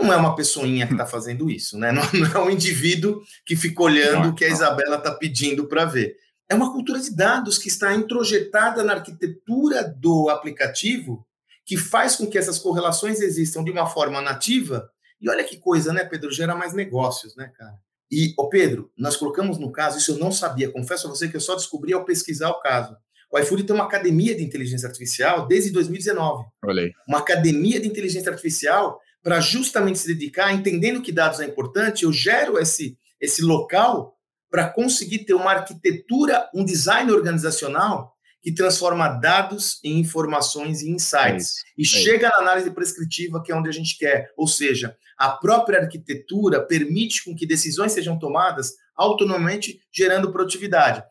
não 0.00 0.12
é 0.12 0.16
uma 0.16 0.34
pessoinha 0.34 0.86
que 0.86 0.92
está 0.92 1.04
fazendo 1.04 1.50
isso, 1.50 1.76
né? 1.76 1.90
Não, 1.90 2.02
não, 2.14 2.32
é 2.32 2.38
um 2.44 2.50
indivíduo 2.50 3.20
que 3.44 3.56
fica 3.56 3.82
olhando 3.82 4.28
o 4.28 4.34
que 4.34 4.44
a 4.44 4.48
Isabela 4.48 4.96
está 4.96 5.12
pedindo 5.12 5.66
para 5.66 5.84
ver. 5.84 6.16
É 6.48 6.54
uma 6.54 6.72
cultura 6.72 7.00
de 7.00 7.14
dados 7.14 7.58
que 7.58 7.68
está 7.68 7.94
introjetada 7.94 8.82
na 8.82 8.94
arquitetura 8.94 9.84
do 9.84 10.30
aplicativo, 10.30 11.26
que 11.66 11.76
faz 11.76 12.16
com 12.16 12.26
que 12.26 12.38
essas 12.38 12.58
correlações 12.58 13.20
existam 13.20 13.62
de 13.62 13.70
uma 13.70 13.86
forma 13.86 14.22
nativa. 14.22 14.88
E 15.20 15.28
olha 15.28 15.44
que 15.44 15.56
coisa, 15.56 15.92
né, 15.92 16.04
Pedro? 16.04 16.30
Gera 16.30 16.54
mais 16.54 16.72
negócios, 16.72 17.34
né, 17.36 17.50
cara? 17.56 17.74
E, 18.10 18.32
ô 18.38 18.48
Pedro, 18.48 18.90
nós 18.96 19.16
colocamos 19.16 19.58
no 19.58 19.70
caso, 19.70 19.98
isso 19.98 20.12
eu 20.12 20.18
não 20.18 20.32
sabia, 20.32 20.70
confesso 20.70 21.06
a 21.06 21.10
você 21.10 21.28
que 21.28 21.36
eu 21.36 21.40
só 21.40 21.54
descobri 21.54 21.92
ao 21.92 22.04
pesquisar 22.04 22.50
o 22.50 22.60
caso. 22.60 22.96
O 23.30 23.38
iFood 23.38 23.64
tem 23.64 23.74
uma 23.74 23.84
academia 23.84 24.34
de 24.34 24.42
inteligência 24.42 24.86
artificial 24.86 25.46
desde 25.46 25.70
2019. 25.70 26.46
Olhei. 26.64 26.92
Uma 27.06 27.18
academia 27.18 27.78
de 27.78 27.86
inteligência 27.86 28.30
artificial 28.30 28.98
para 29.22 29.40
justamente 29.40 29.98
se 29.98 30.06
dedicar, 30.06 30.54
entendendo 30.54 31.02
que 31.02 31.12
dados 31.12 31.40
é 31.40 31.44
importante, 31.44 32.04
eu 32.04 32.12
gero 32.12 32.58
esse, 32.58 32.96
esse 33.20 33.42
local 33.42 34.16
para 34.50 34.70
conseguir 34.70 35.24
ter 35.26 35.34
uma 35.34 35.52
arquitetura, 35.52 36.48
um 36.54 36.64
design 36.64 37.12
organizacional 37.12 38.14
que 38.40 38.52
transforma 38.52 39.08
dados 39.08 39.78
em 39.84 39.98
informações 39.98 40.80
e 40.80 40.90
insights. 40.90 41.58
É 41.58 41.82
e 41.82 41.82
é 41.82 41.86
chega 41.86 42.28
na 42.30 42.38
análise 42.38 42.70
prescritiva, 42.70 43.42
que 43.42 43.52
é 43.52 43.54
onde 43.54 43.68
a 43.68 43.72
gente 43.72 43.98
quer. 43.98 44.32
Ou 44.36 44.46
seja, 44.46 44.96
a 45.18 45.30
própria 45.30 45.80
arquitetura 45.80 46.60
permite 46.60 47.24
com 47.24 47.34
que 47.34 47.46
decisões 47.46 47.92
sejam 47.92 48.18
tomadas 48.18 48.72
autonomamente, 48.96 49.80
gerando 49.92 50.32
produtividade. 50.32 51.02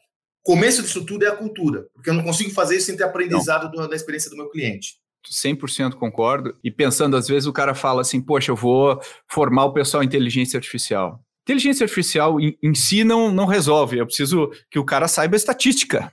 Começo 0.43 0.82
disso 0.82 1.06
tudo 1.06 1.26
é 1.26 1.28
a 1.28 1.36
cultura, 1.36 1.88
porque 1.93 2.10
eu 2.10 2.13
não 2.13 2.24
consigo 2.24 2.52
fazer 2.52 2.78
isso 2.78 2.86
sem 2.86 2.96
ter 2.96 3.04
aprendizado 3.04 3.70
do, 3.70 3.88
da 3.88 3.96
experiência 3.96 4.30
do 4.30 4.38
meu 4.38 4.50
cliente. 4.50 4.96
100% 5.30 5.96
concordo. 5.96 6.56
E 6.63 6.72
pensando, 6.72 7.17
às 7.17 7.28
vezes 7.28 7.48
o 7.48 7.54
cara 7.54 7.76
fala 7.76 8.02
assim: 8.02 8.22
Poxa, 8.22 8.52
eu 8.52 8.56
vou 8.56 9.00
formar 9.30 9.65
o 9.65 9.74
pessoal 9.74 10.04
em 10.04 10.06
inteligência 10.06 10.58
artificial. 10.58 11.22
Inteligência 11.43 11.84
artificial 11.84 12.39
em, 12.39 12.58
em 12.63 12.74
si 12.74 13.04
não, 13.04 13.32
não 13.32 13.46
resolve. 13.46 13.98
Eu 13.98 14.06
preciso 14.06 14.50
que 14.72 14.80
o 14.80 14.86
cara 14.86 15.08
saiba 15.08 15.36
estatística. 15.36 16.12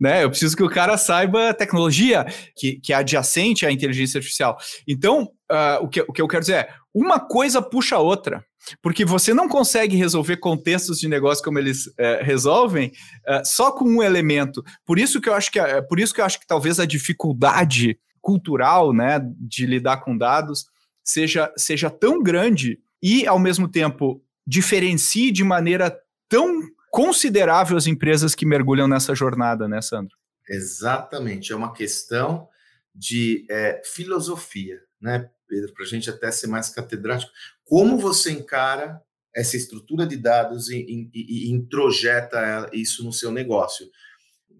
Né? 0.00 0.24
Eu 0.24 0.30
preciso 0.30 0.56
que 0.56 0.62
o 0.62 0.70
cara 0.70 0.96
saiba 0.96 1.54
tecnologia 1.54 2.26
que, 2.56 2.80
que 2.80 2.92
é 2.92 2.96
adjacente 2.96 3.66
à 3.66 3.72
inteligência 3.72 4.18
artificial. 4.18 4.58
Então, 4.86 5.30
uh, 5.50 5.82
o, 5.84 5.88
que, 5.88 6.00
o 6.00 6.12
que 6.12 6.22
eu 6.22 6.28
quero 6.28 6.42
dizer 6.42 6.54
é: 6.54 6.68
uma 6.94 7.20
coisa 7.20 7.62
puxa 7.62 7.96
a 7.96 8.00
outra. 8.00 8.44
Porque 8.80 9.04
você 9.04 9.34
não 9.34 9.48
consegue 9.48 9.96
resolver 9.96 10.36
contextos 10.36 11.00
de 11.00 11.08
negócio 11.08 11.42
como 11.42 11.58
eles 11.58 11.88
uh, 11.88 12.22
resolvem 12.22 12.92
uh, 13.26 13.44
só 13.44 13.72
com 13.72 13.84
um 13.84 14.02
elemento. 14.02 14.62
Por 14.86 15.00
isso 15.00 15.20
que 15.20 15.28
eu 15.28 15.34
acho 15.34 15.50
que, 15.50 15.58
por 15.88 15.98
isso 15.98 16.14
que 16.14 16.20
eu 16.20 16.24
acho 16.24 16.38
que 16.38 16.46
talvez 16.46 16.78
a 16.78 16.86
dificuldade 16.86 17.98
cultural, 18.20 18.92
né, 18.92 19.20
de 19.36 19.66
lidar 19.66 19.96
com 19.98 20.16
dados, 20.16 20.66
seja, 21.02 21.52
seja 21.56 21.90
tão 21.90 22.22
grande 22.22 22.78
e, 23.02 23.26
ao 23.26 23.38
mesmo 23.38 23.66
tempo, 23.66 24.22
diferencie 24.46 25.32
de 25.32 25.42
maneira 25.42 25.94
tão 26.28 26.62
considerável 26.92 27.76
as 27.76 27.88
empresas 27.88 28.34
que 28.34 28.46
mergulham 28.46 28.86
nessa 28.86 29.14
jornada, 29.14 29.66
né, 29.66 29.82
Sandro? 29.82 30.16
Exatamente, 30.48 31.52
é 31.52 31.56
uma 31.56 31.72
questão 31.72 32.48
de 32.94 33.46
é, 33.50 33.80
filosofia, 33.84 34.80
né, 35.00 35.28
Pedro, 35.48 35.72
para 35.72 35.84
a 35.84 35.88
gente 35.88 36.08
até 36.08 36.30
ser 36.30 36.46
mais 36.46 36.68
catedrático. 36.68 37.32
Como 37.64 37.98
você 37.98 38.30
encara 38.30 39.00
essa 39.34 39.56
estrutura 39.56 40.06
de 40.06 40.16
dados 40.16 40.68
e, 40.68 41.10
e, 41.12 41.48
e 41.48 41.50
introjeta 41.50 42.70
isso 42.72 43.02
no 43.02 43.12
seu 43.12 43.32
negócio? 43.32 43.86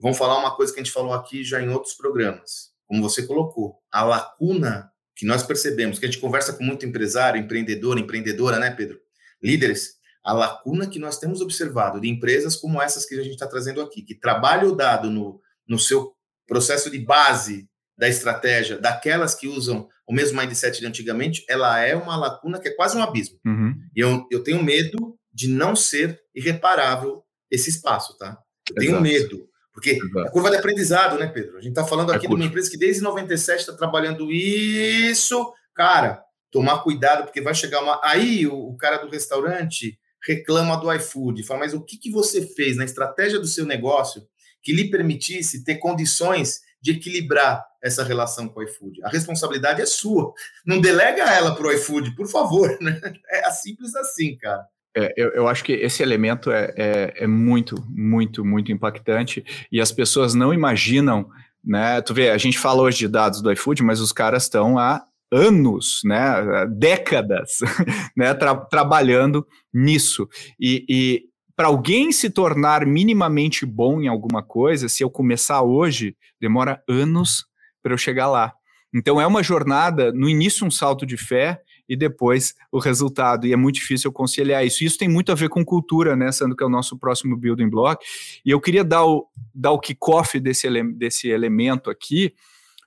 Vamos 0.01 0.19
falar 0.19 0.39
uma 0.39 0.57
coisa 0.57 0.73
que 0.73 0.81
a 0.81 0.83
gente 0.83 0.93
falou 0.93 1.13
aqui 1.13 1.45
já 1.45 1.63
em 1.63 1.69
outros 1.69 1.95
programas 1.95 2.73
como 2.93 3.03
você 3.03 3.23
colocou, 3.27 3.79
a 3.91 4.05
lacuna 4.05 4.93
que 5.17 5.25
nós 5.25 5.43
percebemos, 5.43 5.99
que 5.99 6.05
a 6.05 6.11
gente 6.11 6.21
conversa 6.21 6.53
com 6.53 6.63
muito 6.63 6.85
empresário, 6.85 7.41
empreendedor, 7.41 7.99
empreendedora, 7.99 8.59
né, 8.59 8.71
Pedro? 8.71 9.01
Líderes, 9.43 9.95
a 10.25 10.33
lacuna 10.33 10.87
que 10.87 10.99
nós 10.99 11.19
temos 11.19 11.41
observado 11.41 12.01
de 12.01 12.09
empresas 12.09 12.57
como 12.57 12.81
essas 12.81 13.05
que 13.05 13.15
a 13.15 13.23
gente 13.23 13.33
está 13.33 13.47
trazendo 13.47 13.81
aqui, 13.81 14.03
que 14.03 14.15
trabalham 14.15 14.73
o 14.73 14.77
dado 14.77 15.11
no, 15.11 15.41
no 15.67 15.79
seu 15.79 16.15
processo 16.47 16.91
de 16.91 16.99
base 16.99 17.69
da 17.97 18.09
estratégia, 18.09 18.79
daquelas 18.79 19.35
que 19.35 19.49
usam 19.49 19.89
o 20.07 20.13
mesmo 20.13 20.41
mindset 20.41 20.81
de 20.81 20.87
antigamente, 20.87 21.45
ela 21.49 21.81
é 21.81 21.95
uma 21.95 22.17
lacuna 22.17 22.61
que 22.61 22.69
é 22.69 22.75
quase 22.75 22.97
um 22.97 23.03
abismo. 23.03 23.39
Uhum. 23.45 23.75
E 23.95 24.01
eu, 24.01 24.27
eu 24.31 24.43
tenho 24.43 24.63
medo 24.63 25.17
de 25.33 25.49
não 25.49 25.75
ser 25.75 26.21
irreparável 26.35 27.23
esse 27.51 27.71
espaço, 27.71 28.17
tá? 28.17 28.39
Eu 28.71 28.77
tenho 28.77 28.91
Exato. 28.91 29.03
medo. 29.03 29.49
Porque 29.73 29.93
Exato. 29.93 30.29
a 30.29 30.31
curva 30.31 30.51
de 30.51 30.57
aprendizado, 30.57 31.19
né, 31.19 31.27
Pedro? 31.27 31.57
A 31.57 31.61
gente 31.61 31.71
está 31.71 31.85
falando 31.85 32.13
é 32.13 32.17
aqui 32.17 32.27
é 32.27 32.29
de 32.29 32.35
uma 32.35 32.45
empresa 32.45 32.71
que 32.71 32.77
desde 32.77 33.03
97 33.03 33.61
está 33.61 33.73
trabalhando 33.73 34.31
isso. 34.31 35.53
Cara, 35.75 36.23
tomar 36.51 36.83
cuidado, 36.83 37.25
porque 37.25 37.41
vai 37.41 37.55
chegar 37.55 37.83
uma. 37.83 38.01
Aí 38.05 38.47
o, 38.47 38.55
o 38.55 38.77
cara 38.77 38.99
do 38.99 39.09
restaurante 39.09 39.99
reclama 40.25 40.77
do 40.77 40.93
iFood, 40.93 41.43
fala, 41.43 41.61
mas 41.61 41.75
o 41.75 41.81
que, 41.81 41.97
que 41.97 42.11
você 42.11 42.47
fez 42.47 42.77
na 42.77 42.85
estratégia 42.85 43.39
do 43.39 43.47
seu 43.47 43.67
negócio 43.67 44.23
que 44.63 44.73
lhe 44.73 44.91
permitisse 44.91 45.65
ter 45.65 45.77
condições 45.77 46.61
de 46.81 46.93
equilibrar 46.93 47.65
essa 47.83 48.05
relação 48.05 48.49
com 48.49 48.61
o 48.61 48.63
iFood? 48.63 49.03
A 49.05 49.09
responsabilidade 49.09 49.83
é 49.83 49.87
sua. 49.87 50.33
Não 50.65 50.81
delega 50.81 51.23
ela 51.23 51.55
para 51.55 51.67
o 51.67 51.73
iFood, 51.73 52.15
por 52.15 52.29
favor. 52.29 52.77
Né? 52.81 53.01
É 53.29 53.51
simples 53.51 53.95
assim, 53.97 54.37
cara. 54.37 54.65
É, 54.95 55.13
eu, 55.17 55.31
eu, 55.31 55.49
acho 55.49 55.65
que 55.65 55.73
esse 55.73 56.03
elemento 56.03 56.51
é, 56.51 56.73
é, 56.77 57.25
é, 57.25 57.27
muito, 57.27 57.77
muito, 57.89 58.45
muito 58.45 58.71
impactante 58.71 59.43
e 59.71 59.81
as 59.81 59.91
pessoas 59.91 60.35
não 60.35 60.53
imaginam, 60.53 61.31
né? 61.65 62.03
Tu 62.03 62.13
vê, 62.13 62.31
a 62.31 62.37
gente 62.37 62.59
fala 62.59 62.83
hoje 62.83 62.99
de 62.99 63.09
dados 63.09 63.41
do 63.41 63.51
iFood, 63.51 63.83
mas 63.83 64.01
os 64.01 64.13
caras 64.13 64.43
estão 64.43 64.79
há 64.79 65.03
anos, 65.33 66.01
né? 66.05 66.67
Décadas, 66.67 67.59
né? 68.17 68.35
Tra 68.35 68.55
trabalhando 68.55 69.47
nisso. 69.73 70.29
E, 70.61 70.85
e 70.89 71.23
para 71.57 71.69
alguém 71.69 72.13
se 72.13 72.29
tornar 72.31 72.87
minimamente 72.87 73.65
bom 73.65 74.01
em 74.01 74.09
alguma 74.09 74.43
coisa, 74.43 74.89
se 74.89 75.03
eu 75.03 75.11
começar 75.11 75.63
hoje, 75.63 76.17
demora 76.41 76.83
anos 76.89 77.47
para 77.83 77.93
eu 77.93 77.99
chegar 77.99 78.29
lá. 78.29 78.53
Então 78.95 79.21
é 79.21 79.27
uma 79.27 79.43
jornada, 79.43 80.13
no 80.13 80.29
início 80.29 80.67
um 80.67 80.71
salto 80.71 81.07
de 81.07 81.17
fé, 81.17 81.63
e 81.89 81.97
depois 81.97 82.55
o 82.71 82.79
resultado. 82.79 83.47
E 83.47 83.53
é 83.53 83.57
muito 83.57 83.75
difícil 83.75 84.11
conciliar 84.11 84.65
isso. 84.65 84.83
Isso 84.83 84.97
tem 84.97 85.09
muito 85.09 85.31
a 85.31 85.35
ver 85.35 85.51
com 85.51 85.63
cultura, 85.63 86.17
né, 86.17 86.31
que 86.57 86.65
é 86.65 86.67
o 86.67 86.71
nosso 86.71 86.99
próximo 86.99 87.37
building 87.37 87.69
block. 87.69 88.03
E 88.45 88.51
eu 88.51 88.59
queria 88.61 88.83
dar 88.83 89.05
o, 89.05 89.27
dar 89.55 89.73
o 89.73 89.79
kickoff 89.79 90.41
desse, 90.41 90.67
ele, 90.67 90.91
desse 90.95 91.29
elemento 91.29 91.91
aqui, 91.91 92.33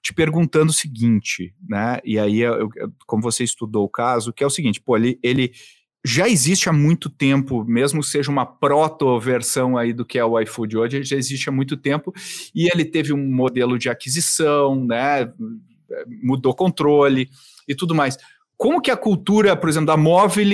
te 0.06 0.14
perguntando 0.14 0.70
o 0.70 0.74
seguinte, 0.74 1.52
né? 1.68 2.00
E 2.06 2.20
aí, 2.20 2.42
eu, 2.42 2.70
como 3.08 3.24
você 3.24 3.44
estudou 3.44 3.86
o 3.86 3.90
caso, 3.90 4.32
que 4.32 4.44
é 4.44 4.48
o 4.48 4.52
seguinte, 4.52 4.80
pô, 4.80 4.96
ele, 4.96 5.18
ele 5.24 5.52
já 6.06 6.30
existe 6.30 6.70
há 6.70 6.72
muito 6.72 7.10
tempo, 7.10 7.66
mesmo 7.66 8.02
que 8.02 8.08
seja 8.08 8.30
uma 8.30 8.46
proto-versão 8.46 9.76
aí 9.76 9.94
do 9.94 10.06
que 10.06 10.20
é 10.20 10.24
o 10.24 10.40
iFood 10.42 10.78
hoje, 10.78 11.04
já 11.04 11.18
existe 11.18 11.50
há 11.50 11.52
muito 11.52 11.76
tempo, 11.76 12.14
e 12.54 12.70
ele 12.72 12.86
teve 12.86 13.14
um 13.14 13.32
modelo 13.34 13.80
de 13.80 13.90
aquisição, 13.90 14.86
né, 14.86 15.28
mudou 16.22 16.54
controle 16.54 17.28
e 17.68 17.74
tudo 17.74 17.96
mais. 17.96 18.16
Como 18.58 18.82
que 18.82 18.90
a 18.90 18.98
cultura, 18.98 19.56
por 19.56 19.70
exemplo, 19.70 19.88
da 19.88 19.98
móvel 19.98 20.46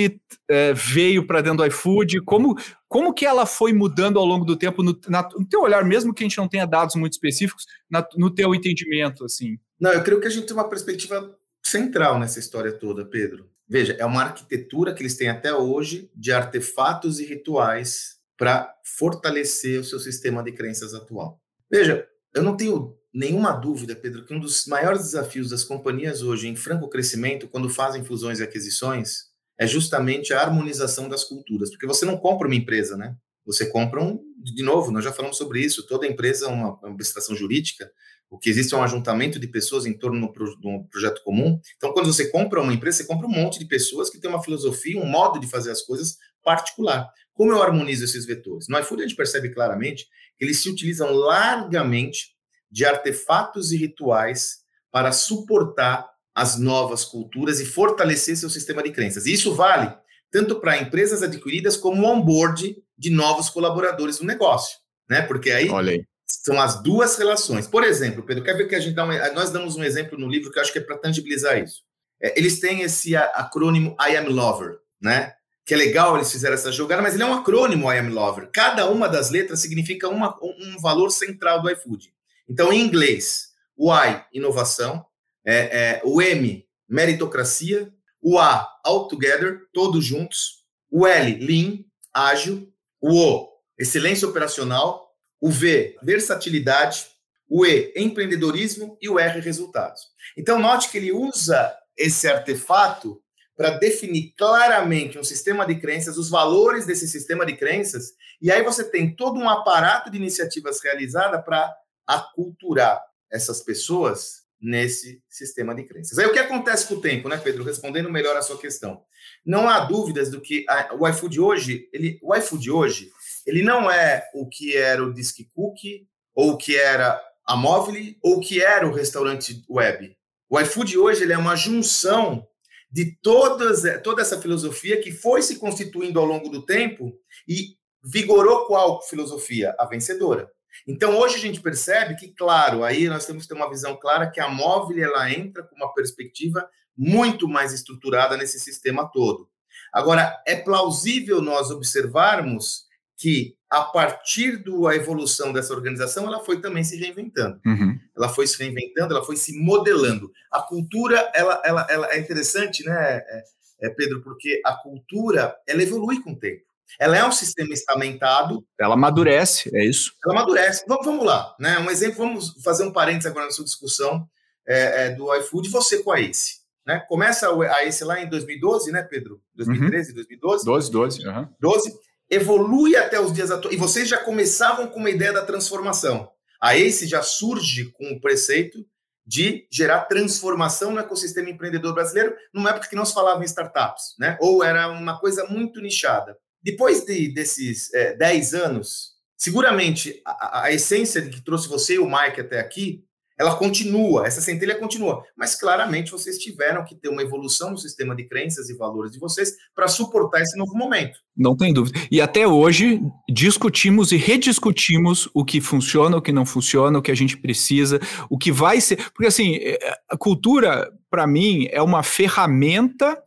é, 0.48 0.72
veio 0.72 1.26
para 1.26 1.40
dentro 1.40 1.58
do 1.58 1.66
iFood? 1.66 2.20
Como, 2.22 2.56
como 2.88 3.14
que 3.14 3.24
ela 3.24 3.46
foi 3.46 3.72
mudando 3.72 4.18
ao 4.18 4.24
longo 4.24 4.44
do 4.44 4.56
tempo, 4.56 4.82
no, 4.82 4.98
na, 5.08 5.28
no 5.36 5.46
teu 5.46 5.62
olhar, 5.62 5.84
mesmo 5.84 6.12
que 6.12 6.22
a 6.22 6.26
gente 6.26 6.38
não 6.38 6.48
tenha 6.48 6.66
dados 6.66 6.94
muito 6.96 7.12
específicos, 7.12 7.66
na, 7.90 8.06
no 8.16 8.28
teu 8.28 8.54
entendimento, 8.54 9.24
assim? 9.24 9.58
Não, 9.80 9.92
eu 9.92 10.02
creio 10.02 10.20
que 10.20 10.26
a 10.26 10.30
gente 10.30 10.46
tem 10.46 10.56
uma 10.56 10.68
perspectiva 10.68 11.36
central 11.62 12.18
nessa 12.18 12.38
história 12.38 12.72
toda, 12.72 13.04
Pedro. 13.04 13.48
Veja, 13.68 13.96
é 13.98 14.04
uma 14.04 14.22
arquitetura 14.22 14.92
que 14.92 15.02
eles 15.02 15.16
têm 15.16 15.28
até 15.28 15.54
hoje 15.54 16.10
de 16.14 16.32
artefatos 16.32 17.20
e 17.20 17.24
rituais 17.24 18.16
para 18.36 18.74
fortalecer 18.84 19.80
o 19.80 19.84
seu 19.84 19.98
sistema 19.98 20.42
de 20.42 20.52
crenças 20.52 20.94
atual. 20.94 21.40
Veja, 21.70 22.06
eu 22.34 22.42
não 22.42 22.56
tenho 22.56 22.96
nenhuma 23.12 23.52
dúvida, 23.52 23.94
Pedro, 23.94 24.24
que 24.24 24.34
um 24.34 24.40
dos 24.40 24.66
maiores 24.66 25.02
desafios 25.02 25.50
das 25.50 25.64
companhias 25.64 26.22
hoje 26.22 26.48
em 26.48 26.56
franco 26.56 26.88
crescimento, 26.88 27.48
quando 27.48 27.68
fazem 27.68 28.04
fusões 28.04 28.40
e 28.40 28.42
aquisições, 28.42 29.30
é 29.58 29.66
justamente 29.66 30.32
a 30.32 30.40
harmonização 30.40 31.08
das 31.08 31.24
culturas. 31.24 31.70
Porque 31.70 31.86
você 31.86 32.04
não 32.04 32.16
compra 32.16 32.46
uma 32.46 32.56
empresa, 32.56 32.96
né? 32.96 33.16
Você 33.44 33.66
compra 33.66 34.02
um, 34.02 34.20
de 34.36 34.62
novo, 34.62 34.90
nós 34.90 35.04
já 35.04 35.12
falamos 35.12 35.36
sobre 35.36 35.60
isso, 35.60 35.86
toda 35.86 36.06
empresa 36.06 36.46
é 36.46 36.48
uma, 36.48 36.78
uma 36.80 36.96
prestação 36.96 37.34
jurídica, 37.34 37.90
o 38.30 38.38
que 38.38 38.48
existe 38.48 38.72
é 38.72 38.76
um 38.78 38.82
ajuntamento 38.82 39.38
de 39.38 39.46
pessoas 39.46 39.84
em 39.84 39.92
torno 39.92 40.32
de 40.58 40.66
um 40.66 40.84
projeto 40.84 41.22
comum. 41.22 41.60
Então, 41.76 41.92
quando 41.92 42.10
você 42.10 42.30
compra 42.30 42.62
uma 42.62 42.72
empresa, 42.72 42.98
você 42.98 43.04
compra 43.04 43.26
um 43.26 43.30
monte 43.30 43.58
de 43.58 43.66
pessoas 43.66 44.08
que 44.08 44.18
têm 44.18 44.30
uma 44.30 44.42
filosofia, 44.42 44.98
um 44.98 45.04
modo 45.04 45.38
de 45.38 45.46
fazer 45.46 45.70
as 45.70 45.82
coisas 45.82 46.16
particular. 46.42 47.10
Como 47.34 47.52
eu 47.52 47.62
harmonizo 47.62 48.04
esses 48.04 48.24
vetores? 48.24 48.68
No 48.68 48.78
iFood, 48.78 49.02
a 49.02 49.06
gente 49.06 49.16
percebe 49.16 49.50
claramente 49.50 50.06
que 50.38 50.44
eles 50.46 50.62
se 50.62 50.70
utilizam 50.70 51.12
largamente 51.12 52.31
de 52.72 52.86
artefatos 52.86 53.70
e 53.70 53.76
rituais 53.76 54.62
para 54.90 55.12
suportar 55.12 56.10
as 56.34 56.58
novas 56.58 57.04
culturas 57.04 57.60
e 57.60 57.66
fortalecer 57.66 58.36
seu 58.36 58.48
sistema 58.48 58.82
de 58.82 58.90
crenças. 58.90 59.26
E 59.26 59.32
isso 59.34 59.54
vale 59.54 59.94
tanto 60.30 60.58
para 60.58 60.78
empresas 60.78 61.22
adquiridas 61.22 61.76
como 61.76 62.02
o 62.02 62.10
onboard 62.10 62.74
de 62.96 63.10
novos 63.10 63.50
colaboradores 63.50 64.18
no 64.18 64.26
negócio, 64.26 64.78
né? 65.08 65.20
Porque 65.20 65.50
aí, 65.50 65.68
aí, 65.70 66.06
são 66.26 66.58
as 66.58 66.82
duas 66.82 67.18
relações. 67.18 67.66
Por 67.66 67.84
exemplo, 67.84 68.22
Pedro, 68.22 68.42
quer 68.42 68.56
ver 68.56 68.66
que 68.66 68.74
a 68.74 68.80
gente 68.80 68.94
dá 68.94 69.04
um, 69.04 69.34
nós 69.34 69.50
damos 69.50 69.76
um 69.76 69.84
exemplo 69.84 70.18
no 70.18 70.28
livro 70.28 70.50
que 70.50 70.58
eu 70.58 70.62
acho 70.62 70.72
que 70.72 70.78
é 70.78 70.82
para 70.82 70.96
tangibilizar 70.96 71.58
isso. 71.58 71.82
É, 72.22 72.38
eles 72.38 72.60
têm 72.60 72.80
esse 72.80 73.14
acrônimo 73.14 73.94
I 74.00 74.16
am 74.16 74.28
lover, 74.28 74.78
né? 75.00 75.34
Que 75.66 75.74
é 75.74 75.76
legal 75.76 76.16
eles 76.16 76.32
fizeram 76.32 76.54
essa 76.54 76.72
jogada, 76.72 77.02
mas 77.02 77.14
ele 77.14 77.22
é 77.22 77.26
um 77.26 77.34
acrônimo 77.34 77.92
I 77.92 77.98
am 77.98 78.08
lover. 78.08 78.48
Cada 78.50 78.88
uma 78.88 79.08
das 79.08 79.30
letras 79.30 79.60
significa 79.60 80.08
uma, 80.08 80.34
um 80.42 80.78
valor 80.80 81.10
central 81.10 81.60
do 81.60 81.70
iFood. 81.70 82.10
Então, 82.52 82.70
em 82.70 82.82
inglês, 82.82 83.48
o 83.74 83.90
I, 83.90 84.22
inovação, 84.30 85.06
é, 85.42 85.54
é, 85.56 86.02
o 86.04 86.20
M, 86.20 86.68
meritocracia, 86.86 87.90
o 88.20 88.38
A, 88.38 88.68
all 88.84 89.08
together, 89.08 89.62
todos 89.72 90.04
juntos, 90.04 90.66
o 90.90 91.06
L, 91.06 91.38
lean, 91.38 91.78
ágil, 92.12 92.70
o 93.00 93.18
O, 93.18 93.48
excelência 93.78 94.28
operacional, 94.28 95.16
o 95.40 95.48
V, 95.48 95.96
versatilidade, 96.02 97.06
o 97.48 97.64
E, 97.64 97.90
empreendedorismo 97.96 98.98
e 99.00 99.08
o 99.08 99.18
R, 99.18 99.40
resultados. 99.40 100.02
Então, 100.36 100.58
note 100.58 100.90
que 100.90 100.98
ele 100.98 101.10
usa 101.10 101.74
esse 101.96 102.28
artefato 102.28 103.18
para 103.56 103.78
definir 103.78 104.34
claramente 104.36 105.18
um 105.18 105.24
sistema 105.24 105.64
de 105.64 105.76
crenças, 105.76 106.18
os 106.18 106.28
valores 106.28 106.84
desse 106.84 107.08
sistema 107.08 107.46
de 107.46 107.56
crenças, 107.56 108.12
e 108.42 108.50
aí 108.50 108.62
você 108.62 108.84
tem 108.84 109.16
todo 109.16 109.40
um 109.40 109.48
aparato 109.48 110.10
de 110.10 110.18
iniciativas 110.18 110.82
realizada 110.82 111.40
para 111.40 111.74
aculturar 112.06 113.00
essas 113.30 113.60
pessoas 113.60 114.42
nesse 114.60 115.20
sistema 115.28 115.74
de 115.74 115.82
crenças. 115.82 116.18
Aí 116.18 116.26
o 116.26 116.32
que 116.32 116.38
acontece 116.38 116.86
com 116.86 116.94
o 116.94 117.00
tempo, 117.00 117.28
né, 117.28 117.36
Pedro? 117.36 117.64
Respondendo 117.64 118.10
melhor 118.10 118.36
a 118.36 118.42
sua 118.42 118.56
questão. 118.56 119.02
Não 119.44 119.68
há 119.68 119.80
dúvidas 119.80 120.30
do 120.30 120.40
que 120.40 120.64
a, 120.68 120.94
o 120.94 121.08
iFood 121.08 121.40
hoje, 121.40 121.88
ele, 121.92 122.18
o 122.22 122.34
iFood 122.36 122.70
hoje, 122.70 123.10
ele 123.44 123.62
não 123.62 123.90
é 123.90 124.24
o 124.32 124.48
que 124.48 124.76
era 124.76 125.02
o 125.02 125.12
Disque 125.12 125.50
Cookie, 125.52 126.06
ou 126.34 126.52
o 126.52 126.56
que 126.56 126.76
era 126.76 127.20
a 127.44 127.56
Móvel, 127.56 128.14
ou 128.22 128.36
o 128.36 128.40
que 128.40 128.62
era 128.62 128.86
o 128.86 128.92
restaurante 128.92 129.64
web. 129.68 130.16
O 130.48 130.60
iFood 130.60 130.96
hoje 130.96 131.22
ele 131.24 131.32
é 131.32 131.38
uma 131.38 131.56
junção 131.56 132.46
de 132.90 133.16
todas, 133.20 133.82
toda 134.02 134.22
essa 134.22 134.40
filosofia 134.40 135.00
que 135.00 135.10
foi 135.10 135.42
se 135.42 135.56
constituindo 135.56 136.20
ao 136.20 136.26
longo 136.26 136.48
do 136.50 136.64
tempo 136.64 137.12
e 137.48 137.76
vigorou 138.04 138.66
qual 138.66 139.02
filosofia? 139.02 139.74
A 139.78 139.86
vencedora. 139.86 140.50
Então, 140.86 141.16
hoje 141.16 141.36
a 141.36 141.40
gente 141.40 141.60
percebe 141.60 142.16
que, 142.16 142.28
claro, 142.28 142.82
aí 142.84 143.08
nós 143.08 143.26
temos 143.26 143.44
que 143.44 143.48
ter 143.48 143.54
uma 143.54 143.70
visão 143.70 143.96
clara 143.96 144.30
que 144.30 144.40
a 144.40 144.48
móvel 144.48 145.04
ela 145.04 145.30
entra 145.30 145.62
com 145.62 145.76
uma 145.76 145.92
perspectiva 145.94 146.68
muito 146.96 147.48
mais 147.48 147.72
estruturada 147.72 148.36
nesse 148.36 148.58
sistema 148.60 149.10
todo. 149.10 149.48
Agora, 149.92 150.42
é 150.46 150.56
plausível 150.56 151.40
nós 151.40 151.70
observarmos 151.70 152.84
que 153.16 153.54
a 153.70 153.82
partir 153.82 154.58
da 154.58 154.94
evolução 154.94 155.52
dessa 155.52 155.72
organização, 155.72 156.26
ela 156.26 156.44
foi 156.44 156.60
também 156.60 156.84
se 156.84 156.96
reinventando. 156.96 157.60
Uhum. 157.64 157.98
Ela 158.14 158.28
foi 158.28 158.46
se 158.46 158.58
reinventando, 158.58 159.14
ela 159.14 159.24
foi 159.24 159.36
se 159.36 159.58
modelando. 159.58 160.30
A 160.50 160.60
cultura, 160.60 161.30
ela, 161.34 161.62
ela, 161.64 161.86
ela 161.88 162.12
é 162.12 162.18
interessante, 162.18 162.84
né, 162.84 163.16
é, 163.16 163.42
é, 163.82 163.90
Pedro, 163.90 164.22
porque 164.22 164.60
a 164.64 164.74
cultura, 164.74 165.56
ela 165.66 165.82
evolui 165.82 166.22
com 166.22 166.32
o 166.32 166.38
tempo. 166.38 166.64
Ela 166.98 167.16
é 167.16 167.24
um 167.24 167.32
sistema 167.32 167.72
estamentado. 167.72 168.64
Ela 168.78 168.94
amadurece, 168.94 169.70
é 169.74 169.84
isso? 169.84 170.12
Ela 170.24 170.34
amadurece. 170.34 170.84
Vamos, 170.86 171.04
vamos 171.04 171.24
lá, 171.24 171.54
né? 171.58 171.78
Um 171.78 171.90
exemplo, 171.90 172.18
vamos 172.18 172.54
fazer 172.62 172.84
um 172.84 172.92
parênteses 172.92 173.26
agora 173.26 173.46
na 173.46 173.52
sua 173.52 173.64
discussão 173.64 174.26
é, 174.66 175.06
é, 175.06 175.10
do 175.10 175.34
iFood, 175.36 175.68
você 175.68 176.02
com 176.02 176.12
a 176.12 176.20
Ace. 176.20 176.62
Né? 176.86 177.00
Começa 177.08 177.48
a 177.48 177.84
Ace 177.84 178.02
lá 178.04 178.20
em 178.20 178.28
2012, 178.28 178.90
né, 178.90 179.02
Pedro? 179.02 179.40
2013, 179.54 180.10
uhum. 180.10 180.14
2012? 180.16 180.64
12, 180.64 180.90
12. 180.90 181.28
Uhum. 181.28 181.48
12. 181.60 181.98
Evolui 182.28 182.96
até 182.96 183.20
os 183.20 183.32
dias 183.32 183.50
atuais. 183.50 183.74
E 183.74 183.78
vocês 183.78 184.08
já 184.08 184.18
começavam 184.18 184.88
com 184.88 184.98
uma 184.98 185.10
ideia 185.10 185.32
da 185.32 185.44
transformação. 185.44 186.28
A 186.60 186.76
Ace 186.76 187.06
já 187.06 187.22
surge 187.22 187.92
com 187.92 188.12
o 188.12 188.20
preceito 188.20 188.84
de 189.24 189.66
gerar 189.70 190.02
transformação 190.02 190.90
no 190.90 190.98
ecossistema 190.98 191.50
empreendedor 191.50 191.94
brasileiro, 191.94 192.34
numa 192.52 192.70
época 192.70 192.88
que 192.88 192.96
não 192.96 193.04
se 193.04 193.14
falava 193.14 193.42
em 193.42 193.46
startups, 193.46 194.14
né? 194.18 194.36
Ou 194.40 194.64
era 194.64 194.88
uma 194.88 195.18
coisa 195.18 195.44
muito 195.46 195.80
nichada. 195.80 196.36
Depois 196.62 197.04
de, 197.04 197.28
desses 197.32 197.92
é, 197.92 198.14
10 198.14 198.54
anos, 198.54 199.12
seguramente 199.36 200.20
a, 200.24 200.64
a, 200.64 200.72
essência 200.72 201.20
de 201.20 201.30
que 201.30 201.42
trouxe 201.42 201.68
você 201.68 201.94
e 201.94 201.98
o 201.98 202.06
Mike 202.06 202.40
até 202.40 202.60
aqui, 202.60 203.04
ela 203.42 203.56
continua, 203.56 204.24
essa 204.24 204.40
centelha 204.40 204.78
continua. 204.78 205.24
Mas 205.36 205.56
claramente 205.56 206.12
vocês 206.12 206.38
tiveram 206.38 206.84
que 206.84 206.94
ter 206.94 207.08
uma 207.08 207.22
evolução 207.22 207.72
no 207.72 207.78
sistema 207.78 208.14
de 208.14 208.24
crenças 208.24 208.70
e 208.70 208.76
valores 208.76 209.10
de 209.10 209.18
vocês 209.18 209.52
para 209.74 209.88
suportar 209.88 210.40
esse 210.40 210.56
novo 210.56 210.74
momento. 210.74 211.18
Não 211.36 211.56
tem 211.56 211.74
dúvida. 211.74 211.98
E 212.10 212.20
até 212.20 212.46
hoje 212.46 213.00
discutimos 213.28 214.12
e 214.12 214.16
rediscutimos 214.16 215.28
o 215.34 215.44
que 215.44 215.60
funciona, 215.60 216.16
o 216.16 216.22
que 216.22 216.32
não 216.32 216.46
funciona, 216.46 216.98
o 216.98 217.02
que 217.02 217.10
a 217.10 217.16
gente 217.16 217.36
precisa, 217.36 218.00
o 218.30 218.38
que 218.38 218.52
vai 218.52 218.80
ser. 218.80 219.10
Porque 219.10 219.26
assim, 219.26 219.56
é, 219.56 219.78
a 220.08 220.16
cultura, 220.16 220.92
para 221.10 221.26
mim, 221.26 221.66
é 221.70 221.82
uma 221.82 222.02
ferramenta. 222.02 223.20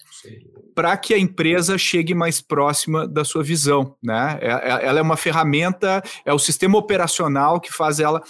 Para 0.73 0.97
que 0.97 1.13
a 1.13 1.17
empresa 1.17 1.77
chegue 1.77 2.13
mais 2.13 2.41
próxima 2.41 3.07
da 3.07 3.23
sua 3.23 3.41
visão. 3.41 3.95
Né? 4.03 4.37
É, 4.41 4.49
é, 4.49 4.85
ela 4.87 4.99
é 4.99 5.01
uma 5.01 5.15
ferramenta, 5.15 6.03
é 6.25 6.33
o 6.33 6.39
sistema 6.39 6.77
operacional 6.77 7.61
que 7.61 7.71
faz 7.71 8.01
ela. 8.01 8.21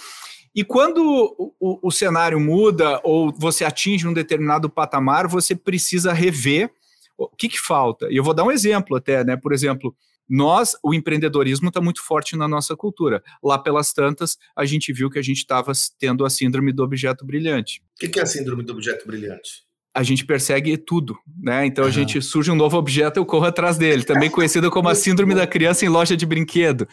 E 0.56 0.64
quando 0.64 1.04
o, 1.38 1.54
o, 1.60 1.88
o 1.88 1.90
cenário 1.90 2.40
muda 2.40 2.98
ou 3.04 3.30
você 3.30 3.62
atinge 3.62 4.08
um 4.08 4.12
determinado 4.14 4.70
patamar, 4.70 5.28
você 5.28 5.54
precisa 5.54 6.14
rever 6.14 6.70
o 7.18 7.28
que, 7.28 7.50
que 7.50 7.60
falta. 7.60 8.08
E 8.10 8.16
eu 8.16 8.24
vou 8.24 8.32
dar 8.32 8.44
um 8.44 8.50
exemplo 8.50 8.96
até, 8.96 9.22
né? 9.22 9.36
Por 9.36 9.52
exemplo, 9.52 9.94
nós, 10.26 10.74
o 10.82 10.94
empreendedorismo 10.94 11.68
está 11.68 11.78
muito 11.78 12.02
forte 12.02 12.36
na 12.36 12.48
nossa 12.48 12.74
cultura. 12.74 13.22
Lá 13.44 13.58
pelas 13.58 13.92
tantas, 13.92 14.38
a 14.56 14.64
gente 14.64 14.94
viu 14.94 15.10
que 15.10 15.18
a 15.18 15.22
gente 15.22 15.38
estava 15.38 15.72
tendo 15.98 16.24
a 16.24 16.30
síndrome 16.30 16.72
do 16.72 16.82
objeto 16.82 17.26
brilhante. 17.26 17.82
O 17.94 18.00
que, 18.00 18.08
que 18.08 18.18
é 18.18 18.22
a 18.22 18.26
síndrome 18.26 18.62
do 18.62 18.72
objeto 18.72 19.06
brilhante? 19.06 19.66
a 19.94 20.02
gente 20.02 20.26
persegue 20.26 20.76
tudo, 20.76 21.16
né? 21.42 21.64
Então 21.64 21.84
uhum. 21.84 21.88
a 21.88 21.92
gente 21.92 22.20
surge 22.20 22.50
um 22.50 22.54
novo 22.54 22.76
objeto, 22.76 23.18
eu 23.18 23.24
corro 23.24 23.46
atrás 23.46 23.78
dele, 23.78 24.04
também 24.04 24.28
conhecido 24.28 24.70
como 24.70 24.90
a 24.90 24.94
síndrome 24.94 25.34
da 25.34 25.46
criança 25.46 25.86
em 25.86 25.88
loja 25.88 26.14
de 26.14 26.26
brinquedo. 26.26 26.86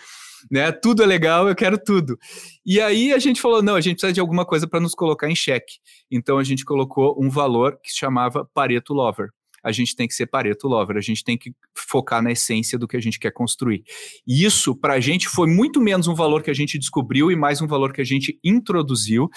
Né? 0.51 0.71
Tudo 0.71 1.03
é 1.03 1.05
legal, 1.05 1.47
eu 1.47 1.55
quero 1.55 1.77
tudo. 1.77 2.17
E 2.65 2.79
aí 2.81 3.13
a 3.13 3.19
gente 3.19 3.41
falou, 3.41 3.61
não, 3.61 3.75
a 3.75 3.81
gente 3.81 3.95
precisa 3.95 4.13
de 4.13 4.19
alguma 4.19 4.45
coisa 4.45 4.67
para 4.67 4.79
nos 4.79 4.93
colocar 4.93 5.29
em 5.29 5.35
xeque. 5.35 5.75
Então 6.11 6.37
a 6.37 6.43
gente 6.43 6.65
colocou 6.65 7.15
um 7.19 7.29
valor 7.29 7.77
que 7.83 7.91
se 7.91 7.97
chamava 7.97 8.47
Pareto 8.53 8.93
Lover. 8.93 9.29
A 9.63 9.71
gente 9.71 9.95
tem 9.95 10.07
que 10.07 10.13
ser 10.13 10.25
Pareto 10.27 10.67
Lover, 10.67 10.97
a 10.97 11.01
gente 11.01 11.23
tem 11.23 11.37
que 11.37 11.53
focar 11.73 12.21
na 12.21 12.31
essência 12.31 12.77
do 12.77 12.87
que 12.87 12.97
a 12.97 12.99
gente 12.99 13.19
quer 13.19 13.31
construir. 13.31 13.83
E 14.27 14.43
isso, 14.43 14.75
para 14.75 14.95
a 14.95 14.99
gente, 14.99 15.29
foi 15.29 15.47
muito 15.47 15.79
menos 15.79 16.07
um 16.07 16.15
valor 16.15 16.43
que 16.43 16.51
a 16.51 16.53
gente 16.53 16.77
descobriu 16.77 17.31
e 17.31 17.35
mais 17.35 17.61
um 17.61 17.67
valor 17.67 17.93
que 17.93 18.01
a 18.01 18.05
gente 18.05 18.39
introduziu. 18.43 19.29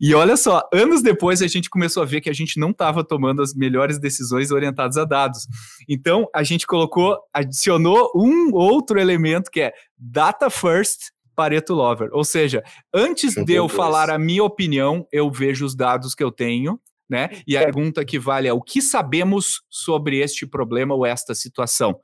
E 0.00 0.14
olha 0.14 0.36
só, 0.36 0.62
anos 0.72 1.02
depois 1.02 1.42
a 1.42 1.46
gente 1.46 1.68
começou 1.68 2.02
a 2.02 2.06
ver 2.06 2.20
que 2.20 2.30
a 2.30 2.34
gente 2.34 2.58
não 2.58 2.70
estava 2.70 3.04
tomando 3.04 3.42
as 3.42 3.54
melhores 3.54 3.98
decisões 3.98 4.50
orientadas 4.50 4.96
a 4.96 5.04
dados. 5.04 5.46
Então, 5.88 6.26
a 6.34 6.42
gente 6.42 6.66
colocou, 6.66 7.18
adicionou 7.32 8.10
um 8.14 8.50
outro 8.54 8.98
elemento 8.98 9.50
que 9.50 9.60
é 9.60 9.72
data 9.98 10.48
first, 10.48 11.12
Pareto 11.34 11.74
Lover. 11.74 12.08
Ou 12.12 12.24
seja, 12.24 12.62
antes 12.92 13.34
de 13.34 13.52
eu 13.52 13.68
falar 13.68 14.10
a 14.10 14.18
minha 14.18 14.44
opinião, 14.44 15.06
eu 15.12 15.30
vejo 15.30 15.66
os 15.66 15.74
dados 15.74 16.14
que 16.14 16.22
eu 16.22 16.30
tenho, 16.30 16.78
né? 17.14 17.30
E 17.46 17.56
a 17.56 17.60
pergunta 17.60 18.04
que 18.04 18.18
vale 18.18 18.48
é: 18.48 18.52
o 18.52 18.60
que 18.60 18.82
sabemos 18.82 19.62
sobre 19.70 20.18
este 20.18 20.44
problema 20.44 20.94
ou 20.94 21.06
esta 21.06 21.32
situação? 21.32 22.00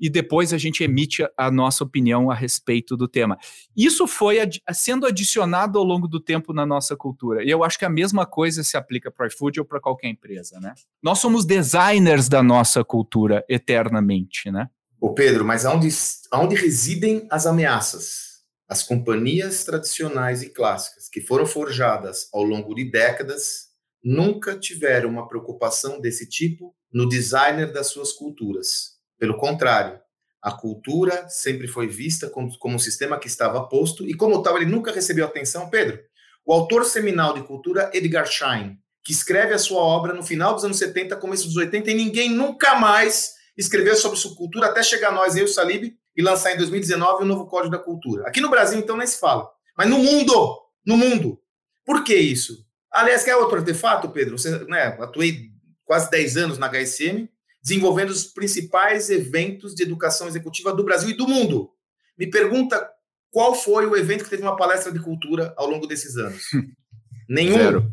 E 0.00 0.08
depois 0.08 0.52
a 0.52 0.58
gente 0.58 0.84
emite 0.84 1.26
a 1.36 1.50
nossa 1.50 1.82
opinião 1.82 2.30
a 2.30 2.34
respeito 2.34 2.96
do 2.96 3.08
tema. 3.08 3.36
Isso 3.76 4.06
foi 4.06 4.38
ad 4.40 4.62
sendo 4.72 5.06
adicionado 5.06 5.76
ao 5.76 5.84
longo 5.84 6.06
do 6.06 6.20
tempo 6.20 6.52
na 6.52 6.64
nossa 6.64 6.96
cultura. 6.96 7.44
E 7.44 7.50
eu 7.50 7.64
acho 7.64 7.76
que 7.76 7.84
a 7.84 7.90
mesma 7.90 8.24
coisa 8.24 8.62
se 8.62 8.76
aplica 8.76 9.10
para 9.10 9.24
o 9.24 9.26
iFood 9.26 9.58
ou 9.58 9.66
para 9.66 9.80
qualquer 9.80 10.08
empresa, 10.08 10.60
né? 10.60 10.72
Nós 11.02 11.18
somos 11.18 11.44
designers 11.44 12.28
da 12.28 12.44
nossa 12.44 12.84
cultura 12.84 13.44
eternamente, 13.48 14.52
né? 14.52 14.70
Ô 15.00 15.12
Pedro, 15.12 15.44
mas 15.44 15.66
aonde, 15.66 15.88
aonde 16.30 16.54
residem 16.54 17.26
as 17.28 17.44
ameaças? 17.44 18.28
As 18.68 18.82
companhias 18.82 19.64
tradicionais 19.64 20.42
e 20.42 20.50
clássicas, 20.50 21.08
que 21.08 21.20
foram 21.20 21.46
forjadas 21.46 22.28
ao 22.32 22.44
longo 22.44 22.72
de 22.74 22.84
décadas, 22.84 23.67
nunca 24.08 24.58
tiveram 24.58 25.10
uma 25.10 25.28
preocupação 25.28 26.00
desse 26.00 26.26
tipo 26.26 26.74
no 26.90 27.06
designer 27.06 27.70
das 27.70 27.88
suas 27.88 28.10
culturas. 28.10 28.96
Pelo 29.18 29.36
contrário, 29.36 30.00
a 30.40 30.50
cultura 30.50 31.28
sempre 31.28 31.68
foi 31.68 31.86
vista 31.86 32.30
como, 32.30 32.56
como 32.58 32.76
um 32.76 32.78
sistema 32.78 33.18
que 33.18 33.26
estava 33.26 33.68
posto 33.68 34.08
e, 34.08 34.14
como 34.14 34.42
tal, 34.42 34.56
ele 34.56 34.64
nunca 34.64 34.90
recebeu 34.90 35.26
atenção. 35.26 35.68
Pedro, 35.68 36.00
o 36.46 36.54
autor 36.54 36.86
seminal 36.86 37.34
de 37.34 37.42
cultura, 37.42 37.90
Edgar 37.92 38.26
Schein, 38.26 38.78
que 39.04 39.12
escreve 39.12 39.52
a 39.52 39.58
sua 39.58 39.82
obra 39.82 40.14
no 40.14 40.22
final 40.22 40.54
dos 40.54 40.64
anos 40.64 40.78
70, 40.78 41.14
começo 41.16 41.46
dos 41.46 41.56
80, 41.56 41.90
e 41.90 41.94
ninguém 41.94 42.30
nunca 42.30 42.76
mais 42.76 43.34
escreveu 43.58 43.94
sobre 43.94 44.18
sua 44.18 44.34
cultura 44.34 44.68
até 44.68 44.82
chegar 44.82 45.12
nós, 45.12 45.36
eu 45.36 45.42
e 45.42 45.44
o 45.44 45.52
Salib, 45.52 45.92
e 46.16 46.22
lançar 46.22 46.54
em 46.54 46.56
2019 46.56 47.24
o 47.24 47.26
novo 47.26 47.46
Código 47.46 47.72
da 47.72 47.78
Cultura. 47.78 48.26
Aqui 48.26 48.40
no 48.40 48.48
Brasil, 48.48 48.78
então, 48.78 48.96
nem 48.96 49.06
se 49.06 49.20
fala. 49.20 49.50
Mas 49.76 49.86
no 49.86 49.98
mundo, 49.98 50.58
no 50.86 50.96
mundo. 50.96 51.38
Por 51.84 52.04
que 52.04 52.16
isso? 52.16 52.67
Aliás, 52.92 53.24
quer 53.24 53.36
outro 53.36 53.58
artefato, 53.58 54.08
Pedro? 54.10 54.38
Você, 54.38 54.64
né, 54.64 54.96
atuei 55.00 55.50
quase 55.84 56.10
10 56.10 56.36
anos 56.36 56.58
na 56.58 56.68
HSM, 56.68 57.28
desenvolvendo 57.62 58.10
os 58.10 58.24
principais 58.24 59.10
eventos 59.10 59.74
de 59.74 59.82
educação 59.82 60.26
executiva 60.26 60.72
do 60.72 60.84
Brasil 60.84 61.10
e 61.10 61.16
do 61.16 61.28
mundo. 61.28 61.70
Me 62.18 62.28
pergunta 62.28 62.88
qual 63.30 63.54
foi 63.54 63.86
o 63.86 63.96
evento 63.96 64.24
que 64.24 64.30
teve 64.30 64.42
uma 64.42 64.56
palestra 64.56 64.92
de 64.92 65.00
cultura 65.00 65.52
ao 65.56 65.68
longo 65.68 65.86
desses 65.86 66.16
anos? 66.16 66.44
Nenhum. 67.28 67.58
Zero. 67.58 67.90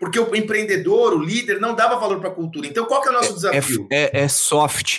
Porque 0.00 0.18
o 0.18 0.34
empreendedor, 0.34 1.14
o 1.14 1.22
líder, 1.22 1.60
não 1.60 1.74
dava 1.74 1.96
valor 1.96 2.18
para 2.18 2.30
a 2.30 2.34
cultura. 2.34 2.66
Então, 2.66 2.86
qual 2.86 3.00
que 3.00 3.08
é 3.08 3.10
o 3.12 3.14
nosso 3.14 3.30
é, 3.30 3.34
desafio? 3.34 3.88
É, 3.90 4.20
é, 4.20 4.24
é 4.24 4.28
soft 4.28 4.98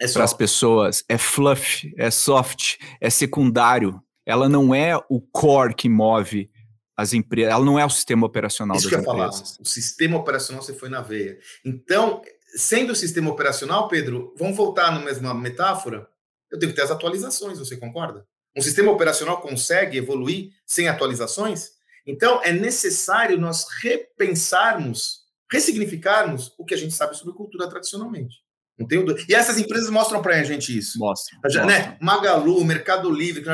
é 0.00 0.08
para 0.08 0.24
as 0.24 0.32
pessoas, 0.32 1.04
é 1.08 1.18
fluff, 1.18 1.92
é 1.98 2.10
soft, 2.10 2.76
é 3.00 3.10
secundário. 3.10 4.00
Ela 4.24 4.48
não 4.48 4.74
é 4.74 4.96
o 5.10 5.20
core 5.20 5.74
que 5.74 5.90
move 5.90 6.48
as 7.00 7.14
empresas, 7.14 7.52
ela 7.52 7.64
não 7.64 7.78
é 7.78 7.84
o 7.84 7.90
sistema 7.90 8.26
operacional 8.26 8.76
Isso 8.76 8.90
das 8.90 9.00
que 9.00 9.08
eu 9.08 9.12
empresas. 9.12 9.50
Falar. 9.52 9.62
O 9.62 9.64
sistema 9.64 10.18
operacional 10.18 10.62
você 10.62 10.74
foi 10.74 10.90
na 10.90 11.00
veia. 11.00 11.38
Então, 11.64 12.20
sendo 12.54 12.92
o 12.92 12.96
sistema 12.96 13.30
operacional, 13.30 13.88
Pedro, 13.88 14.34
vamos 14.36 14.54
voltar 14.54 14.92
na 14.92 15.00
mesma 15.00 15.32
metáfora, 15.32 16.06
eu 16.50 16.58
tenho 16.58 16.72
que 16.72 16.76
ter 16.76 16.82
as 16.82 16.90
atualizações, 16.90 17.58
você 17.58 17.76
concorda? 17.76 18.26
Um 18.54 18.60
sistema 18.60 18.90
operacional 18.90 19.40
consegue 19.40 19.96
evoluir 19.96 20.52
sem 20.66 20.88
atualizações? 20.88 21.70
Então, 22.06 22.42
é 22.42 22.52
necessário 22.52 23.38
nós 23.38 23.66
repensarmos, 23.80 25.20
ressignificarmos 25.50 26.52
o 26.58 26.66
que 26.66 26.74
a 26.74 26.76
gente 26.76 26.92
sabe 26.92 27.16
sobre 27.16 27.32
cultura 27.32 27.68
tradicionalmente. 27.68 28.36
Não 28.80 28.86
tenho 28.86 29.04
dúvida. 29.04 29.26
E 29.28 29.34
essas 29.34 29.58
empresas 29.58 29.90
mostram 29.90 30.22
para 30.22 30.40
a 30.40 30.42
gente 30.42 30.76
isso. 30.76 30.98
Mostra. 30.98 31.66
Né? 31.66 31.98
Magalu, 32.00 32.64
Mercado 32.64 33.10
Livre, 33.10 33.44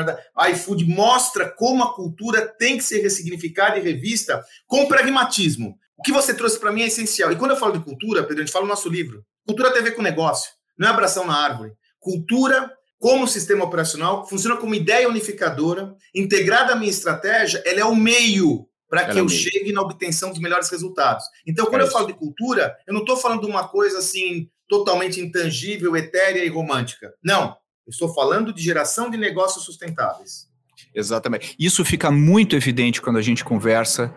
iFood 0.51 0.85
mostra 0.85 1.49
como 1.49 1.83
a 1.83 1.93
cultura 1.93 2.47
tem 2.47 2.77
que 2.77 2.83
ser 2.83 3.01
ressignificada 3.01 3.77
e 3.77 3.81
revista 3.81 4.41
com 4.65 4.87
pragmatismo. 4.87 5.77
O 5.97 6.01
que 6.01 6.13
você 6.13 6.33
trouxe 6.33 6.57
para 6.57 6.71
mim 6.71 6.83
é 6.83 6.87
essencial. 6.87 7.29
E 7.33 7.35
quando 7.35 7.51
eu 7.51 7.57
falo 7.57 7.73
de 7.73 7.83
cultura, 7.83 8.23
Pedro, 8.23 8.37
a 8.41 8.45
gente 8.45 8.53
fala 8.53 8.63
no 8.63 8.69
nosso 8.69 8.87
livro. 8.87 9.21
Cultura 9.45 9.71
tem 9.71 9.81
a 9.81 9.83
ver 9.83 9.91
com 9.91 10.01
negócio, 10.01 10.49
não 10.77 10.87
é 10.87 10.91
abração 10.91 11.25
na 11.25 11.35
árvore. 11.35 11.73
Cultura, 11.99 12.71
como 12.97 13.27
sistema 13.27 13.65
operacional, 13.65 14.25
funciona 14.25 14.55
como 14.55 14.75
ideia 14.75 15.09
unificadora, 15.09 15.93
integrada 16.15 16.71
à 16.71 16.75
minha 16.75 16.91
estratégia, 16.91 17.61
ela 17.65 17.81
é 17.81 17.85
o 17.85 17.95
meio 17.95 18.65
para 18.89 19.05
que 19.05 19.17
é 19.17 19.21
eu 19.21 19.27
chegue 19.27 19.73
na 19.73 19.81
obtenção 19.81 20.29
dos 20.29 20.39
melhores 20.39 20.69
resultados. 20.69 21.25
Então, 21.45 21.65
quando 21.65 21.81
é 21.81 21.83
eu 21.83 21.91
falo 21.91 22.07
de 22.07 22.13
cultura, 22.13 22.77
eu 22.87 22.93
não 22.93 23.01
estou 23.01 23.17
falando 23.17 23.41
de 23.41 23.47
uma 23.47 23.67
coisa 23.67 23.97
assim 23.97 24.49
totalmente 24.67 25.19
intangível, 25.19 25.95
etérea 25.95 26.43
e 26.43 26.49
romântica. 26.49 27.13
Não. 27.23 27.55
Estou 27.87 28.13
falando 28.13 28.53
de 28.53 28.61
geração 28.61 29.09
de 29.09 29.17
negócios 29.17 29.63
sustentáveis. 29.63 30.47
Exatamente. 30.93 31.55
Isso 31.57 31.85
fica 31.85 32.11
muito 32.11 32.55
evidente 32.55 33.01
quando 33.01 33.17
a 33.17 33.21
gente 33.21 33.45
conversa 33.45 34.13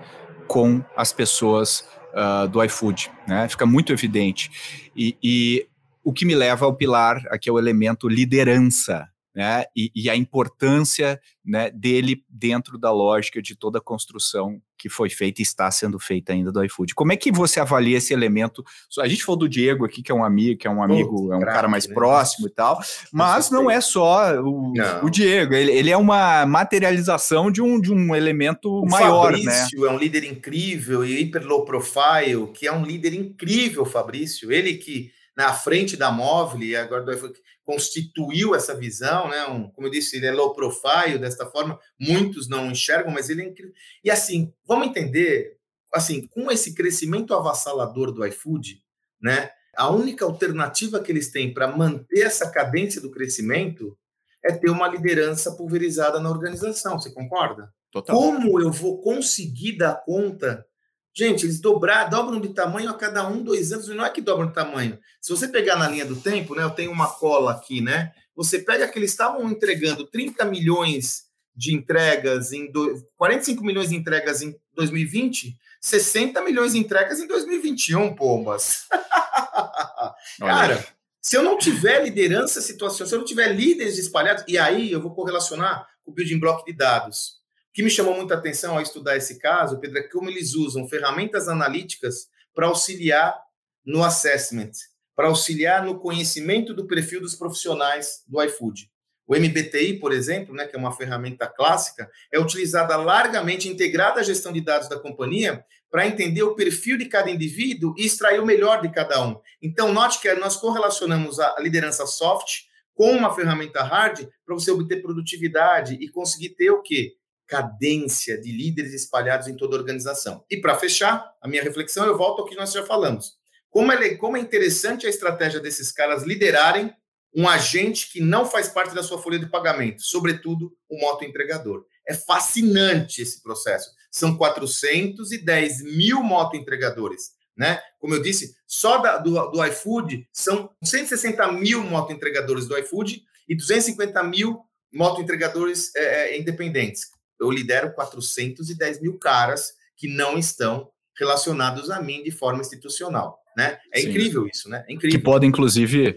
com 0.48 0.84
as 0.96 1.12
pessoas 1.12 1.84
uh, 2.12 2.48
do 2.48 2.62
iFood, 2.64 3.10
né? 3.26 3.48
Fica 3.48 3.64
muito 3.64 3.92
evidente. 3.92 4.90
E, 4.96 5.16
e 5.22 5.68
o 6.02 6.12
que 6.12 6.24
me 6.24 6.34
leva 6.34 6.64
ao 6.64 6.74
pilar, 6.74 7.24
aqui 7.30 7.48
é 7.48 7.52
o 7.52 7.58
elemento 7.58 8.08
liderança, 8.08 9.08
né? 9.34 9.64
E, 9.76 9.92
e, 9.94 10.10
a 10.10 10.16
importância 10.16 11.20
né, 11.44 11.70
dele 11.70 12.24
dentro 12.28 12.76
da 12.76 12.90
lógica 12.90 13.40
de 13.40 13.54
toda 13.54 13.78
a 13.78 13.82
construção 13.82 14.60
que 14.80 14.88
foi 14.88 15.10
feita 15.10 15.42
e 15.42 15.44
está 15.44 15.70
sendo 15.70 15.98
feita 15.98 16.32
ainda 16.32 16.50
do 16.50 16.64
iFood. 16.64 16.94
Como 16.94 17.12
é 17.12 17.16
que 17.16 17.30
você 17.30 17.60
avalia 17.60 17.98
esse 17.98 18.14
elemento? 18.14 18.64
A 18.98 19.06
gente 19.06 19.22
falou 19.22 19.40
do 19.40 19.48
Diego 19.48 19.84
aqui, 19.84 20.02
que 20.02 20.10
é 20.10 20.14
um 20.14 20.24
amigo, 20.24 20.58
que 20.58 20.66
é 20.66 20.70
um 20.70 20.82
amigo, 20.82 21.30
é 21.32 21.36
um 21.36 21.40
cara 21.40 21.68
mais 21.68 21.86
né? 21.86 21.92
próximo 21.92 22.48
e 22.48 22.50
tal, 22.50 22.80
mas 23.12 23.50
não 23.50 23.70
é 23.70 23.78
só 23.80 24.40
o, 24.40 24.72
o 25.02 25.10
Diego, 25.10 25.52
ele, 25.52 25.70
ele, 25.70 25.90
é 25.90 25.96
uma 25.96 26.46
materialização 26.46 27.50
de 27.50 27.60
um, 27.60 27.78
de 27.78 27.92
um 27.92 28.16
elemento 28.16 28.70
o 28.70 28.88
maior, 28.88 29.32
né? 29.32 29.38
Fabrício 29.38 29.80
né? 29.82 29.88
é 29.88 29.90
um 29.90 29.98
líder 29.98 30.24
incrível 30.24 31.04
e 31.04 31.20
hiper 31.20 31.46
low 31.46 31.64
profile, 31.64 32.46
que 32.54 32.66
é 32.66 32.72
um 32.72 32.84
líder 32.84 33.12
incrível, 33.12 33.84
Fabrício. 33.84 34.50
Ele 34.50 34.74
que 34.74 35.10
na 35.40 35.54
frente 35.54 35.96
da 35.96 36.12
móvel 36.12 36.62
e 36.62 36.76
agora 36.76 37.02
do 37.02 37.12
iFood 37.12 37.40
constituiu 37.64 38.54
essa 38.54 38.74
visão, 38.74 39.30
né? 39.30 39.46
Um, 39.46 39.70
como 39.70 39.86
eu 39.86 39.90
disse, 39.90 40.18
ele 40.18 40.26
é 40.26 40.32
low 40.32 40.52
profile 40.52 41.18
desta 41.18 41.46
forma, 41.46 41.80
muitos 41.98 42.46
não 42.46 42.70
enxergam, 42.70 43.10
mas 43.10 43.30
ele 43.30 43.40
é 43.40 43.46
incrível. 43.46 43.72
E 44.04 44.10
assim, 44.10 44.52
vamos 44.66 44.88
entender, 44.88 45.56
assim, 45.94 46.26
com 46.26 46.50
esse 46.50 46.74
crescimento 46.74 47.32
avassalador 47.32 48.12
do 48.12 48.26
iFood, 48.26 48.82
né? 49.18 49.50
A 49.74 49.88
única 49.88 50.26
alternativa 50.26 51.00
que 51.00 51.10
eles 51.10 51.30
têm 51.30 51.54
para 51.54 51.74
manter 51.74 52.26
essa 52.26 52.50
cadência 52.50 53.00
do 53.00 53.10
crescimento 53.10 53.96
é 54.44 54.52
ter 54.52 54.68
uma 54.68 54.88
liderança 54.88 55.52
pulverizada 55.52 56.20
na 56.20 56.28
organização, 56.28 57.00
você 57.00 57.10
concorda? 57.14 57.72
Total. 57.90 58.14
Como 58.14 58.60
eu 58.60 58.70
vou 58.70 59.00
conseguir 59.00 59.78
dar 59.78 59.94
conta 60.04 60.66
Gente, 61.14 61.44
eles 61.44 61.60
dobrar, 61.60 62.08
dobram 62.08 62.40
de 62.40 62.54
tamanho 62.54 62.88
a 62.88 62.94
cada 62.94 63.26
um, 63.28 63.42
dois 63.42 63.72
anos, 63.72 63.88
não 63.88 64.04
é 64.04 64.10
que 64.10 64.20
dobram 64.20 64.48
de 64.48 64.54
tamanho. 64.54 64.98
Se 65.20 65.30
você 65.30 65.48
pegar 65.48 65.76
na 65.76 65.88
linha 65.88 66.04
do 66.04 66.16
tempo, 66.16 66.54
né? 66.54 66.62
Eu 66.62 66.70
tenho 66.70 66.92
uma 66.92 67.08
cola 67.08 67.52
aqui, 67.52 67.80
né? 67.80 68.12
Você 68.34 68.60
pega 68.60 68.88
que 68.88 68.98
eles 68.98 69.10
estavam 69.10 69.50
entregando 69.50 70.06
30 70.06 70.44
milhões 70.44 71.24
de 71.54 71.74
entregas 71.74 72.52
em 72.52 72.70
do, 72.70 73.04
45 73.16 73.62
milhões 73.64 73.90
de 73.90 73.96
entregas 73.96 74.40
em 74.40 74.56
2020, 74.74 75.56
60 75.80 76.40
milhões 76.42 76.72
de 76.72 76.78
entregas 76.78 77.18
em 77.18 77.26
2021, 77.26 78.14
pombas. 78.14 78.86
Cara, 80.38 80.86
se 81.20 81.36
eu 81.36 81.42
não 81.42 81.58
tiver 81.58 82.02
liderança 82.04 82.60
situação, 82.60 83.06
se 83.06 83.14
eu 83.14 83.18
não 83.18 83.26
tiver 83.26 83.48
líderes 83.48 83.98
espalhados, 83.98 84.44
e 84.46 84.56
aí 84.56 84.90
eu 84.90 85.02
vou 85.02 85.12
correlacionar 85.12 85.86
com 86.04 86.12
o 86.12 86.14
building 86.14 86.38
block 86.38 86.64
de 86.64 86.72
dados. 86.72 87.39
O 87.70 87.72
que 87.72 87.84
me 87.84 87.90
chamou 87.90 88.16
muita 88.16 88.34
atenção 88.34 88.74
ao 88.74 88.82
estudar 88.82 89.16
esse 89.16 89.38
caso, 89.38 89.78
Pedro, 89.78 89.98
é 89.98 90.02
como 90.02 90.28
eles 90.28 90.54
usam 90.54 90.88
ferramentas 90.88 91.46
analíticas 91.46 92.26
para 92.52 92.66
auxiliar 92.66 93.40
no 93.86 94.02
assessment, 94.02 94.72
para 95.14 95.28
auxiliar 95.28 95.84
no 95.84 96.00
conhecimento 96.00 96.74
do 96.74 96.88
perfil 96.88 97.20
dos 97.20 97.36
profissionais 97.36 98.24
do 98.26 98.42
iFood. 98.42 98.90
O 99.24 99.36
MBTI, 99.36 100.00
por 100.00 100.12
exemplo, 100.12 100.52
né, 100.52 100.66
que 100.66 100.74
é 100.74 100.78
uma 100.78 100.90
ferramenta 100.90 101.46
clássica, 101.46 102.10
é 102.32 102.40
utilizada 102.40 102.96
largamente, 102.96 103.68
integrada 103.68 104.18
à 104.18 104.24
gestão 104.24 104.52
de 104.52 104.60
dados 104.60 104.88
da 104.88 104.98
companhia, 104.98 105.64
para 105.88 106.08
entender 106.08 106.42
o 106.42 106.56
perfil 106.56 106.98
de 106.98 107.06
cada 107.06 107.30
indivíduo 107.30 107.94
e 107.96 108.04
extrair 108.04 108.40
o 108.40 108.46
melhor 108.46 108.82
de 108.82 108.90
cada 108.90 109.24
um. 109.24 109.40
Então, 109.62 109.92
note 109.92 110.20
que 110.20 110.32
nós 110.34 110.56
correlacionamos 110.56 111.38
a 111.38 111.54
liderança 111.60 112.04
soft 112.04 112.62
com 112.94 113.12
uma 113.12 113.32
ferramenta 113.32 113.84
hard 113.84 114.26
para 114.44 114.54
você 114.56 114.72
obter 114.72 115.00
produtividade 115.00 115.94
e 116.00 116.08
conseguir 116.08 116.50
ter 116.50 116.70
o 116.72 116.82
quê? 116.82 117.19
Cadência 117.50 118.40
de 118.40 118.52
líderes 118.52 118.94
espalhados 118.94 119.48
em 119.48 119.56
toda 119.56 119.76
a 119.76 119.80
organização. 119.80 120.44
E 120.48 120.56
para 120.56 120.78
fechar 120.78 121.34
a 121.42 121.48
minha 121.48 121.62
reflexão, 121.62 122.06
eu 122.06 122.16
volto 122.16 122.42
ao 122.42 122.46
que 122.46 122.54
nós 122.54 122.72
já 122.72 122.86
falamos. 122.86 123.34
como 123.68 123.90
é, 123.90 124.14
como 124.14 124.36
é 124.36 124.40
interessante 124.40 125.04
a 125.04 125.10
estratégia 125.10 125.58
desses 125.58 125.90
caras 125.90 126.22
liderarem 126.22 126.94
um 127.34 127.48
agente 127.48 128.10
que 128.10 128.20
não 128.20 128.44
faz 128.46 128.68
parte 128.68 128.94
da 128.94 129.02
sua 129.02 129.20
folha 129.20 129.38
de 129.38 129.48
pagamento, 129.48 130.02
sobretudo 130.02 130.72
o 130.88 130.98
moto 131.00 131.24
entregador. 131.24 131.84
É 132.06 132.14
fascinante 132.14 133.22
esse 133.22 133.42
processo. 133.42 133.90
São 134.10 134.36
410 134.36 135.82
mil 135.82 136.22
moto 136.22 136.56
entregadores. 136.56 137.32
Né? 137.56 137.80
Como 137.98 138.14
eu 138.14 138.22
disse, 138.22 138.54
só 138.66 138.98
da, 138.98 139.18
do, 139.18 139.50
do 139.50 139.64
iFood 139.66 140.26
são 140.32 140.70
160 140.82 141.52
mil 141.52 141.82
moto 141.82 142.12
entregadores 142.12 142.66
do 142.66 142.76
iFood 142.78 143.22
e 143.48 143.56
250 143.56 144.22
mil 144.24 144.64
moto 144.92 145.20
entregadores 145.20 145.94
é, 145.94 146.02
é, 146.02 146.38
independentes. 146.38 147.10
Eu 147.40 147.50
lidero 147.50 147.92
410 147.94 149.00
mil 149.00 149.18
caras 149.18 149.72
que 149.96 150.08
não 150.08 150.38
estão 150.38 150.88
relacionados 151.18 151.90
a 151.90 152.00
mim 152.00 152.22
de 152.22 152.30
forma 152.30 152.60
institucional. 152.60 153.38
Né? 153.56 153.78
É 153.92 154.00
Sim. 154.00 154.08
incrível 154.08 154.46
isso, 154.46 154.68
né? 154.68 154.84
É 154.88 154.92
incrível. 154.92 155.18
Que 155.18 155.24
podem, 155.24 155.48
inclusive, 155.48 156.16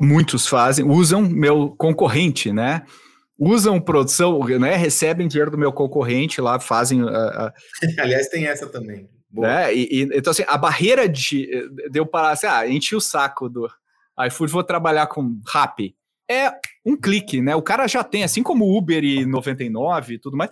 muitos 0.00 0.46
fazem, 0.46 0.84
usam 0.84 1.22
meu 1.22 1.74
concorrente, 1.78 2.52
né? 2.52 2.84
Usam 3.38 3.80
produção, 3.80 4.40
né? 4.58 4.74
Recebem 4.74 5.28
dinheiro 5.28 5.50
do 5.50 5.58
meu 5.58 5.72
concorrente 5.72 6.40
lá, 6.40 6.58
fazem. 6.58 7.02
Uh, 7.02 7.06
uh... 7.06 7.52
Aliás, 8.00 8.28
tem 8.28 8.46
essa 8.46 8.66
também. 8.66 9.08
Né? 9.32 9.74
E, 9.74 9.88
e, 9.90 10.02
então, 10.14 10.30
assim, 10.30 10.44
a 10.46 10.58
barreira 10.58 11.08
de, 11.08 11.46
de 11.90 11.98
eu 12.00 12.06
parar 12.06 12.30
assim, 12.30 12.46
ah, 12.46 12.66
enchi 12.68 12.96
o 12.96 13.00
saco 13.00 13.48
do 13.48 13.68
iFood, 14.26 14.52
vou 14.52 14.64
trabalhar 14.64 15.06
com 15.06 15.40
Rappi. 15.46 15.94
É 16.30 16.52
um 16.84 16.96
clique, 16.96 17.40
né? 17.40 17.54
O 17.56 17.62
cara 17.62 17.86
já 17.86 18.04
tem, 18.04 18.24
assim 18.24 18.42
como 18.42 18.76
Uber 18.76 19.02
e 19.02 19.24
99 19.24 20.14
e 20.14 20.18
tudo 20.18 20.36
mais 20.36 20.50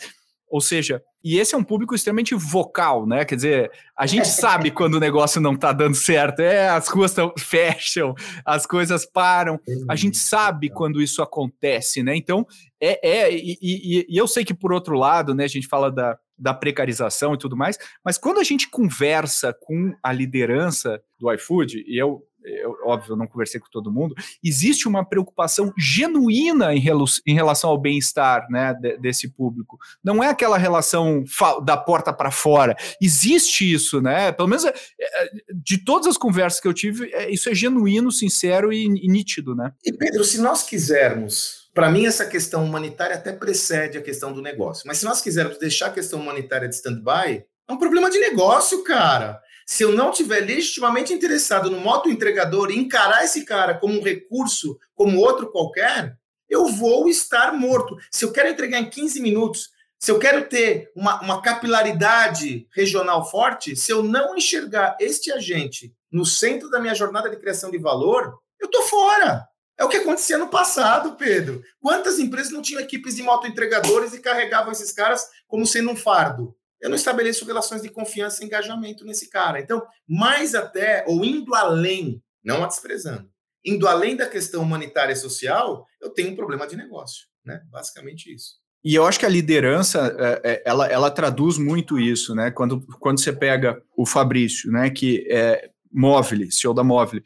ou 0.48 0.60
seja, 0.60 1.02
e 1.24 1.38
esse 1.38 1.54
é 1.54 1.58
um 1.58 1.64
público 1.64 1.94
extremamente 1.94 2.34
vocal, 2.34 3.04
né? 3.06 3.24
Quer 3.24 3.34
dizer, 3.34 3.70
a 3.96 4.06
gente 4.06 4.28
sabe 4.28 4.70
quando 4.70 4.94
o 4.94 5.00
negócio 5.00 5.40
não 5.40 5.54
está 5.54 5.72
dando 5.72 5.94
certo. 5.94 6.40
É, 6.40 6.68
as 6.68 6.88
ruas 6.88 7.12
tão, 7.12 7.32
fecham, 7.36 8.14
as 8.44 8.64
coisas 8.64 9.04
param. 9.04 9.58
A 9.88 9.96
gente 9.96 10.16
sabe 10.16 10.70
quando 10.70 11.02
isso 11.02 11.20
acontece, 11.20 12.02
né? 12.02 12.16
Então, 12.16 12.46
é, 12.80 13.08
é 13.08 13.34
e, 13.34 13.58
e, 13.60 14.06
e 14.08 14.16
eu 14.16 14.28
sei 14.28 14.44
que 14.44 14.54
por 14.54 14.72
outro 14.72 14.96
lado, 14.96 15.34
né, 15.34 15.44
a 15.44 15.48
gente 15.48 15.66
fala 15.66 15.90
da, 15.90 16.16
da 16.38 16.54
precarização 16.54 17.34
e 17.34 17.38
tudo 17.38 17.56
mais, 17.56 17.76
mas 18.04 18.16
quando 18.16 18.38
a 18.38 18.44
gente 18.44 18.70
conversa 18.70 19.52
com 19.52 19.94
a 20.02 20.12
liderança 20.12 21.02
do 21.18 21.32
iFood, 21.32 21.84
e 21.88 22.00
eu 22.00 22.22
eu, 22.46 22.76
óbvio, 22.84 23.12
eu 23.12 23.16
não 23.16 23.26
conversei 23.26 23.60
com 23.60 23.68
todo 23.70 23.92
mundo, 23.92 24.14
existe 24.42 24.86
uma 24.86 25.04
preocupação 25.04 25.72
genuína 25.76 26.74
em, 26.74 26.82
em 27.26 27.34
relação 27.34 27.70
ao 27.70 27.78
bem-estar 27.78 28.46
né, 28.50 28.74
de, 28.74 28.96
desse 28.98 29.28
público. 29.28 29.78
Não 30.02 30.22
é 30.22 30.28
aquela 30.28 30.56
relação 30.56 31.24
da 31.64 31.76
porta 31.76 32.12
para 32.12 32.30
fora. 32.30 32.76
Existe 33.00 33.70
isso, 33.70 34.00
né? 34.00 34.32
Pelo 34.32 34.48
menos 34.48 34.64
é, 34.64 34.72
é, 35.00 35.30
de 35.54 35.78
todas 35.78 36.06
as 36.06 36.16
conversas 36.16 36.60
que 36.60 36.68
eu 36.68 36.74
tive, 36.74 37.12
é, 37.12 37.30
isso 37.30 37.48
é 37.48 37.54
genuíno, 37.54 38.10
sincero 38.12 38.72
e, 38.72 38.84
e 38.84 39.08
nítido, 39.08 39.54
né? 39.54 39.72
E 39.84 39.92
Pedro, 39.92 40.24
se 40.24 40.40
nós 40.40 40.62
quisermos 40.62 41.66
para 41.76 41.90
mim, 41.90 42.06
essa 42.06 42.24
questão 42.24 42.64
humanitária 42.64 43.16
até 43.16 43.34
precede 43.34 43.98
a 43.98 44.02
questão 44.02 44.32
do 44.32 44.40
negócio. 44.40 44.84
Mas 44.86 44.96
se 44.96 45.04
nós 45.04 45.20
quisermos 45.20 45.58
deixar 45.58 45.88
a 45.88 45.92
questão 45.92 46.18
humanitária 46.18 46.66
de 46.66 46.74
stand-by, 46.74 47.44
é 47.68 47.72
um 47.72 47.76
problema 47.76 48.08
de 48.08 48.18
negócio, 48.18 48.82
cara. 48.82 49.42
Se 49.66 49.82
eu 49.82 49.90
não 49.90 50.12
tiver 50.12 50.40
legitimamente 50.40 51.12
interessado 51.12 51.68
no 51.68 51.80
moto 51.80 52.08
entregador 52.08 52.70
e 52.70 52.78
encarar 52.78 53.24
esse 53.24 53.44
cara 53.44 53.74
como 53.74 53.98
um 53.98 54.02
recurso, 54.02 54.78
como 54.94 55.18
outro 55.18 55.50
qualquer, 55.50 56.16
eu 56.48 56.66
vou 56.66 57.08
estar 57.08 57.52
morto. 57.52 57.96
Se 58.08 58.24
eu 58.24 58.30
quero 58.30 58.48
entregar 58.48 58.78
em 58.78 58.88
15 58.88 59.20
minutos, 59.20 59.70
se 59.98 60.12
eu 60.12 60.20
quero 60.20 60.48
ter 60.48 60.92
uma, 60.94 61.20
uma 61.20 61.42
capilaridade 61.42 62.68
regional 62.70 63.28
forte, 63.28 63.74
se 63.74 63.90
eu 63.90 64.04
não 64.04 64.36
enxergar 64.36 64.96
este 65.00 65.32
agente 65.32 65.92
no 66.12 66.24
centro 66.24 66.70
da 66.70 66.78
minha 66.78 66.94
jornada 66.94 67.28
de 67.28 67.36
criação 67.36 67.68
de 67.68 67.78
valor, 67.78 68.38
eu 68.60 68.68
tô 68.68 68.82
fora. 68.82 69.48
É 69.76 69.84
o 69.84 69.88
que 69.88 69.96
acontecia 69.96 70.38
no 70.38 70.48
passado, 70.48 71.16
Pedro. 71.16 71.60
Quantas 71.80 72.20
empresas 72.20 72.52
não 72.52 72.62
tinham 72.62 72.80
equipes 72.80 73.16
de 73.16 73.22
moto 73.22 73.48
entregadores 73.48 74.14
e 74.14 74.20
carregavam 74.20 74.70
esses 74.70 74.92
caras 74.92 75.26
como 75.48 75.66
sendo 75.66 75.90
um 75.90 75.96
fardo? 75.96 76.56
Eu 76.86 76.90
não 76.90 76.96
estabeleço 76.96 77.44
relações 77.44 77.82
de 77.82 77.88
confiança 77.88 78.42
e 78.42 78.46
engajamento 78.46 79.04
nesse 79.04 79.28
cara. 79.28 79.58
Então, 79.58 79.82
mais 80.08 80.54
até, 80.54 81.04
ou 81.08 81.24
indo 81.24 81.52
além, 81.52 82.22
não 82.44 82.62
a 82.62 82.68
desprezando, 82.68 83.28
indo 83.64 83.88
além 83.88 84.16
da 84.16 84.28
questão 84.28 84.62
humanitária 84.62 85.12
e 85.12 85.16
social, 85.16 85.84
eu 86.00 86.10
tenho 86.10 86.30
um 86.30 86.36
problema 86.36 86.64
de 86.64 86.76
negócio, 86.76 87.26
né? 87.44 87.60
Basicamente 87.72 88.32
isso. 88.32 88.60
E 88.84 88.94
eu 88.94 89.04
acho 89.04 89.18
que 89.18 89.26
a 89.26 89.28
liderança, 89.28 90.16
é, 90.16 90.52
é, 90.52 90.62
ela, 90.64 90.86
ela 90.86 91.10
traduz 91.10 91.58
muito 91.58 91.98
isso, 91.98 92.36
né? 92.36 92.52
Quando, 92.52 92.80
quando 93.00 93.18
você 93.20 93.32
pega 93.32 93.82
o 93.96 94.06
Fabrício, 94.06 94.70
né, 94.70 94.88
que 94.88 95.26
é 95.28 95.68
Móvel, 95.92 96.48
CEO 96.52 96.72
da 96.72 96.84
Móvel, 96.84 97.20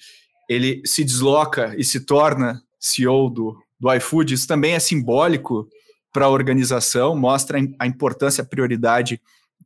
ele 0.48 0.80
se 0.86 1.04
desloca 1.04 1.74
e 1.76 1.84
se 1.84 2.00
torna 2.00 2.62
CEO 2.78 3.28
do, 3.28 3.62
do 3.78 3.92
iFood, 3.92 4.32
isso 4.32 4.48
também 4.48 4.72
é 4.72 4.80
simbólico 4.80 5.68
para 6.11 6.24
a 6.24 6.30
organização, 6.30 7.14
mostra 7.14 7.58
a 7.78 7.86
importância, 7.86 8.40
a 8.40 8.46
prioridade 8.46 9.20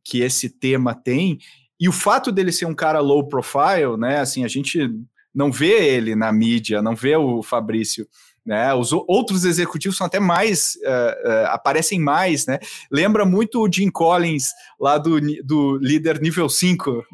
que 0.05 0.21
esse 0.21 0.51
tema 0.51 0.95
tem. 0.95 1.39
E 1.81 1.89
o 1.89 1.93
fato 1.93 2.31
dele 2.31 2.53
ser 2.53 2.67
um 2.67 2.75
cara 2.75 3.01
low 3.01 3.27
profile, 3.27 3.97
né? 3.99 4.21
Assim, 4.21 4.45
a 4.45 4.49
gente 4.49 4.91
não 5.35 5.51
vê 5.51 5.95
ele 5.95 6.15
na 6.15 6.33
mídia, 6.33 6.83
não 6.83 6.95
vê 6.95 7.17
o 7.17 7.43
Fabrício 7.43 8.07
né? 8.45 8.75
Os 8.75 8.93
outros 8.93 9.45
executivos 9.45 9.97
são 9.97 10.07
até 10.07 10.21
mais, 10.21 10.77
uh, 10.83 11.29
uh, 11.29 11.47
aparecem 11.49 11.99
mais, 11.99 12.47
né? 12.47 12.59
Lembra 12.91 13.25
muito 13.25 13.63
o 13.63 13.73
Jim 13.73 13.91
Collins, 13.91 14.51
lá 14.79 14.99
do, 14.99 15.19
do 15.43 15.79
líder 15.79 16.21
nível 16.21 16.49
5, 16.49 17.05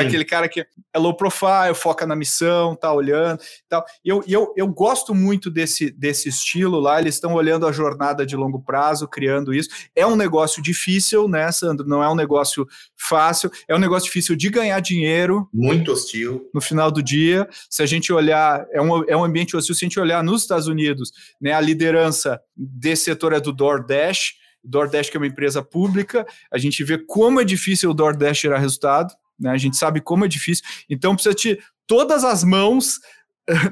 aquele 0.00 0.24
cara 0.24 0.48
que 0.48 0.60
é 0.60 0.98
low 0.98 1.14
profile, 1.14 1.74
foca 1.74 2.06
na 2.06 2.16
missão, 2.16 2.74
tá 2.74 2.92
olhando 2.92 3.40
e 3.40 3.68
tal. 3.68 3.84
E 4.04 4.08
eu, 4.08 4.24
eu, 4.26 4.52
eu 4.56 4.68
gosto 4.68 5.14
muito 5.14 5.50
desse, 5.50 5.90
desse 5.90 6.28
estilo 6.28 6.80
lá, 6.80 7.00
eles 7.00 7.16
estão 7.16 7.34
olhando 7.34 7.66
a 7.66 7.72
jornada 7.72 8.24
de 8.24 8.36
longo 8.36 8.60
prazo, 8.60 9.06
criando 9.06 9.52
isso. 9.52 9.68
É 9.94 10.06
um 10.06 10.16
negócio 10.16 10.62
difícil, 10.62 11.28
né, 11.28 11.50
Sandro? 11.52 11.86
Não 11.86 12.02
é 12.02 12.08
um 12.08 12.14
negócio 12.14 12.66
fácil, 12.96 13.50
é 13.68 13.74
um 13.74 13.78
negócio 13.78 14.06
difícil 14.06 14.34
de 14.36 14.48
ganhar 14.48 14.80
dinheiro. 14.80 15.48
Muito 15.52 15.92
hostil. 15.92 16.48
No 16.54 16.60
final 16.60 16.90
do 16.90 17.02
dia, 17.02 17.48
se 17.68 17.82
a 17.82 17.86
gente 17.86 18.12
olhar, 18.12 18.66
é 18.72 18.80
um, 18.80 19.04
é 19.08 19.16
um 19.16 19.24
ambiente 19.24 19.56
hostil, 19.56 19.74
se 19.74 19.84
a 19.84 19.88
gente 19.88 20.00
olhar 20.00 20.22
nos 20.22 20.42
Estados 20.42 20.61
Estados 20.62 20.68
Unidos, 20.68 21.12
né, 21.40 21.52
a 21.52 21.60
liderança 21.60 22.40
desse 22.56 23.04
setor 23.04 23.32
é 23.32 23.40
do 23.40 23.52
DoorDash, 23.52 24.34
DoorDash 24.64 25.10
que 25.10 25.16
é 25.16 25.20
uma 25.20 25.26
empresa 25.26 25.62
pública, 25.62 26.26
a 26.52 26.58
gente 26.58 26.82
vê 26.84 26.98
como 26.98 27.40
é 27.40 27.44
difícil 27.44 27.90
o 27.90 27.94
DoorDash 27.94 28.40
tirar 28.40 28.58
resultado, 28.58 29.14
né, 29.38 29.50
a 29.50 29.58
gente 29.58 29.76
sabe 29.76 30.00
como 30.00 30.24
é 30.24 30.28
difícil, 30.28 30.64
então 30.88 31.14
precisa 31.14 31.34
ter 31.34 31.62
todas 31.86 32.24
as 32.24 32.44
mãos 32.44 33.00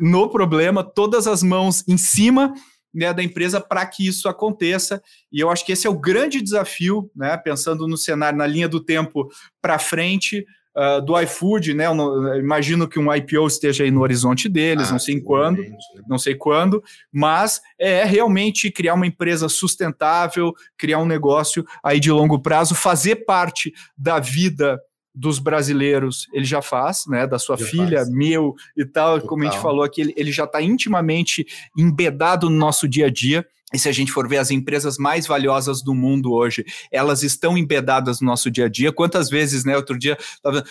no 0.01 0.29
problema, 0.29 0.83
todas 0.83 1.27
as 1.27 1.43
mãos 1.43 1.85
em 1.89 1.97
cima 1.97 2.53
né, 2.93 3.13
da 3.13 3.23
empresa 3.23 3.61
para 3.61 3.87
que 3.87 4.07
isso 4.07 4.29
aconteça. 4.29 5.01
E 5.33 5.41
eu 5.41 5.49
acho 5.49 5.65
que 5.65 5.73
esse 5.73 5.87
é 5.87 5.91
o 5.91 5.99
grande 5.99 6.43
desafio, 6.43 7.11
né, 7.15 7.37
pensando 7.37 7.87
no 7.87 7.97
cenário, 7.97 8.37
na 8.37 8.47
linha 8.47 8.69
do 8.69 8.81
tempo 8.81 9.31
para 9.63 9.79
frente, 9.79 10.45
uh, 10.77 11.01
do 11.01 11.19
iFood, 11.21 11.75
né? 11.75 11.87
Eu 11.87 12.37
imagino 12.37 12.89
que 12.89 12.99
um 12.99 13.13
IPO 13.13 13.47
esteja 13.47 13.85
aí 13.85 13.91
no 13.91 14.01
horizonte 14.01 14.49
deles, 14.49 14.89
ah, 14.89 14.93
não 14.93 14.99
sei 14.99 15.21
quando, 15.21 15.59
né? 15.63 15.77
não 16.09 16.19
sei 16.19 16.35
quando, 16.35 16.83
mas 17.13 17.61
é 17.79 18.05
realmente 18.05 18.71
criar 18.71 18.95
uma 18.95 19.07
empresa 19.07 19.49
sustentável, 19.49 20.53
criar 20.77 20.99
um 20.99 21.07
negócio 21.07 21.65
aí 21.83 22.01
de 22.01 22.11
longo 22.11 22.39
prazo, 22.39 22.75
fazer 22.75 23.25
parte 23.25 23.73
da 23.97 24.19
vida 24.19 24.81
dos 25.13 25.39
brasileiros, 25.41 26.29
ele 26.33 26.45
já 26.45 26.63
faz, 26.63 27.05
né? 27.07 27.27
Da 27.27 27.39
sua 27.39 27.57
já 27.57 27.67
filha, 27.67 27.99
faz. 27.99 28.11
meu 28.11 28.55
e 28.77 28.85
tal, 28.85 29.15
Total. 29.15 29.29
como 29.29 29.43
a 29.43 29.47
gente 29.47 29.61
falou 29.61 29.83
aqui, 29.83 30.01
ele, 30.01 30.15
ele 30.17 30.33
já 30.33 30.45
está 30.45 30.63
intimamente 30.63 31.45
embedado 31.77 32.49
no 32.49 32.57
nosso 32.57 32.89
dia 32.89 33.07
a 33.07 33.11
dia. 33.11 33.45
E 33.73 33.79
se 33.79 33.89
a 33.89 33.93
gente 33.93 34.11
for 34.11 34.29
ver 34.29 34.39
as 34.39 34.51
empresas 34.51 34.99
mais 34.99 35.27
valiosas 35.27 35.83
do 35.83 35.95
mundo 35.95 36.33
hoje, 36.33 36.65
elas 36.91 37.23
estão 37.23 37.57
embedadas 37.57 38.21
no 38.21 38.27
nosso 38.27 38.51
dia 38.51 38.67
a 38.67 38.69
dia. 38.69 38.93
Quantas 38.93 39.31
vezes, 39.31 39.65
né? 39.65 39.77
Outro 39.77 39.99
dia, 39.99 40.19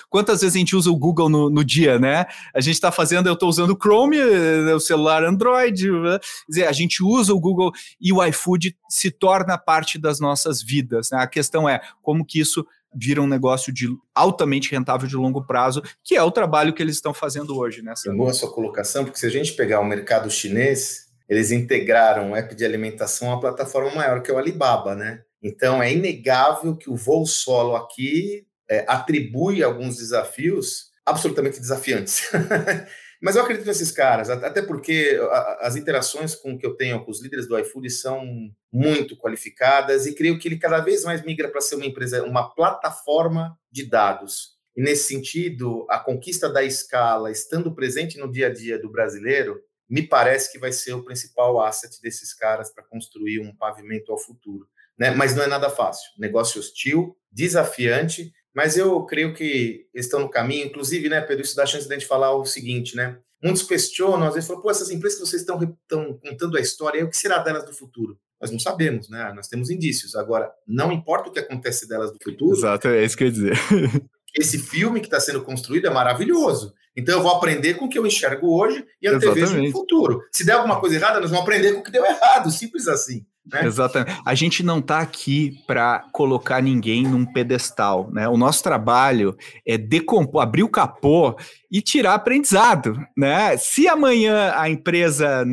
quantas 0.10 0.41
vezes 0.41 0.56
a 0.56 0.60
gente 0.60 0.76
usa 0.76 0.91
o 0.91 0.97
Google 0.97 1.30
no, 1.30 1.50
no 1.50 1.64
dia, 1.64 1.97
né? 1.97 2.26
A 2.54 2.60
gente 2.60 2.76
está 2.76 2.91
fazendo, 2.91 3.28
eu 3.28 3.34
estou 3.34 3.47
usando 3.47 3.72
o 3.72 3.78
Chrome, 3.78 4.18
eh, 4.18 4.74
o 4.74 4.80
celular 4.80 5.24
Android, 5.24 5.89
né? 5.89 6.20
Dizer, 6.47 6.68
a 6.68 6.72
gente 6.74 7.02
usa 7.02 7.34
o 7.34 7.39
Google 7.39 7.72
e 8.02 8.12
o 8.12 8.24
iFood 8.26 8.76
se 8.89 9.12
torna 9.12 9.58
parte 9.58 9.97
das 9.97 10.20
nossas 10.20 10.62
vidas. 10.62 11.12
Né? 11.12 11.20
A 11.20 11.28
questão 11.28 11.70
é 11.70 11.80
como 12.02 12.26
que 12.26 12.39
isso 12.39 12.66
vira 12.93 13.22
um 13.22 13.28
negócio 13.28 13.72
de 13.72 13.88
altamente 14.16 14.72
rentável 14.72 15.08
de 15.08 15.16
longo 15.16 15.45
prazo, 15.45 15.82
que 16.04 16.16
é 16.16 16.24
o 16.24 16.32
trabalho 16.32 16.74
que 16.74 16.82
eles 16.82 16.95
estão 16.95 17.14
fazendo 17.14 17.56
hoje, 17.56 17.82
né? 17.82 17.93
Boa 18.16 18.34
sua 18.34 18.52
colocação, 18.52 19.06
porque 19.06 19.20
se 19.20 19.28
a 19.28 19.30
gente 19.30 19.54
pegar 19.54 19.80
o 19.80 19.86
mercado 19.86 20.30
chinês, 20.30 21.09
eles 21.30 21.51
integraram 21.51 22.32
o 22.32 22.36
app 22.36 22.55
de 22.55 22.65
alimentação 22.65 23.32
à 23.32 23.39
plataforma 23.39 23.93
maior, 23.93 24.21
que 24.21 24.32
é 24.32 24.34
o 24.34 24.38
Alibaba, 24.38 24.95
né? 24.95 25.21
Então, 25.41 25.82
é 25.82 25.93
inegável 25.93 26.75
que 26.75 26.89
o 26.89 26.95
voo 26.95 27.25
solo 27.25 27.75
aqui 27.75 28.45
é, 28.69 28.84
atribui 28.88 29.63
alguns 29.63 29.97
desafios 29.97 30.89
absolutamente 31.05 31.59
desafiantes. 31.59 32.30
Mas 33.21 33.36
eu 33.36 33.41
acredito 33.41 33.67
nesses 33.67 33.91
caras, 33.91 34.30
até 34.30 34.61
porque 34.61 35.19
as 35.59 35.75
interações 35.75 36.36
com 36.36 36.57
que 36.57 36.65
eu 36.65 36.75
tenho 36.75 37.03
com 37.03 37.11
os 37.11 37.21
líderes 37.21 37.47
do 37.47 37.59
iFood 37.59 37.89
são 37.89 38.23
muito 38.71 39.17
qualificadas 39.17 40.05
e 40.05 40.15
creio 40.15 40.39
que 40.39 40.47
ele 40.47 40.57
cada 40.57 40.80
vez 40.80 41.03
mais 41.03 41.21
migra 41.23 41.49
para 41.49 41.59
ser 41.59 41.75
uma 41.75 41.86
empresa, 41.86 42.23
uma 42.23 42.49
plataforma 42.55 43.57
de 43.69 43.89
dados. 43.89 44.57
E 44.75 44.82
nesse 44.82 45.07
sentido, 45.07 45.86
a 45.89 45.99
conquista 45.99 46.47
da 46.47 46.63
escala, 46.63 47.30
estando 47.30 47.75
presente 47.75 48.17
no 48.17 48.32
dia 48.32 48.47
a 48.47 48.53
dia 48.53 48.80
do 48.80 48.89
brasileiro, 48.89 49.61
me 49.89 50.03
parece 50.03 50.51
que 50.51 50.59
vai 50.59 50.71
ser 50.71 50.93
o 50.93 51.03
principal 51.03 51.59
asset 51.61 51.99
desses 52.01 52.33
caras 52.33 52.71
para 52.71 52.83
construir 52.83 53.39
um 53.39 53.55
pavimento 53.55 54.11
ao 54.11 54.17
futuro. 54.17 54.67
Né? 54.97 55.11
Mas 55.11 55.35
não 55.35 55.43
é 55.43 55.47
nada 55.47 55.69
fácil. 55.69 56.11
Negócio 56.17 56.59
hostil, 56.59 57.17
desafiante, 57.31 58.31
mas 58.53 58.77
eu 58.77 59.03
creio 59.05 59.33
que 59.33 59.87
estão 59.93 60.19
no 60.19 60.29
caminho. 60.29 60.67
Inclusive, 60.67 61.09
né, 61.09 61.21
Pedro, 61.21 61.43
isso 61.43 61.55
dá 61.55 61.65
chance 61.65 61.87
de 61.87 61.93
a 61.93 61.97
gente 61.97 62.07
falar 62.07 62.35
o 62.35 62.45
seguinte, 62.45 62.95
né? 62.95 63.17
Muitos 63.41 63.63
questionam, 63.63 64.27
às 64.27 64.33
vezes 64.33 64.47
falam, 64.47 64.61
pô, 64.61 64.69
essas 64.69 64.91
empresas 64.91 65.17
que 65.17 65.25
vocês 65.25 65.41
estão, 65.41 65.57
estão 65.63 66.19
contando 66.19 66.57
a 66.57 66.61
história, 66.61 67.05
o 67.05 67.09
que 67.09 67.15
será 67.15 67.37
delas 67.37 67.65
do 67.65 67.73
futuro? 67.73 68.19
Nós 68.41 68.51
não 68.51 68.59
sabemos, 68.59 69.09
né? 69.09 69.31
Nós 69.33 69.47
temos 69.47 69.69
indícios. 69.69 70.15
Agora, 70.15 70.51
não 70.67 70.91
importa 70.91 71.29
o 71.29 71.31
que 71.31 71.39
acontece 71.39 71.87
delas 71.87 72.11
no 72.11 72.17
futuro. 72.21 72.57
Exato, 72.57 72.89
é 72.89 73.03
isso 73.03 73.17
que 73.17 73.23
eu 73.23 73.27
ia 73.27 73.33
dizer. 73.33 73.53
esse 74.39 74.57
filme 74.57 74.99
que 74.99 75.07
está 75.07 75.19
sendo 75.19 75.41
construído 75.41 75.87
é 75.87 75.89
maravilhoso. 75.89 76.73
Então 76.95 77.17
eu 77.17 77.23
vou 77.23 77.31
aprender 77.31 77.75
com 77.75 77.85
o 77.85 77.89
que 77.89 77.99
eu 77.99 78.05
enxergo 78.05 78.57
hoje 78.57 78.85
e 79.01 79.07
antevejo 79.07 79.61
no 79.61 79.71
futuro. 79.71 80.23
Se 80.31 80.45
der 80.45 80.53
alguma 80.53 80.79
coisa 80.79 80.95
errada, 80.95 81.19
nós 81.19 81.29
vamos 81.29 81.43
aprender 81.43 81.73
com 81.73 81.79
o 81.79 81.83
que 81.83 81.91
deu 81.91 82.05
errado, 82.05 82.49
simples 82.51 82.87
assim. 82.87 83.25
Né? 83.51 83.65
Exatamente. 83.65 84.21
A 84.25 84.35
gente 84.35 84.61
não 84.61 84.79
está 84.79 84.99
aqui 84.99 85.57
para 85.65 86.05
colocar 86.11 86.61
ninguém 86.61 87.03
num 87.03 87.25
pedestal, 87.25 88.09
né? 88.11 88.27
O 88.27 88.37
nosso 88.37 88.61
trabalho 88.61 89.35
é 89.65 89.77
decompor, 89.77 90.41
abrir 90.41 90.63
o 90.63 90.69
capô 90.69 91.35
e 91.71 91.81
tirar 91.81 92.13
aprendizado, 92.13 92.95
né? 93.17 93.57
Se 93.57 93.87
amanhã 93.87 94.53
a 94.55 94.69
empresa, 94.69 95.45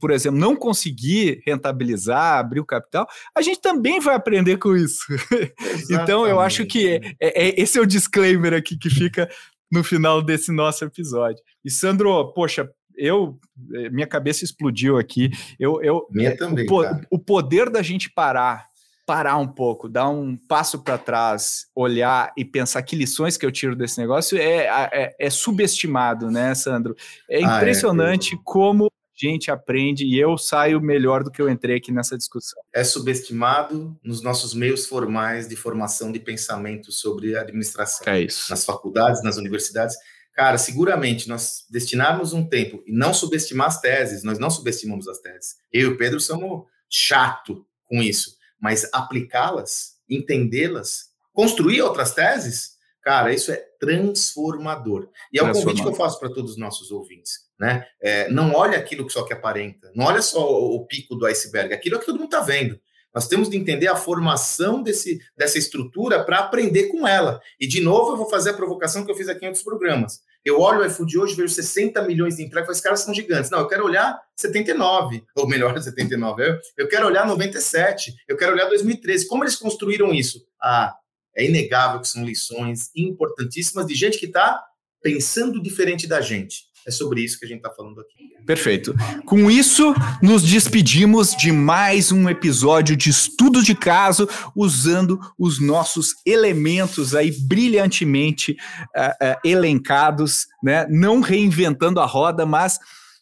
por 0.00 0.10
exemplo, 0.10 0.38
não 0.38 0.56
conseguir 0.56 1.40
rentabilizar, 1.46 2.38
abrir 2.38 2.60
o 2.60 2.66
capital, 2.66 3.06
a 3.36 3.42
gente 3.42 3.60
também 3.60 4.00
vai 4.00 4.16
aprender 4.16 4.56
com 4.56 4.76
isso. 4.76 5.04
então 5.90 6.26
eu 6.26 6.40
acho 6.40 6.66
que 6.66 7.00
é, 7.20 7.48
é, 7.48 7.60
esse 7.60 7.78
é 7.78 7.82
o 7.82 7.86
disclaimer 7.86 8.54
aqui 8.54 8.76
que 8.76 8.90
fica 8.90 9.28
no 9.70 9.84
final 9.84 10.22
desse 10.22 10.50
nosso 10.50 10.84
episódio. 10.84 11.42
E 11.64 11.70
Sandro, 11.70 12.32
poxa, 12.32 12.68
eu 12.98 13.38
eh, 13.74 13.88
minha 13.90 14.06
cabeça 14.06 14.44
explodiu 14.44 14.98
aqui. 14.98 15.30
Eu, 15.58 15.80
eu 15.82 16.06
minha 16.10 16.36
também. 16.36 16.66
O, 16.68 17.16
o 17.16 17.18
poder 17.18 17.70
da 17.70 17.80
gente 17.80 18.10
parar, 18.10 18.66
parar 19.06 19.38
um 19.38 19.48
pouco, 19.48 19.88
dar 19.88 20.08
um 20.08 20.36
passo 20.36 20.80
para 20.80 20.98
trás, 20.98 21.66
olhar 21.74 22.32
e 22.36 22.44
pensar 22.44 22.82
que 22.82 22.96
lições 22.96 23.36
que 23.36 23.46
eu 23.46 23.52
tiro 23.52 23.74
desse 23.74 23.98
negócio 23.98 24.36
é, 24.36 24.66
é, 24.92 25.16
é 25.18 25.30
subestimado, 25.30 26.30
né, 26.30 26.54
Sandro? 26.54 26.94
É 27.30 27.40
impressionante 27.40 28.34
ah, 28.34 28.38
é, 28.38 28.42
como 28.44 28.86
a 28.86 28.90
gente 29.26 29.50
aprende 29.50 30.04
e 30.04 30.18
eu 30.18 30.36
saio 30.36 30.80
melhor 30.80 31.24
do 31.24 31.30
que 31.30 31.40
eu 31.40 31.48
entrei 31.48 31.76
aqui 31.76 31.90
nessa 31.90 32.16
discussão. 32.16 32.62
É 32.72 32.84
subestimado 32.84 33.98
nos 34.04 34.22
nossos 34.22 34.54
meios 34.54 34.86
formais 34.86 35.48
de 35.48 35.56
formação 35.56 36.12
de 36.12 36.20
pensamento 36.20 36.92
sobre 36.92 37.36
administração. 37.36 38.12
É 38.12 38.20
isso. 38.20 38.50
Nas 38.50 38.64
faculdades, 38.64 39.22
nas 39.22 39.36
universidades 39.36 39.96
cara, 40.38 40.56
seguramente 40.56 41.28
nós 41.28 41.64
destinarmos 41.68 42.32
um 42.32 42.48
tempo 42.48 42.80
e 42.86 42.92
não 42.92 43.12
subestimar 43.12 43.66
as 43.66 43.80
teses, 43.80 44.22
nós 44.22 44.38
não 44.38 44.48
subestimamos 44.48 45.08
as 45.08 45.18
teses. 45.18 45.56
Eu 45.72 45.90
e 45.90 45.92
o 45.94 45.96
Pedro 45.98 46.20
somos 46.20 46.64
chato 46.88 47.66
com 47.86 48.00
isso, 48.00 48.36
mas 48.60 48.88
aplicá-las, 48.92 49.94
entendê-las, 50.08 51.06
construir 51.32 51.82
outras 51.82 52.14
teses, 52.14 52.76
cara, 53.02 53.34
isso 53.34 53.50
é 53.50 53.56
transformador. 53.80 55.08
E 55.32 55.40
é 55.40 55.42
o 55.42 55.52
convite 55.52 55.82
que 55.82 55.88
eu 55.88 55.94
faço 55.94 56.20
para 56.20 56.32
todos 56.32 56.52
os 56.52 56.56
nossos 56.56 56.92
ouvintes. 56.92 57.40
Né? 57.58 57.84
É, 58.00 58.28
não 58.28 58.54
olha 58.54 58.78
aquilo 58.78 59.04
que 59.08 59.12
só 59.12 59.24
que 59.24 59.32
aparenta, 59.32 59.90
não 59.92 60.04
olha 60.04 60.22
só 60.22 60.48
o, 60.48 60.76
o 60.76 60.86
pico 60.86 61.16
do 61.16 61.26
iceberg, 61.26 61.74
aquilo 61.74 61.96
é 61.96 61.98
que 61.98 62.06
todo 62.06 62.14
mundo 62.14 62.26
está 62.26 62.42
vendo. 62.42 62.78
Nós 63.12 63.26
temos 63.26 63.50
de 63.50 63.56
entender 63.56 63.88
a 63.88 63.96
formação 63.96 64.82
desse, 64.84 65.20
dessa 65.36 65.58
estrutura 65.58 66.22
para 66.22 66.38
aprender 66.38 66.88
com 66.88 67.08
ela. 67.08 67.40
E, 67.58 67.66
de 67.66 67.80
novo, 67.80 68.12
eu 68.12 68.16
vou 68.16 68.30
fazer 68.30 68.50
a 68.50 68.54
provocação 68.54 69.04
que 69.04 69.10
eu 69.10 69.16
fiz 69.16 69.28
aqui 69.28 69.44
em 69.44 69.48
outros 69.48 69.64
programas. 69.64 70.20
Eu 70.44 70.60
olho 70.60 70.80
o 70.80 70.86
iFood 70.86 71.18
hoje, 71.18 71.34
vejo 71.34 71.52
60 71.52 72.02
milhões 72.02 72.36
de 72.36 72.44
entregas, 72.44 72.70
esses 72.70 72.82
caras 72.82 73.00
são 73.00 73.12
gigantes. 73.12 73.50
Não, 73.50 73.60
eu 73.60 73.68
quero 73.68 73.84
olhar 73.84 74.18
79, 74.36 75.24
ou 75.34 75.48
melhor, 75.48 75.76
79. 75.80 76.42
Eu, 76.42 76.58
eu 76.76 76.88
quero 76.88 77.06
olhar 77.06 77.26
97, 77.26 78.14
eu 78.26 78.36
quero 78.36 78.52
olhar 78.52 78.66
2013. 78.66 79.26
Como 79.28 79.44
eles 79.44 79.56
construíram 79.56 80.14
isso? 80.14 80.46
Ah, 80.62 80.94
é 81.36 81.44
inegável 81.44 82.00
que 82.00 82.08
são 82.08 82.24
lições 82.24 82.90
importantíssimas 82.96 83.86
de 83.86 83.94
gente 83.94 84.18
que 84.18 84.26
está 84.26 84.62
pensando 85.02 85.62
diferente 85.62 86.06
da 86.06 86.20
gente. 86.20 86.67
É 86.88 86.90
sobre 86.90 87.22
isso 87.22 87.38
que 87.38 87.44
a 87.44 87.48
gente 87.48 87.58
está 87.58 87.70
falando 87.70 88.00
aqui. 88.00 88.30
Perfeito. 88.46 88.94
Com 89.26 89.50
isso, 89.50 89.94
nos 90.22 90.42
despedimos 90.42 91.32
de 91.36 91.52
mais 91.52 92.10
um 92.10 92.30
episódio 92.30 92.96
de 92.96 93.10
estudo 93.10 93.62
de 93.62 93.74
caso, 93.74 94.26
usando 94.56 95.20
os 95.38 95.60
nossos 95.60 96.14
elementos 96.24 97.14
aí 97.14 97.30
brilhantemente 97.46 98.52
uh, 98.96 99.10
uh, 99.22 99.36
elencados, 99.44 100.46
né? 100.64 100.86
Não 100.88 101.20
reinventando 101.20 102.00
a 102.00 102.06
roda, 102.06 102.46
mas 102.46 102.78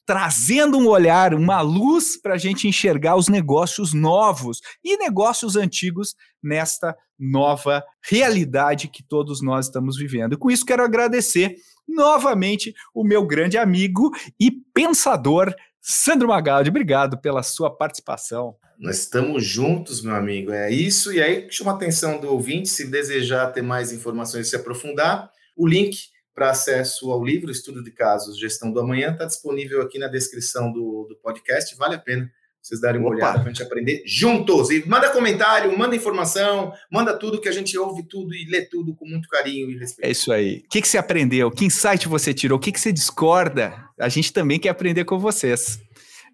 trazendo 0.07 0.79
um 0.79 0.87
olhar, 0.87 1.35
uma 1.35 1.61
luz 1.61 2.17
para 2.17 2.35
a 2.35 2.39
gente 2.39 2.69
enxergar 2.69 3.17
os 3.17 3.27
negócios 3.27 3.93
novos 3.93 4.61
e 4.85 4.97
negócios 4.97 5.57
antigos 5.57 6.14
nesta 6.41 6.97
nova 7.19 7.83
realidade 8.09 8.87
que 8.87 9.03
todos 9.03 9.43
nós 9.43 9.67
estamos 9.67 9.97
vivendo. 9.97 10.35
E 10.35 10.37
com 10.37 10.53
isso, 10.53 10.64
quero 10.64 10.85
agradecer 10.85 11.57
novamente 11.89 12.74
o 12.95 13.05
meu 13.05 13.26
grande 13.26 13.57
amigo 13.57 14.11
e 14.39 14.51
pensador, 14.51 15.55
Sandro 15.80 16.28
Magaldi. 16.28 16.70
Obrigado 16.70 17.18
pela 17.18 17.43
sua 17.43 17.70
participação. 17.70 18.57
Nós 18.78 18.99
estamos 18.99 19.45
juntos, 19.45 20.03
meu 20.03 20.14
amigo. 20.14 20.53
É 20.53 20.70
isso. 20.70 21.12
E 21.12 21.22
aí, 21.22 21.47
chama 21.51 21.72
a 21.72 21.74
atenção 21.74 22.20
do 22.20 22.30
ouvinte, 22.30 22.68
se 22.68 22.91
desejar 22.91 23.53
ter 23.53 23.62
mais 23.62 23.93
informações 23.93 24.47
e 24.47 24.51
se 24.51 24.57
aprofundar, 24.57 25.30
o 25.57 25.66
link 25.66 25.97
para 26.34 26.51
acesso 26.51 27.11
ao 27.11 27.24
livro 27.24 27.51
Estudo 27.51 27.82
de 27.82 27.91
Casos 27.91 28.39
Gestão 28.39 28.70
do 28.70 28.78
Amanhã 28.78 29.12
está 29.12 29.24
disponível 29.24 29.80
aqui 29.80 29.99
na 29.99 30.07
descrição 30.07 30.70
do, 30.70 31.07
do 31.09 31.16
podcast. 31.16 31.74
Vale 31.76 31.95
a 31.95 31.99
pena 31.99 32.30
vocês 32.67 32.81
darem 32.81 33.01
uma 33.01 33.11
Opa. 33.11 33.17
olhada 33.17 33.39
para 33.39 33.49
a 33.49 33.53
gente 33.53 33.62
aprender 33.62 34.03
juntos. 34.05 34.71
E 34.71 34.85
manda 34.89 35.09
comentário, 35.11 35.79
manda 35.79 35.95
informação, 35.95 36.73
manda 36.91 37.17
tudo 37.17 37.41
que 37.41 37.49
a 37.49 37.53
gente 37.53 37.79
ouve 37.79 38.03
tudo 38.03 38.35
e 38.35 38.45
lê 38.47 38.62
tudo 38.62 38.93
com 38.95 39.07
muito 39.07 39.29
carinho 39.29 39.71
e 39.71 39.79
respeito. 39.79 40.09
É 40.09 40.11
isso 40.11 40.33
aí. 40.33 40.64
O 40.67 40.69
que, 40.69 40.83
que 40.83 40.89
você 40.89 40.99
aprendeu? 40.99 41.49
Que 41.51 41.64
insight 41.64 42.09
você 42.09 42.35
tirou? 42.35 42.59
O 42.59 42.61
que, 42.61 42.73
que 42.73 42.81
você 42.81 42.93
discorda? 42.93 43.73
A 43.99 44.09
gente 44.09 44.33
também 44.33 44.59
quer 44.59 44.71
aprender 44.71 45.05
com 45.05 45.17
vocês. 45.19 45.79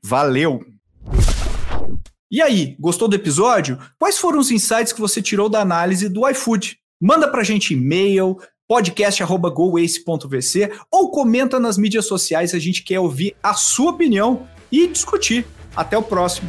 Valeu! 0.03 0.65
E 2.31 2.41
aí, 2.41 2.77
gostou 2.81 3.09
do 3.09 3.15
episódio? 3.15 3.79
Quais 3.99 4.19
foram 4.19 4.39
os 4.39 4.51
insights 4.51 4.95
que 4.95 5.01
você 5.01 5.21
tirou 5.21 5.51
da 5.51 5.61
análise 5.61 6.09
do 6.09 6.27
iFood? 6.31 6.79
Manda 6.99 7.29
para 7.29 7.43
a 7.43 7.45
gente 7.45 7.75
e-mail, 7.75 8.39
podcast.goace.vc 8.67 10.73
ou 10.91 11.11
comenta 11.11 11.61
nas 11.61 11.77
mídias 11.77 12.07
sociais, 12.07 12.55
a 12.55 12.59
gente 12.59 12.83
quer 12.83 13.01
ouvir 13.01 13.37
a 13.43 13.53
sua 13.53 13.91
opinião 13.91 14.49
e 14.71 14.87
discutir. 14.87 15.45
Até 15.75 15.97
o 15.97 16.03
próximo. 16.03 16.49